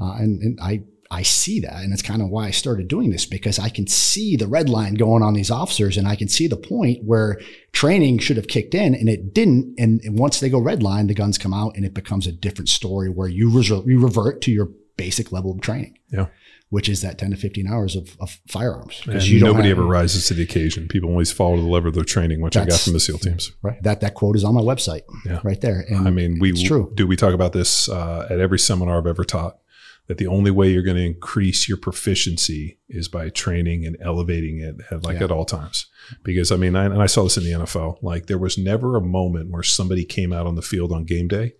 [0.00, 3.10] Uh, and, and I I see that, and it's kind of why I started doing
[3.10, 6.28] this because I can see the red line going on these officers, and I can
[6.28, 7.38] see the point where
[7.72, 9.74] training should have kicked in and it didn't.
[9.78, 12.32] And, and once they go red line, the guns come out, and it becomes a
[12.32, 15.98] different story where you, resort, you revert to your basic level of training.
[16.10, 16.28] Yeah.
[16.72, 19.02] Which is that 10 to 15 hours of, of firearms.
[19.04, 20.88] Because you nobody ever rises to the occasion.
[20.88, 23.52] People always follow the lever of their training, which I got from the SEAL teams.
[23.60, 23.82] Right.
[23.82, 25.02] That that quote is on my website.
[25.26, 25.40] Yeah.
[25.44, 25.84] Right there.
[25.86, 26.90] And I mean, we true.
[26.94, 29.58] do we talk about this uh, at every seminar I've ever taught
[30.06, 34.58] that the only way you're going to increase your proficiency is by training and elevating
[34.58, 35.24] it at like yeah.
[35.24, 35.86] at all times.
[36.22, 37.98] Because I mean, I, and I saw this in the NFL.
[38.02, 41.28] Like there was never a moment where somebody came out on the field on game
[41.28, 41.52] day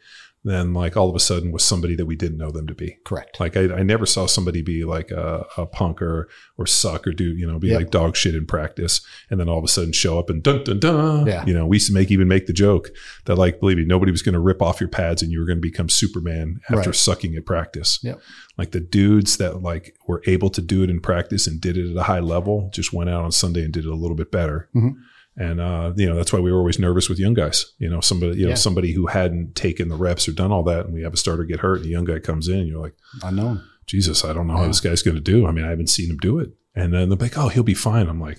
[0.45, 2.99] then like all of a sudden was somebody that we didn't know them to be.
[3.05, 3.39] Correct.
[3.39, 6.29] Like I, I never saw somebody be like a, a punk or,
[6.59, 7.79] or suck or do, you know, be yep.
[7.79, 9.01] like dog shit in practice.
[9.31, 11.27] And then all of a sudden show up and dun, dun, dun.
[11.27, 11.45] Yeah.
[11.47, 12.91] You know, we used to make, even make the joke
[13.27, 15.47] that like, believe me, nobody was going to rip off your pads and you were
[15.47, 16.97] going to become Superman after right.
[16.97, 18.01] sucking at practice.
[18.03, 18.21] Yep.
[18.59, 21.91] Like the dudes that like were able to do it in practice and did it
[21.91, 24.33] at a high level just went out on Sunday and did it a little bit
[24.33, 24.69] better.
[24.75, 25.01] Mm-hmm
[25.37, 27.73] and uh, you know that's why we were always nervous with young guys.
[27.79, 30.87] You know, somebody you know somebody who hadn't taken the reps or done all that,
[30.87, 32.95] and we have a starter get hurt, and a young guy comes in, you're like,
[33.23, 34.61] I know, Jesus, I don't know yeah.
[34.61, 35.47] how this guy's going to do.
[35.47, 37.75] I mean, I haven't seen him do it, and then they're like, oh, he'll be
[37.75, 38.09] fine.
[38.09, 38.39] I'm like,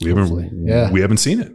[0.00, 0.44] we Hopefully.
[0.44, 0.90] haven't, yeah.
[0.90, 1.52] we haven't seen it.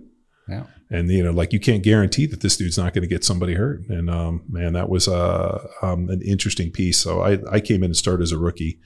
[0.47, 0.63] Yeah.
[0.89, 3.55] And you know, like you can't guarantee that this dude's not going to get somebody
[3.55, 3.81] hurt.
[3.89, 6.97] And um, man, that was uh, um, an interesting piece.
[6.97, 8.79] So I, I came in and started as a rookie,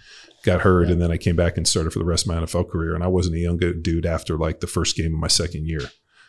[0.43, 0.93] got hurt, yeah.
[0.93, 2.95] and then I came back and started for the rest of my NFL career.
[2.95, 5.81] And I wasn't a young dude after like the first game of my second year,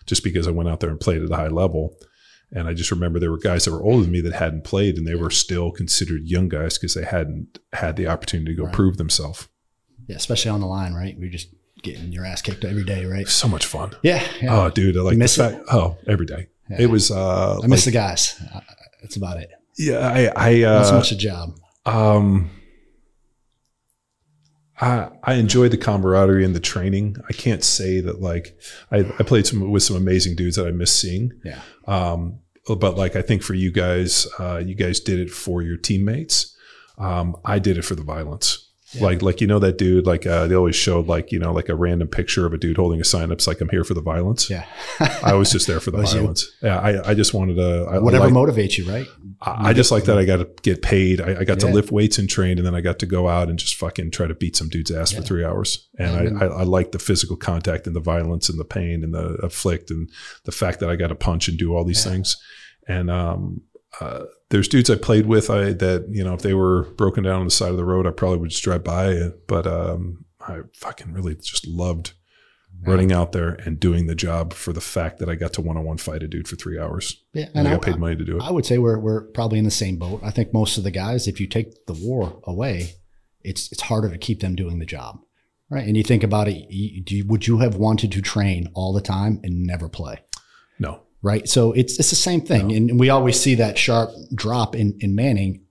[0.07, 1.97] just because I went out there and played at a high level.
[2.55, 4.99] And I just remember there were guys that were older than me that hadn't played,
[4.99, 8.65] and they were still considered young guys because they hadn't had the opportunity to go
[8.65, 8.75] right.
[8.75, 9.49] prove themselves.
[10.07, 11.19] Yeah, especially on the line, right?
[11.19, 11.49] We just
[11.83, 13.27] getting your ass kicked every day, right?
[13.27, 13.93] So much fun.
[14.03, 14.27] Yeah.
[14.41, 14.65] yeah.
[14.65, 15.57] Oh, dude, I like the fact.
[15.57, 15.65] It?
[15.73, 16.49] Oh, every day.
[16.69, 16.83] Yeah.
[16.83, 17.11] It was.
[17.11, 18.41] uh I miss like, the guys.
[18.55, 18.61] Uh,
[19.01, 19.51] that's about it.
[19.79, 20.31] Yeah, I.
[20.37, 21.59] I uh, Not so much a job.
[21.87, 22.51] Um,
[24.83, 27.17] I, I enjoyed the camaraderie and the training.
[27.29, 28.59] I can't say that like
[28.91, 31.33] I, I played some with some amazing dudes that I miss seeing.
[31.45, 31.61] Yeah.
[31.87, 35.77] Um, but like I think for you guys, uh, you guys did it for your
[35.77, 36.57] teammates.
[36.99, 38.72] Um, I did it for the violence.
[38.95, 39.05] Yeah.
[39.05, 40.07] Like, like you know that dude.
[40.07, 42.77] Like uh, they always showed like you know like a random picture of a dude
[42.77, 43.39] holding a sign up.
[43.39, 44.51] It's like I'm here for the violence.
[44.51, 44.67] Yeah,
[45.23, 46.51] I was just there for the violence.
[46.61, 46.69] You?
[46.69, 47.87] Yeah, I, I just wanted to.
[47.91, 49.07] I, Whatever like, motivates you, right?
[49.41, 50.19] I, I just like that.
[50.19, 51.21] I got to get paid.
[51.21, 51.69] I, I got yeah.
[51.69, 54.11] to lift weights and train, and then I got to go out and just fucking
[54.11, 55.21] try to beat some dude's ass yeah.
[55.21, 55.89] for three hours.
[55.99, 59.15] And I, I, I like the physical contact and the violence and the pain and
[59.15, 60.11] the afflict and
[60.45, 62.37] the fact that I got to punch and do all these things.
[62.89, 63.63] And um,
[64.01, 67.41] uh, there's dudes I played with I that you know if they were broken down
[67.41, 69.49] on the side of the road I probably would just drive by it.
[69.49, 72.13] But um, I fucking really just loved
[72.85, 75.77] running out there and doing the job for the fact that I got to one
[75.77, 77.23] on one fight a dude for three hours.
[77.33, 78.43] Yeah and, and I got paid money to do it.
[78.43, 80.21] I would say we're we're probably in the same boat.
[80.23, 82.95] I think most of the guys if you take the war away
[83.41, 85.21] it's it's harder to keep them doing the job
[85.71, 85.87] right?
[85.87, 89.01] And you think about it you, you, would you have wanted to train all the
[89.01, 90.19] time and never play?
[90.79, 91.49] No right?
[91.49, 92.75] So it's it's the same thing, no.
[92.75, 95.65] and we always see that sharp drop in in Manning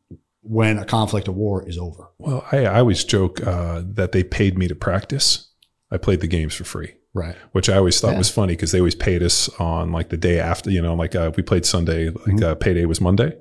[0.44, 2.10] when a conflict of war is over.
[2.18, 5.50] Well, I, I always joke uh, that they paid me to practice.
[5.92, 6.96] I played the games for free.
[7.14, 7.36] Right.
[7.52, 8.18] Which I always thought yeah.
[8.18, 11.14] was funny because they always paid us on like the day after, you know, like
[11.14, 12.44] uh, we played Sunday, like mm-hmm.
[12.44, 13.36] uh, payday was Monday.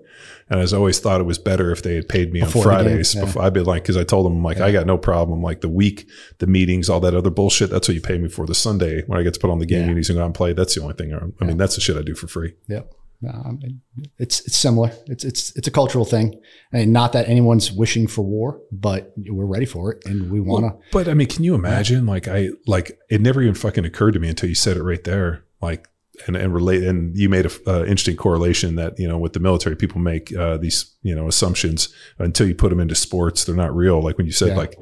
[0.48, 3.14] And I always thought it was better if they had paid me before on Fridays.
[3.14, 3.24] Yeah.
[3.24, 4.66] Before I'd be like, because I told them like yeah.
[4.66, 5.42] I got no problem.
[5.42, 7.70] Like the week, the meetings, all that other bullshit.
[7.70, 8.46] That's what you pay me for.
[8.46, 9.94] The Sunday when I get to put on the game yeah.
[9.94, 10.52] and go out and play.
[10.52, 11.14] That's the only thing.
[11.14, 12.54] I, I mean, that's the shit I do for free.
[12.68, 12.92] Yep.
[13.28, 13.60] Um,
[14.18, 14.92] it's it's similar.
[15.06, 16.40] It's it's it's a cultural thing,
[16.72, 20.64] and not that anyone's wishing for war, but we're ready for it, and we want
[20.64, 20.68] to.
[20.68, 22.06] Well, but I mean, can you imagine?
[22.06, 25.04] Like I like it never even fucking occurred to me until you said it right
[25.04, 25.44] there.
[25.60, 25.86] Like
[26.26, 29.40] and, and relate and you made a uh, interesting correlation that you know with the
[29.40, 33.54] military people make uh, these you know assumptions until you put them into sports they're
[33.54, 34.56] not real like when you said yeah.
[34.56, 34.76] like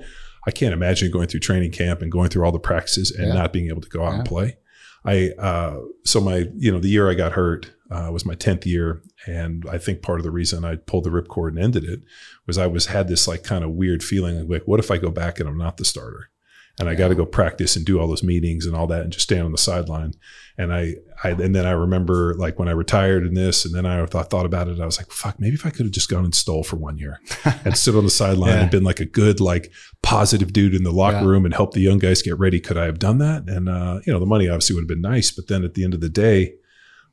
[0.46, 3.34] i can't imagine going through training camp and going through all the practices and yeah.
[3.34, 4.18] not being able to go out yeah.
[4.18, 4.56] and play
[5.04, 8.66] i uh, so my you know the year i got hurt uh, was my 10th
[8.66, 12.00] year and i think part of the reason i pulled the ripcord and ended it
[12.46, 15.10] was i was had this like kind of weird feeling like what if i go
[15.10, 16.30] back and i'm not the starter
[16.78, 19.12] and I got to go practice and do all those meetings and all that and
[19.12, 20.12] just stand on the sideline.
[20.56, 20.94] And I,
[21.24, 24.30] I, and then I remember like when I retired in this, and then I thought,
[24.30, 24.80] thought about it.
[24.80, 26.98] I was like, fuck, maybe if I could have just gone and stole for one
[26.98, 27.20] year
[27.64, 28.62] and stood on the sideline yeah.
[28.62, 29.72] and been like a good, like
[30.02, 31.26] positive dude in the locker yeah.
[31.26, 32.60] room and help the young guys get ready.
[32.60, 33.48] Could I have done that?
[33.48, 35.84] And, uh, you know, the money obviously would have been nice, but then at the
[35.84, 36.54] end of the day,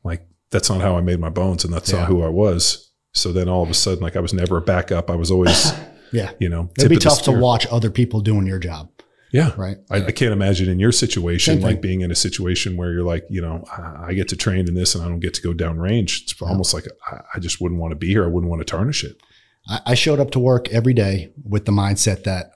[0.04, 2.02] like that's not how I made my bones and that's yeah.
[2.02, 2.92] not who I was.
[3.14, 5.10] So then all of a sudden, like I was never a backup.
[5.10, 5.72] I was always,
[6.12, 8.90] yeah, you know, it'd be tough to watch other people doing your job
[9.36, 9.52] Yeah.
[9.58, 9.76] Right.
[9.92, 13.26] I, I can't imagine in your situation, like being in a situation where you're like,
[13.30, 15.52] you know, I, I get to train in this and I don't get to go
[15.52, 16.22] down range.
[16.24, 18.24] It's almost like I, I just wouldn't want to be here.
[18.24, 19.18] I wouldn't want to tarnish it.
[19.68, 22.52] I, I showed up to work every day with the mindset that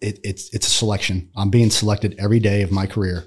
[0.00, 1.30] it, it's it's a selection.
[1.36, 3.24] I'm being selected every day of my career,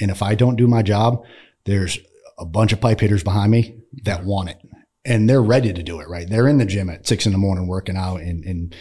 [0.00, 1.22] and if I don't do my job,
[1.64, 2.00] there's
[2.40, 4.58] a bunch of pipe hitters behind me that want it,
[5.04, 6.08] and they're ready to do it.
[6.08, 6.28] Right?
[6.28, 8.74] They're in the gym at six in the morning working out and, and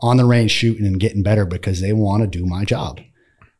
[0.00, 3.00] on the range shooting and getting better because they want to do my job.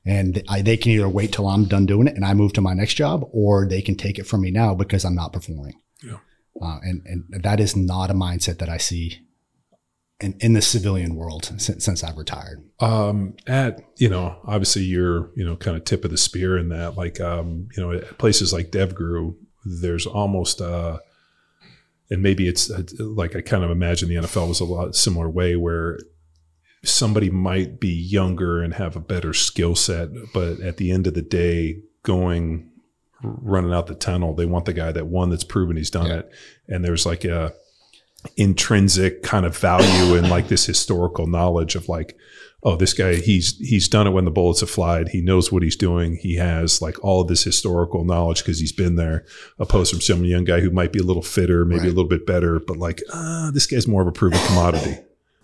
[0.04, 2.60] And I, they can either wait till I'm done doing it and I move to
[2.60, 5.80] my next job, or they can take it from me now because I'm not performing.
[6.02, 6.18] Yeah.
[6.60, 9.20] Uh, and and that is not a mindset that I see
[10.20, 12.64] in, in the civilian world since, since I've retired.
[12.80, 16.68] Um, at you know, obviously you're you know kind of tip of the spear in
[16.70, 16.96] that.
[16.96, 20.98] Like um, you know, at places like DevGru, there's almost uh,
[22.10, 25.28] and maybe it's uh, like I kind of imagine the NFL was a lot similar
[25.28, 25.98] way where
[26.82, 31.14] somebody might be younger and have a better skill set, but at the end of
[31.14, 32.70] the day, going
[33.22, 36.18] running out the tunnel, they want the guy that one that's proven he's done Yeah.
[36.20, 36.30] it,
[36.68, 37.52] and there's like a
[38.36, 42.18] intrinsic kind of value in like this historical knowledge of like
[42.62, 45.08] oh this guy he's he's done it when the bullets have flied.
[45.08, 46.16] He knows what he's doing.
[46.16, 49.24] He has like all of this historical knowledge because he's been there
[49.58, 52.26] opposed from some young guy who might be a little fitter maybe a little bit
[52.26, 54.98] better but like uh, this guy's more of a proven commodity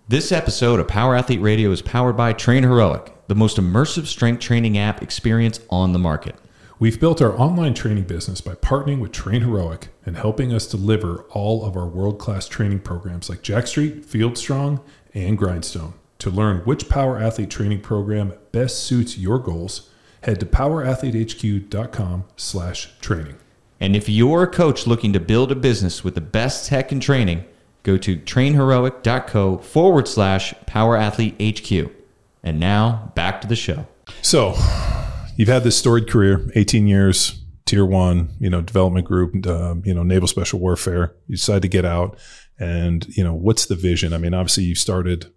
[0.09, 4.39] This episode of Power Athlete Radio is powered by Train Heroic, the most immersive strength
[4.39, 6.37] training app experience on the market.
[6.79, 11.23] We've built our online training business by partnering with Train Heroic and helping us deliver
[11.31, 14.79] all of our world class training programs like Jacked Street, Field Strong,
[15.13, 15.95] and Grindstone.
[16.21, 19.91] To learn which Power Athlete training program best suits your goals,
[20.23, 23.39] head to powerathletehq.com slash training.
[23.81, 27.03] And if you're a coach looking to build a business with the best tech and
[27.03, 27.45] training,
[27.87, 31.93] go to trainheroic.co forward slash Power Athlete HQ.
[32.43, 33.87] And now back to the show.
[34.23, 34.55] So
[35.37, 39.95] you've had this storied career, 18 years, tier one, you know, development group, um, you
[39.95, 41.15] know, naval special warfare.
[41.29, 42.19] You decide to get out
[42.59, 44.13] and, you know, what's the vision?
[44.13, 45.33] I mean, obviously you started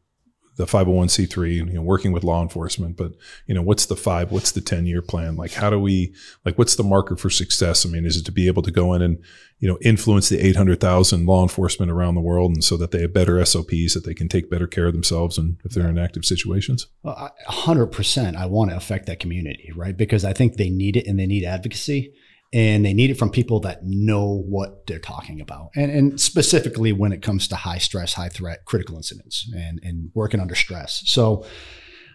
[0.60, 3.14] the 501c3 you know working with law enforcement but
[3.48, 5.38] you know what's the five what's the 10 year plan?
[5.38, 6.14] Like how do we
[6.44, 7.86] like what's the marker for success?
[7.86, 9.24] I mean is it to be able to go in and
[9.60, 13.14] you know influence the 800,000 law enforcement around the world and so that they have
[13.14, 16.26] better SOPs that they can take better care of themselves and if they're in active
[16.26, 16.88] situations?
[17.04, 19.96] Well, I- A hundred percent, I want to affect that community, right?
[19.96, 22.14] Because I think they need it and they need advocacy,
[22.52, 26.92] and they need it from people that know what they're talking about, and and specifically
[26.92, 31.04] when it comes to high stress, high threat, critical incidents, and and working under stress.
[31.06, 31.46] So,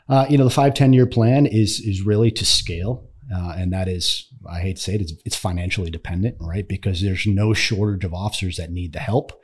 [0.09, 3.73] uh, you know, the five ten year plan is is really to scale, uh, and
[3.73, 6.67] that is I hate to say it, it's, it's financially dependent, right?
[6.67, 9.41] Because there's no shortage of officers that need the help.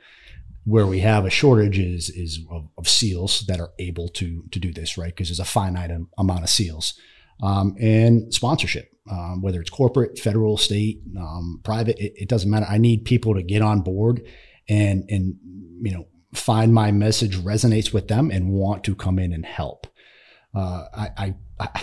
[0.63, 4.59] Where we have a shortage is is of, of seals that are able to to
[4.59, 5.15] do this right?
[5.15, 6.99] Because there's a finite amount of seals.
[7.41, 12.67] Um, and sponsorship um, whether it's corporate federal state um, private it, it doesn't matter.
[12.69, 14.21] I need people to get on board
[14.69, 15.35] and and
[15.81, 19.87] you know find my message resonates with them and want to come in and help.
[20.53, 21.81] Uh, I, I, I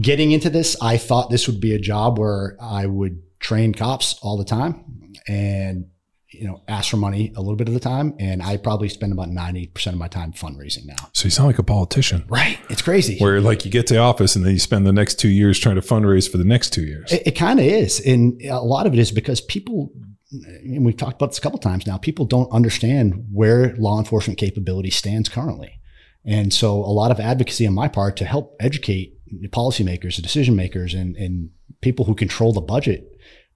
[0.00, 4.18] getting into this i thought this would be a job where i would train cops
[4.22, 5.86] all the time and
[6.32, 9.12] you know, ask for money a little bit of the time, and I probably spend
[9.12, 10.96] about ninety percent of my time fundraising now.
[11.12, 13.18] so you sound like a politician Right, it's crazy.
[13.18, 15.74] where like you get to office and then you spend the next two years trying
[15.76, 18.86] to fundraise for the next two years It, it kind of is, and a lot
[18.86, 19.92] of it is because people,
[20.30, 21.98] and we've talked about this a couple times now.
[21.98, 25.80] People don't understand where law enforcement capability stands currently,
[26.24, 29.18] and so a lot of advocacy on my part to help educate
[29.50, 31.50] policymakers, decision makers, and and
[31.80, 33.08] people who control the budget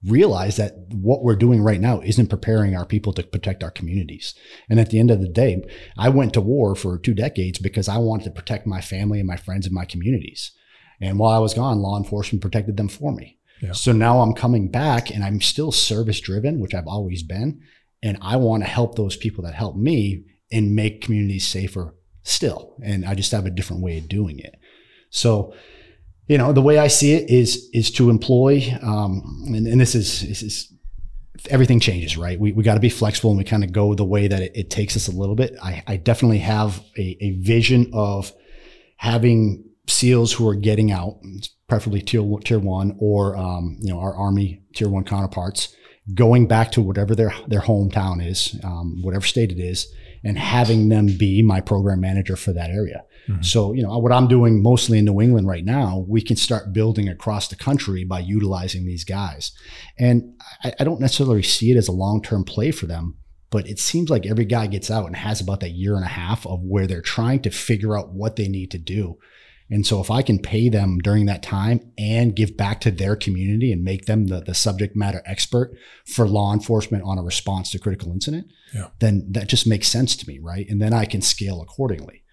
[0.05, 4.35] realize that what we're doing right now isn't preparing our people to protect our communities.
[4.69, 5.63] And at the end of the day,
[5.97, 9.27] I went to war for two decades because I wanted to protect my family and
[9.27, 10.51] my friends and my communities.
[11.01, 13.37] And while I was gone, law enforcement protected them for me.
[13.61, 13.71] Yeah.
[13.71, 17.61] So now I'm coming back and I'm still service driven, which I've always been.
[18.03, 22.75] And I want to help those people that help me and make communities safer still.
[22.83, 24.55] And I just have a different way of doing it.
[25.09, 25.53] So,
[26.27, 29.95] you know, the way I see it is is to employ, um, and, and this
[29.95, 30.73] is this is
[31.49, 32.39] everything changes, right?
[32.39, 34.51] We, we got to be flexible and we kind of go the way that it,
[34.55, 35.55] it takes us a little bit.
[35.61, 38.33] I, I definitely have a, a vision of
[38.97, 41.19] having SEALs who are getting out,
[41.69, 45.75] preferably tier tier one or um, you know our Army tier one counterparts,
[46.13, 49.87] going back to whatever their their hometown is, um, whatever state it is,
[50.23, 53.05] and having them be my program manager for that area.
[53.27, 53.41] Mm-hmm.
[53.41, 56.73] So you know what I'm doing mostly in New England right now, we can start
[56.73, 59.51] building across the country by utilizing these guys,
[59.99, 60.33] and
[60.63, 63.17] I, I don't necessarily see it as a long term play for them.
[63.49, 66.09] But it seems like every guy gets out and has about that year and a
[66.09, 69.17] half of where they're trying to figure out what they need to do
[69.69, 73.15] And so if I can pay them during that time and give back to their
[73.15, 75.71] community and make them the, the subject matter expert
[76.05, 78.87] for law enforcement on a response to critical incident, Yeah.
[78.99, 80.65] then that just makes sense to me, right?
[80.69, 82.23] And then I can scale accordingly.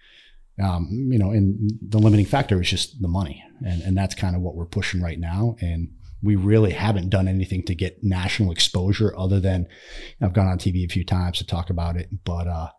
[0.61, 3.43] Um, you know, and the limiting factor is just the money.
[3.65, 5.55] And, and that's kind of what we're pushing right now.
[5.59, 5.89] And
[6.23, 9.67] we really haven't done anything to get national exposure other than
[10.21, 12.69] I've gone on TV a few times to talk about it, but, uh,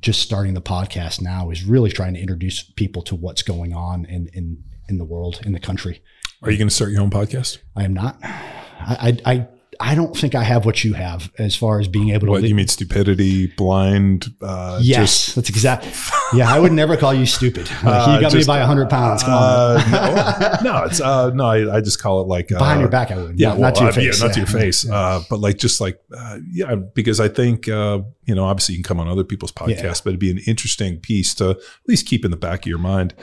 [0.00, 4.04] just starting the podcast now is really trying to introduce people to what's going on
[4.04, 6.02] in in in the world in the country.
[6.42, 7.58] Are you going to start your own podcast?
[7.74, 8.18] I am not.
[8.22, 9.48] I I I,
[9.80, 12.30] I don't think I have what you have as far as being able to.
[12.32, 14.26] What you mean stupidity, blind?
[14.42, 15.92] Uh, yes, just- that's exactly.
[16.36, 17.68] Yeah, I would never call you stupid.
[17.84, 19.22] Like, Uh, you got me just- by hundred pounds.
[19.22, 21.46] Come on, Uh, no, no, it's uh, no.
[21.46, 23.10] I, I just call it like uh, behind your back.
[23.12, 23.38] I would.
[23.38, 24.18] Yeah, not, well, not to your uh, face.
[24.20, 24.90] Yeah, not to your face.
[24.90, 28.82] Uh, but like, just like, uh, yeah, because I think, uh, you know, obviously you
[28.82, 29.94] can come on other people's podcasts, Yeah.
[30.04, 31.56] but it'd be an interesting piece to at
[31.86, 33.14] least keep in the back of your mind.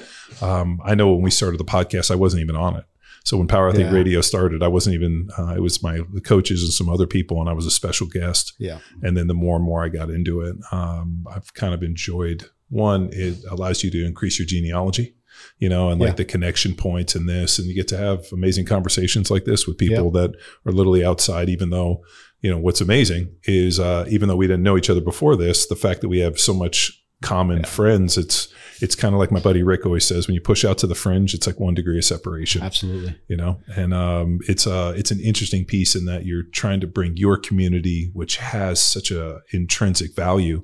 [0.42, 2.86] Um, I know when we started the podcast, I wasn't even on it.
[3.26, 3.92] So when Power Athlete Yeah.
[3.92, 5.30] Radio started, I wasn't even.
[5.38, 8.08] Uh, it was my the coaches and some other people, and I was a special
[8.08, 8.54] guest.
[8.60, 8.80] Yeah.
[9.02, 12.46] And then the more and more I got into it, um, I've kind of enjoyed.
[12.70, 15.16] One, it allows you to increase your genealogy,
[15.60, 16.16] you know, and like Yeah.
[16.16, 19.78] the connection points and this, and you get to have amazing conversations like this with
[19.78, 20.32] people that
[20.66, 21.50] are literally outside.
[21.50, 22.04] Even though,
[22.42, 25.66] you know, what's amazing is uh, even though we didn't know each other before this,
[25.68, 28.50] the fact that we have so much common friends, it's
[28.82, 30.96] it's kind of like my buddy Rick always says: when you push out to the
[30.96, 32.62] fringe, it's like one degree of separation.
[32.62, 33.16] Absolutely.
[33.28, 33.60] you know?
[33.76, 37.38] And um, it's uh it's an interesting piece in that you're trying to bring your
[37.38, 40.64] community which has such a intrinsic value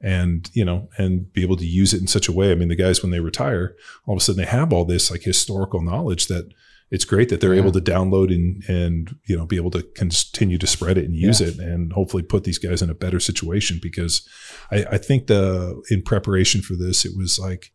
[0.00, 2.52] and you know and be able to use it in such a way.
[2.52, 3.74] I mean the guys when they retire
[4.06, 6.52] all of a sudden they have all this like historical knowledge that
[6.90, 7.60] it's great that they're Yeah.
[7.60, 11.14] able to download and and you know be able to continue to spread it and
[11.14, 11.48] use Yeah.
[11.48, 14.26] it and hopefully put these guys in a better situation because
[14.70, 17.72] I, I think the in preparation for this it was like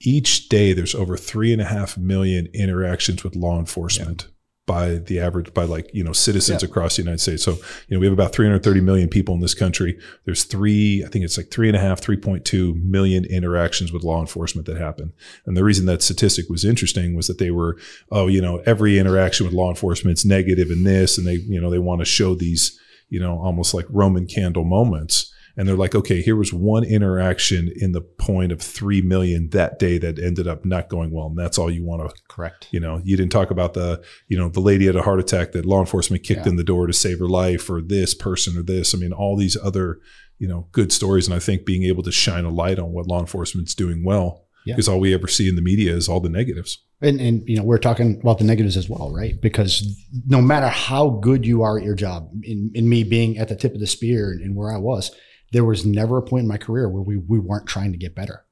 [0.00, 4.26] each day there's over three and a half million interactions with law enforcement
[4.66, 6.68] by the average by like you know citizens Yeah.
[6.68, 7.42] across the united states.
[7.42, 7.52] So
[7.88, 9.98] you know we have about 330 million people in this country.
[10.24, 14.20] There's three i think it's like three and a half 3.2 million interactions with law
[14.20, 15.12] enforcement that happen.
[15.46, 17.76] And the reason that statistic was interesting was that they were
[18.12, 21.60] oh you know every interaction with law enforcement is negative in this and they you
[21.60, 22.78] know they want to show these
[23.08, 27.70] you know almost like roman candle moments and they're like, okay, here was one interaction
[27.76, 31.38] in the point of three million that day that ended up not going well, and
[31.38, 32.68] that's all you want to, Correct.
[32.70, 35.52] you know, you didn't talk about the, you know, the lady had a heart attack
[35.52, 36.50] that law enforcement kicked Yeah.
[36.50, 38.94] in the door to save her life, or this person, or this.
[38.94, 39.98] I mean, all these other,
[40.38, 43.06] you know, good stories, and I think being able to shine a light on what
[43.06, 44.74] law enforcement's doing well, Yeah.
[44.74, 46.78] because all we ever see in the media is all the negatives.
[47.00, 49.40] And, and you know we're talking about the negatives as well, right?
[49.40, 49.84] Because
[50.28, 53.56] no matter how good you are at your job, in, in me being at the
[53.56, 55.10] tip of the spear and, and where I was,
[55.52, 58.14] there was never a point in my career where we, we weren't trying to get
[58.14, 58.44] better.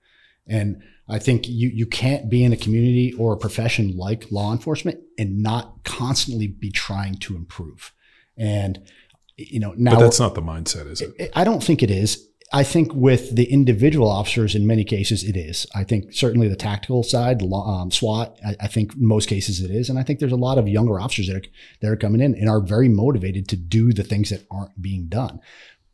[0.47, 4.53] And I think you you can't be in a community or a profession like law
[4.53, 7.93] enforcement and not constantly be trying to improve.
[8.37, 8.81] And
[9.37, 11.31] you know now But that's not the mindset, is it?
[11.35, 12.27] I don't think it is.
[12.53, 15.67] I think with the individual officers, in many cases, it is.
[15.73, 19.71] I think certainly the tactical side, um, SWAT, I, I think in most cases it
[19.71, 19.89] is.
[19.89, 21.49] And I think there's a lot of younger officers that are,
[21.81, 25.07] that are coming in and are very motivated to do the things that aren't being
[25.07, 25.39] done.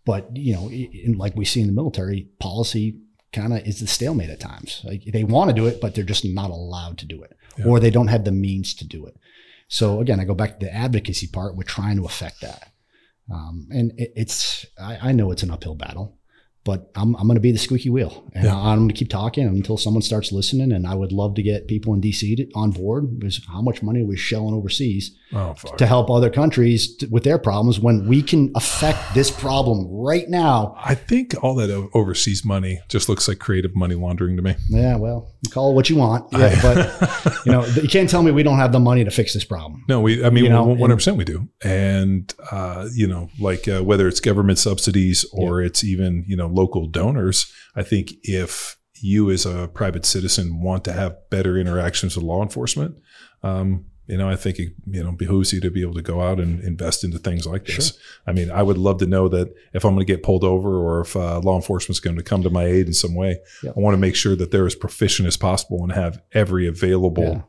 [0.06, 2.98] But, you know, in, like we see in the military, policy
[3.32, 4.80] kind of is the stalemate at times.
[4.84, 7.66] Like they want to do it, but they're just not allowed to do it, Yeah.
[7.66, 9.16] or they don't have the means to do it.
[9.68, 11.56] So again, I go back to the advocacy part.
[11.56, 12.70] We're trying to affect that.
[13.30, 16.16] Um, and it, it's, I, I know it's an uphill battle,
[16.66, 18.56] but I'm, I'm going to be the squeaky wheel and Yeah.
[18.56, 20.72] I'm going to keep talking until someone starts listening.
[20.72, 23.82] And I would love to get people in DC to, on board because how much
[23.82, 28.06] money we're we shelling overseas Oh, to help other countries t- with their problems when
[28.06, 30.76] we can affect this problem right now?
[30.78, 34.54] I think all that overseas money just looks like creative money laundering to me.
[34.68, 36.32] Yeah, well, you call it what you want.
[36.32, 39.34] Yeah, but you know, you can't tell me we don't have the money to fix
[39.34, 39.84] this problem.
[39.88, 40.24] No, we.
[40.24, 43.82] I mean, You know, one hundred percent we do, and uh, you know, like uh,
[43.82, 47.52] whether it's government subsidies or it's even you know local donors.
[47.76, 52.42] I think if you as a private citizen want to have better interactions with law
[52.42, 52.96] enforcement,
[53.42, 56.20] um, you know, I think it you know behooves you to be able to go
[56.20, 57.98] out and invest into things like this.
[58.26, 60.76] I mean, I would love to know that if I'm going to get pulled over
[60.76, 63.72] or if uh, law enforcement's going to come to my aid in some way, Yeah.
[63.76, 67.24] I want to make sure that they're as proficient as possible and have every available
[67.24, 67.42] Yeah.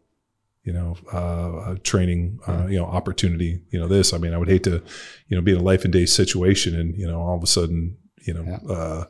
[0.64, 4.38] you know, uh, uh, training, uh, you know, opportunity, you know, this, I mean, I
[4.40, 4.82] would hate to,
[5.28, 7.48] you know, be in a life and day situation and, you know, all of a
[7.48, 7.98] sudden,
[8.28, 8.74] you know, Yeah.
[8.74, 9.04] uh,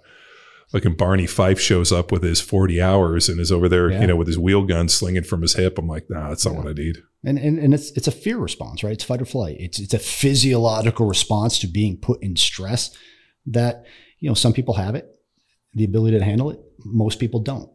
[0.70, 4.02] fucking Barney Fife shows up with his 40 hours and is over there, Yeah.
[4.02, 5.78] you know, with his wheel gun slinging from his hip.
[5.78, 6.58] I'm like, nah, that's not Yeah.
[6.60, 6.98] what I need.
[7.24, 8.94] And, and and it's it's a fear response, right?
[8.94, 9.58] It's fight or flight.
[9.60, 12.92] It's it's a physiological response to being put in stress
[13.48, 13.86] that
[14.20, 15.10] you know some people have it,
[15.74, 16.60] the ability to handle it.
[16.86, 17.70] Most people don't.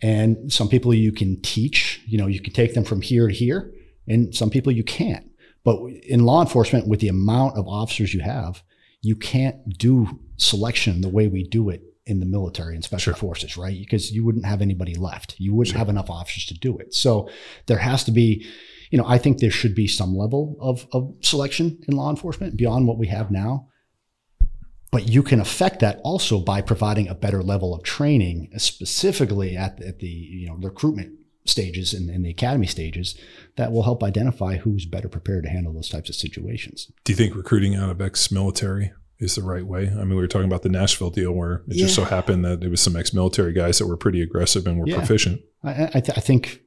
[0.00, 3.34] And some people you can teach, you know, you can take them from here to
[3.34, 3.72] here,
[4.06, 5.28] and some people you can't.
[5.64, 8.62] But in law enforcement, with the amount of officers you have,
[9.00, 13.20] you can't do selection the way we do it in the military and special Sure.
[13.20, 13.78] forces, right?
[13.78, 15.34] Because you wouldn't have anybody left.
[15.38, 16.94] You wouldn't have enough officers to do it.
[16.94, 17.28] So
[17.66, 18.46] there has to be,
[18.90, 22.56] you know, I think there should be some level of, of selection in law enforcement
[22.56, 23.68] beyond what we have now.
[24.90, 29.82] But you can affect that also by providing a better level of training, specifically at,
[29.82, 31.17] at the you know recruitment
[31.48, 33.16] stages and, and the academy stages,
[33.56, 36.90] that will help identify who's better prepared to handle those types of situations.
[37.04, 39.88] Do you think recruiting out of ex-military is the right way?
[39.88, 42.62] I mean, we were talking about the Nashville deal where it just so happened that
[42.62, 44.96] it was some ex-military guys that were pretty aggressive and were Yeah.
[44.98, 45.40] proficient.
[45.64, 46.60] I, I, th- I think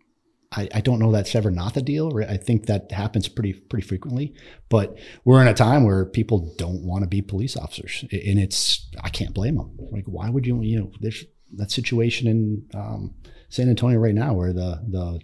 [0.54, 2.12] I, I don't know that's ever not the deal.
[2.28, 4.34] I think that happens pretty pretty frequently.
[4.68, 8.90] But we're in a time where people don't want to be police officers, and it's
[9.02, 9.78] I can't blame them.
[9.94, 10.62] Like, why would you?
[10.62, 11.24] You know, there's
[11.56, 13.16] that situation in um,
[13.52, 15.20] San Antonio right now where the the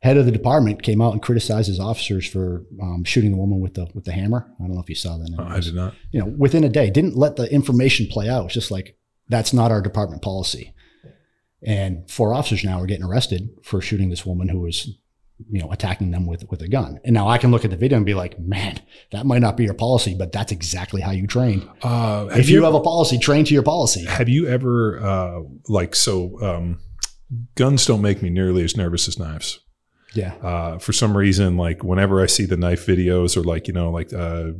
[0.00, 3.60] head of the department came out and criticized his officers for um, shooting the woman
[3.60, 4.46] with the with the hammer.
[4.58, 5.34] I don't know if you saw that.
[5.38, 5.94] I did not.
[6.12, 8.44] you know, within a day, didn't let the information play out.
[8.46, 8.96] It's just like,
[9.28, 10.72] that's not our department policy.
[11.62, 14.86] And four officers now are getting arrested for shooting this woman who was,
[15.50, 17.00] you know, attacking them with, with a gun.
[17.04, 18.78] And now I can look at the video and be like, man,
[19.10, 21.68] that might not be your policy, but that's exactly how you train.
[21.82, 24.04] Uh, If you have a policy, train to your policy.
[24.04, 26.40] have you ever uh, like so?
[26.42, 26.80] Um,
[27.54, 29.60] guns don't make me nearly as nervous as knives.
[30.14, 30.34] Yeah.
[30.42, 33.90] uh, for some reason, like whenever I see the knife videos or like, you know,
[33.90, 34.52] like uh,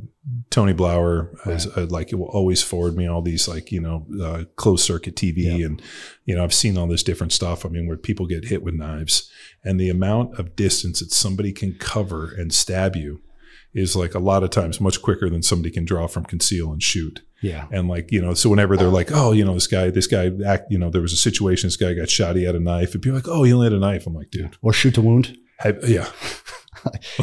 [0.51, 4.07] Tony Blauer, has, uh, like it will always forward me all these like, you know,
[4.23, 5.65] uh, closed circuit TV.
[5.65, 5.81] And,
[6.27, 7.65] you know, I've seen all this different stuff.
[7.65, 9.31] I mean, where people get hit with knives
[9.65, 13.23] and the amount of distance that somebody can cover and stab you
[13.73, 16.83] is like a lot of times much quicker than somebody can draw from conceal and
[16.83, 17.23] shoot.
[17.43, 17.67] Yeah.
[17.71, 20.31] And like, you know, so whenever they're like, oh, you know, this guy, this guy
[20.47, 22.95] act, you know, there was a situation, this guy got shot, he had a knife,
[22.95, 24.07] and people like, oh, he only had a knife.
[24.07, 25.37] I'm like, dude, Or shoot to wound.
[25.59, 26.09] have, yeah.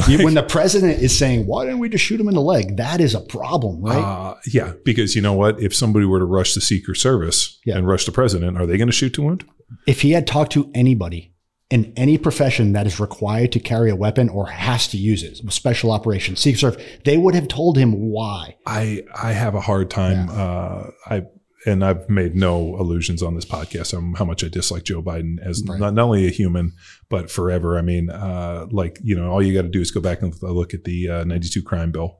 [0.09, 2.75] You- when the president is saying, why didn't we just shoot him in the leg?
[2.77, 3.97] That is a problem, right?
[3.97, 5.59] Uh, yeah, because you know what?
[5.61, 7.77] If somebody were to rush the Secret Service Yeah.
[7.77, 9.45] and rush the president, are they going to shoot to wound?
[9.87, 11.32] if he had talked to anybody
[11.69, 15.37] in any profession that is required to carry a weapon or has to use it,
[15.51, 18.55] special operations, Secret Service, they would have told him why.
[18.65, 20.29] I I have a hard time.
[20.29, 21.23] Uh, I
[21.65, 25.37] and I've made no illusions on this podcast on how much I dislike Joe Biden
[25.41, 25.79] as Right.
[25.79, 26.73] not, not only a human
[27.09, 27.77] but forever.
[27.77, 30.35] I mean, uh, like you know, all you got to do is go back and
[30.43, 32.19] look at the uh, '92 crime bill.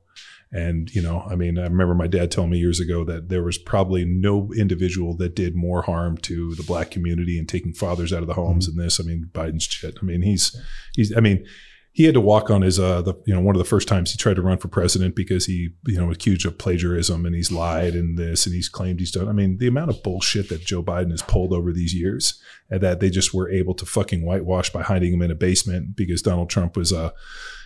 [0.53, 3.43] And, you know, I mean, I remember my dad telling me years ago that there
[3.43, 8.13] was probably no individual that did more harm to the black community and taking fathers
[8.13, 8.99] out of the homes than this.
[8.99, 9.97] I mean, Biden's shit.
[9.99, 10.55] I mean, he's,
[10.95, 11.43] he's, I mean,
[11.91, 14.11] he had to walk on his, uh, the, you know, one of the first times
[14.11, 17.33] he tried to run for president because he, you know, was accused of plagiarism and
[17.33, 19.27] he's lied and this and he's claimed he's done.
[19.27, 22.39] I mean, the amount of bullshit that Joe Biden has pulled over these years
[22.69, 25.95] and that they just were able to fucking whitewash by hiding him in a basement
[25.95, 27.11] because Donald Trump was, uh,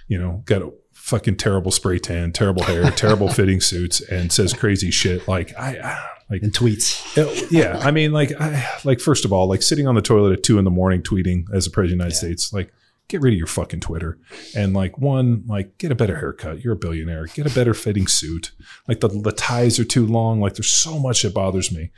[0.08, 0.72] you know, got a
[1.08, 5.26] fucking terrible spray tan, terrible hair, terrible fitting suits, and says crazy shit.
[5.26, 7.18] Like I, like And tweets.
[7.18, 10.34] Uh, yeah, I mean, like, I, like first of all, like sitting on the toilet
[10.34, 12.74] at two in the morning tweeting as the president of the United States, like,
[13.08, 14.20] get rid of your fucking Twitter,
[14.54, 16.62] and like, one, like, get a better haircut.
[16.62, 17.28] You're a billionaire.
[17.28, 18.52] Get a better fitting suit.
[18.90, 20.42] Like the the ties are too long.
[20.42, 21.92] Like, there's so much that bothers me.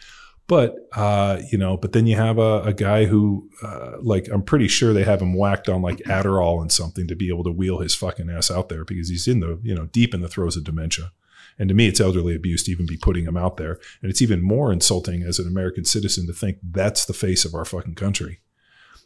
[0.49, 4.41] But uh, you know, but then you have a, a guy who, uh, like, I'm
[4.41, 7.51] pretty sure they have him whacked on like Adderall and something to be able to
[7.51, 10.27] wheel his fucking ass out there because he's in the, you know, deep in the
[10.27, 11.11] throes of dementia.
[11.59, 13.77] And to me, it's elderly abuse to even be putting him out there.
[14.01, 17.53] And it's even more insulting as an American citizen to think that's the face of
[17.53, 18.39] our fucking country.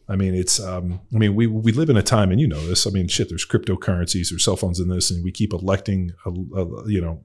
[0.07, 2.65] I mean, it's, um, I mean, we, we live in a time, and you know
[2.67, 2.87] this.
[2.87, 6.29] I mean, shit, there's cryptocurrencies, there's cell phones in this, and we keep electing, uh,
[6.29, 7.23] uh, you know,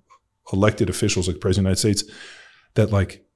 [0.53, 2.17] elected officials like the President of the United States
[2.75, 3.28] that, like,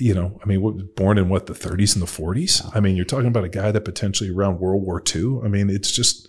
[0.00, 2.68] you know, I mean, what, born in what, the 30s and the 40s?
[2.74, 5.40] I mean, you're talking about a guy that potentially around World War II.
[5.44, 6.28] I mean, it's just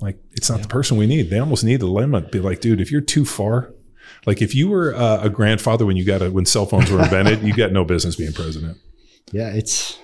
[0.00, 1.30] like, it's not the person we need.
[1.30, 2.30] They almost need the limit.
[2.30, 3.74] Be like, dude, if you're too far,
[4.26, 7.02] like if you were uh, a grandfather when you got a, when cell phones were
[7.02, 8.78] invented, you got no business being president.
[9.32, 9.98] Yeah, it's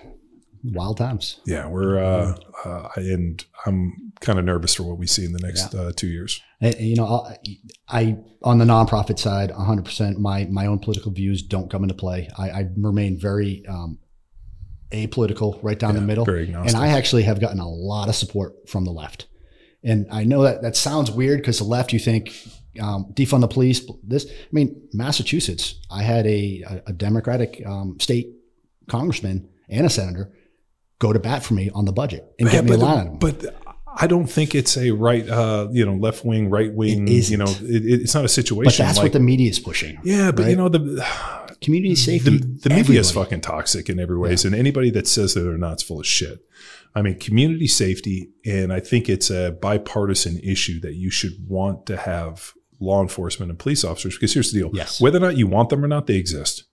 [0.65, 1.41] wild times.
[1.47, 5.39] Yeah, we're uh, uh, and I'm kind of nervous for what we see in the
[5.41, 6.41] next uh, two years.
[6.61, 7.39] And, you know, I,
[7.89, 10.19] I on the nonprofit side, 100%.
[10.19, 12.29] My my own political views don't come into play.
[12.37, 13.99] I, I remain very um,
[14.93, 16.25] apolitical, right down the middle.
[16.25, 16.77] very and.
[16.77, 19.27] I actually have gotten a lot of support from the left.
[19.83, 22.35] And I know that that sounds weird because the left, you think
[22.81, 23.81] um, defund the police.
[24.03, 25.77] This, I mean, Massachusetts.
[25.91, 28.35] I had a a, Democratic um, state
[28.89, 30.33] congressman and a senator
[30.99, 33.19] go to bat for me on the budget and get me a line.
[33.19, 33.60] But
[33.97, 37.09] I don't think it's a right, uh, you know, left wing, right wing.
[37.09, 38.65] You know, it, it's not a situation.
[38.65, 39.99] But that's like, what the media is pushing.
[40.05, 41.05] yeah, but you know the
[41.61, 42.39] Community safety.
[42.39, 45.59] the, the media is fucking toxic in every ways, and anybody that says that they're
[45.59, 46.43] not is full of shit.
[46.95, 51.85] I mean, community safety, and I think it's a bipartisan issue that you should want
[51.87, 54.15] to have law enforcement and police officers.
[54.15, 55.03] Because here's the deal: Yes.
[55.03, 56.65] whether or not you want them or not, they exist,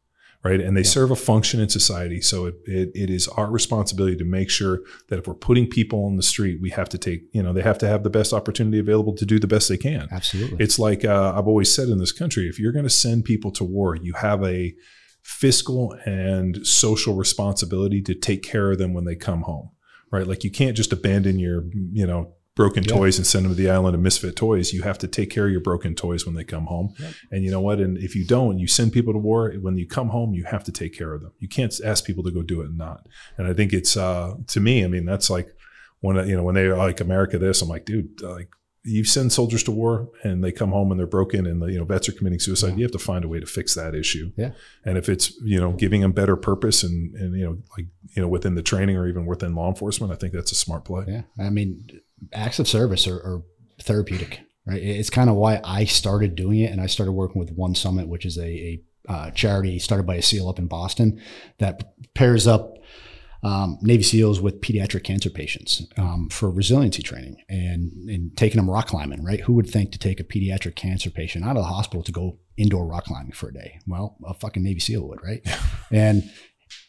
[0.44, 0.62] right?
[0.62, 2.22] And they serve a function in society.
[2.22, 6.06] So it, it, it is our responsibility to make sure that if we're putting people
[6.06, 8.34] on the street, we have to take, you know, they have to have the best
[8.34, 10.08] opportunity available to do the best they can.
[10.12, 10.58] Absolutely.
[10.64, 13.52] It's like uh, I've always said in this country: if you're going to send people
[13.52, 14.74] to war, you have a
[15.24, 19.70] fiscal and social responsibility to take care of them when they come home,
[20.12, 20.26] right?
[20.26, 22.96] Like you can't just abandon your, you know, broken Yeah.
[22.96, 24.74] toys and send them to the island of misfit toys.
[24.74, 26.94] You have to take care of your broken toys when they come home.
[27.00, 27.14] Yep.
[27.32, 27.80] And you know what?
[27.80, 29.54] And if you don't, you send people to war.
[29.62, 31.32] When you come home, you have to take care of them.
[31.40, 33.08] You can't ask people to go do it and not.
[33.38, 34.84] And I think it's uh, to me.
[34.84, 35.56] I mean, that's like
[36.02, 37.62] when you know when they're like America this.
[37.62, 38.50] I'm like, dude, like
[38.84, 41.78] you send soldiers to war and they come home and they're broken and the you
[41.78, 42.78] know vets are committing suicide.
[42.78, 44.32] You have to find a way to fix that issue.
[44.38, 44.52] Yeah.
[44.86, 48.22] And if it's you know giving them better purpose and and you know like you
[48.22, 51.06] know within the training or even within law enforcement, I think that's a smart play.
[51.08, 51.86] Yeah, I mean,
[52.34, 53.44] acts of service are, are
[53.82, 54.82] therapeutic, right?
[54.82, 58.08] It's kind of why I started doing it, and I started working with One Summit,
[58.08, 61.22] which is a, a uh, charity started by a SEAL up in Boston
[61.60, 62.78] that pairs up
[63.44, 68.70] um, Navy SEALs with pediatric cancer patients um, for resiliency training and, and taking them
[68.70, 69.42] rock climbing, right?
[69.42, 72.40] Who would think to take a pediatric cancer patient out of the hospital to go
[72.58, 73.80] indoor rock climbing for a day?
[73.88, 75.42] Well, a fucking Navy SEAL would, right?
[75.92, 76.30] and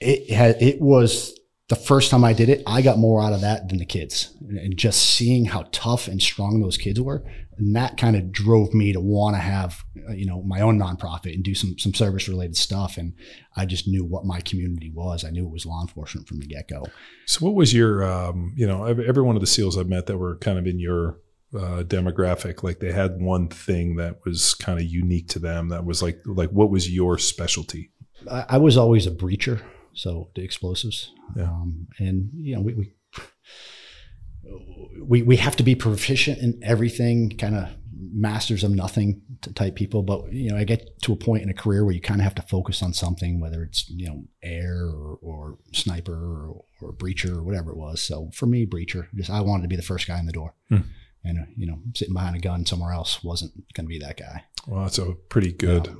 [0.00, 1.38] it had it was
[1.68, 4.34] the first time I did it, I got more out of that than the kids.
[4.40, 7.22] And just seeing how tough and strong those kids were,
[7.58, 10.78] and that kind of drove me to want to have, uh, you know, my own
[10.78, 12.96] nonprofit and do some some service related stuff.
[12.96, 13.12] And
[13.56, 15.24] I just knew what my community was.
[15.24, 16.86] I knew it was law enforcement from the get go.
[17.26, 20.06] So what was your um, you know every, every one of the SEALs I've met
[20.06, 21.18] that were kind of in your
[21.54, 25.68] uh, demographic, like they had one thing that was kind of unique to them.
[25.68, 27.90] That was like like what was your specialty?
[28.30, 29.62] I, I was always a breacher,
[29.98, 31.12] so the explosives.
[31.36, 31.44] Yeah.
[31.44, 32.94] Um, and you know, we, we
[35.02, 39.20] we we have to be proficient in everything, kind of masters of nothing
[39.54, 40.02] type people.
[40.02, 42.24] But you know, I get to a point in a career where you kind of
[42.24, 46.92] have to focus on something, whether it's you know air or, or sniper or, or
[46.92, 48.00] breacher or whatever it was.
[48.00, 50.54] So for me, breacher, just I wanted to be the first guy in the door.
[50.68, 50.82] Hmm.
[51.24, 54.44] And you know, sitting behind a gun somewhere else wasn't going to be that guy.
[54.68, 55.94] Well, that's a pretty good.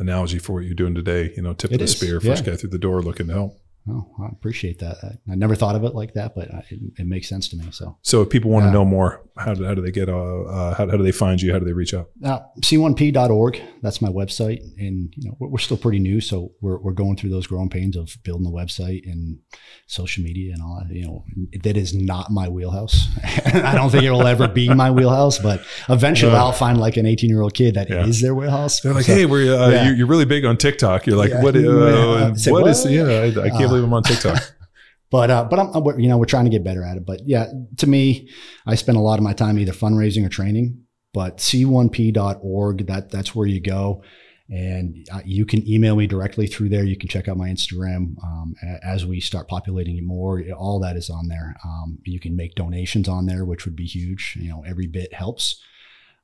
[0.00, 1.32] Analogy for what you're doing today.
[1.36, 2.52] You know, tip It of the is, spear, first yeah.
[2.52, 3.60] guy through the door looking to help.
[3.90, 4.96] Oh, I appreciate that.
[5.02, 7.56] I, I never thought of it like that, but I, it, it makes sense to
[7.56, 7.64] me.
[7.72, 7.96] So.
[8.02, 10.08] So if people want to know more, how do, how do they get?
[10.08, 11.52] Uh, uh, how, how do they find you?
[11.52, 12.10] How do they reach out?
[12.24, 13.60] Uh, c1p.org.
[13.82, 17.16] That's my website, and you know we're, we're still pretty new, so we're, we're going
[17.16, 19.38] through those growing pains of building the website and
[19.86, 20.94] social media and all that.
[20.94, 21.24] You know,
[21.62, 23.06] that is not my wheelhouse.
[23.46, 27.06] I don't think it will ever be my wheelhouse, but eventually I'll find like an
[27.06, 28.26] 18 year old kid that is Yeah.
[28.28, 28.80] their wheelhouse.
[28.80, 29.90] They're like, So- hey, we're uh, yeah.
[29.94, 31.06] you're, really big on TikTok.
[31.06, 31.42] You're like, Yeah.
[31.42, 31.56] what?
[31.56, 31.60] Uh,
[32.20, 32.34] Yeah.
[32.34, 32.84] Say, what is?
[32.84, 34.38] Yeah, I, I can't Uh, believe I'm on TikTok.
[35.10, 37.06] but uh, but I'm- you know we're trying to get better at it.
[37.06, 37.46] But yeah,
[37.78, 38.28] to me,
[38.66, 40.84] I spend a lot of my time either fundraising or training.
[41.12, 44.04] But c1p.org that that's where you go,
[44.48, 46.84] and uh, you can email me directly through there.
[46.84, 48.54] You can check out my Instagram um,
[48.84, 50.40] as we start populating it more.
[50.56, 51.56] All that is on there.
[51.64, 54.36] Um, you can make donations on there, which would be huge.
[54.40, 55.60] You know, every bit helps.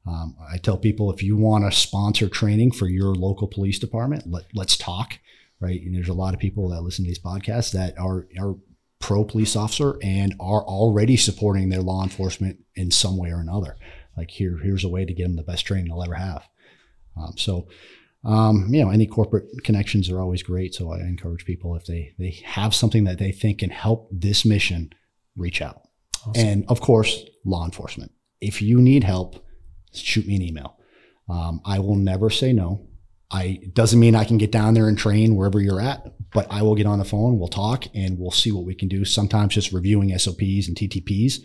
[0.06, 4.24] Um, I tell people if you want to sponsor training for your local police department,
[4.30, 5.18] let, let's talk.
[5.58, 8.56] Right, and there's a lot of people that listen to these podcasts that are are
[8.98, 13.76] pro police officer and are already supporting their law enforcement in some way or another.
[14.16, 16.46] Like here, here's a way to get them the best training they'll ever have.
[17.16, 17.68] Um, so,
[18.24, 20.74] um, you know, any corporate connections are always great.
[20.74, 24.44] So I encourage people if they they have something that they think can help this
[24.44, 24.92] mission,
[25.36, 25.82] reach out.
[26.34, 28.12] And of course, law enforcement.
[28.40, 29.44] If you need help,
[29.94, 30.78] shoot me an email.
[31.28, 32.86] Um, I will never say no.
[33.30, 36.62] I doesn't mean I can get down there and train wherever you're at, but I
[36.62, 39.04] will get on the phone, we'll talk, and we'll see what we can do.
[39.04, 41.40] Sometimes just reviewing SOPs and TTPs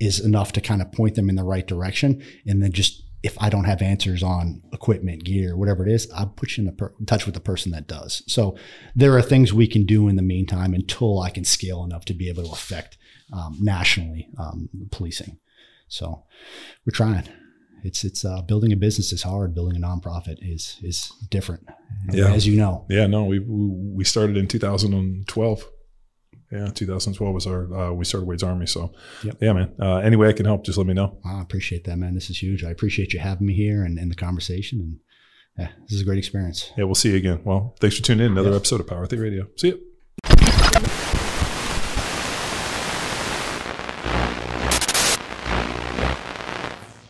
[0.00, 2.22] is enough to kind of point them in the right direction.
[2.46, 6.28] And then just if I don't have answers on equipment, gear, whatever it is, I'll
[6.28, 8.22] put you in per- touch with the person that does.
[8.26, 8.56] So
[8.94, 12.14] there are things we can do in the meantime until I can scale enough to
[12.14, 12.96] be able to affect
[13.32, 15.38] um, nationally um, policing.
[15.88, 16.24] So
[16.86, 17.28] we're trying.
[17.84, 19.54] It's it's uh, building a business is hard.
[19.54, 21.66] Building a nonprofit is is different,
[22.12, 22.32] Yeah.
[22.32, 22.86] as you know.
[22.90, 25.64] Yeah, no, we we started in 2012.
[26.50, 28.66] Yeah, 2012 was our uh, we started Wade's Army.
[28.66, 28.92] So,
[29.22, 29.36] Yep.
[29.40, 29.72] yeah, man.
[29.78, 31.18] Uh, any way I can help, just let me know.
[31.24, 32.14] I appreciate that, man.
[32.14, 32.64] This is huge.
[32.64, 34.80] I appreciate you having me here and, and the conversation.
[34.80, 34.98] And
[35.58, 36.72] yeah, this is a great experience.
[36.78, 37.40] Yeah, we'll see you again.
[37.44, 38.32] Well, thanks for tuning in.
[38.32, 38.56] Another Yeah.
[38.56, 39.46] episode of Power Athlete Radio.
[39.56, 41.17] See you.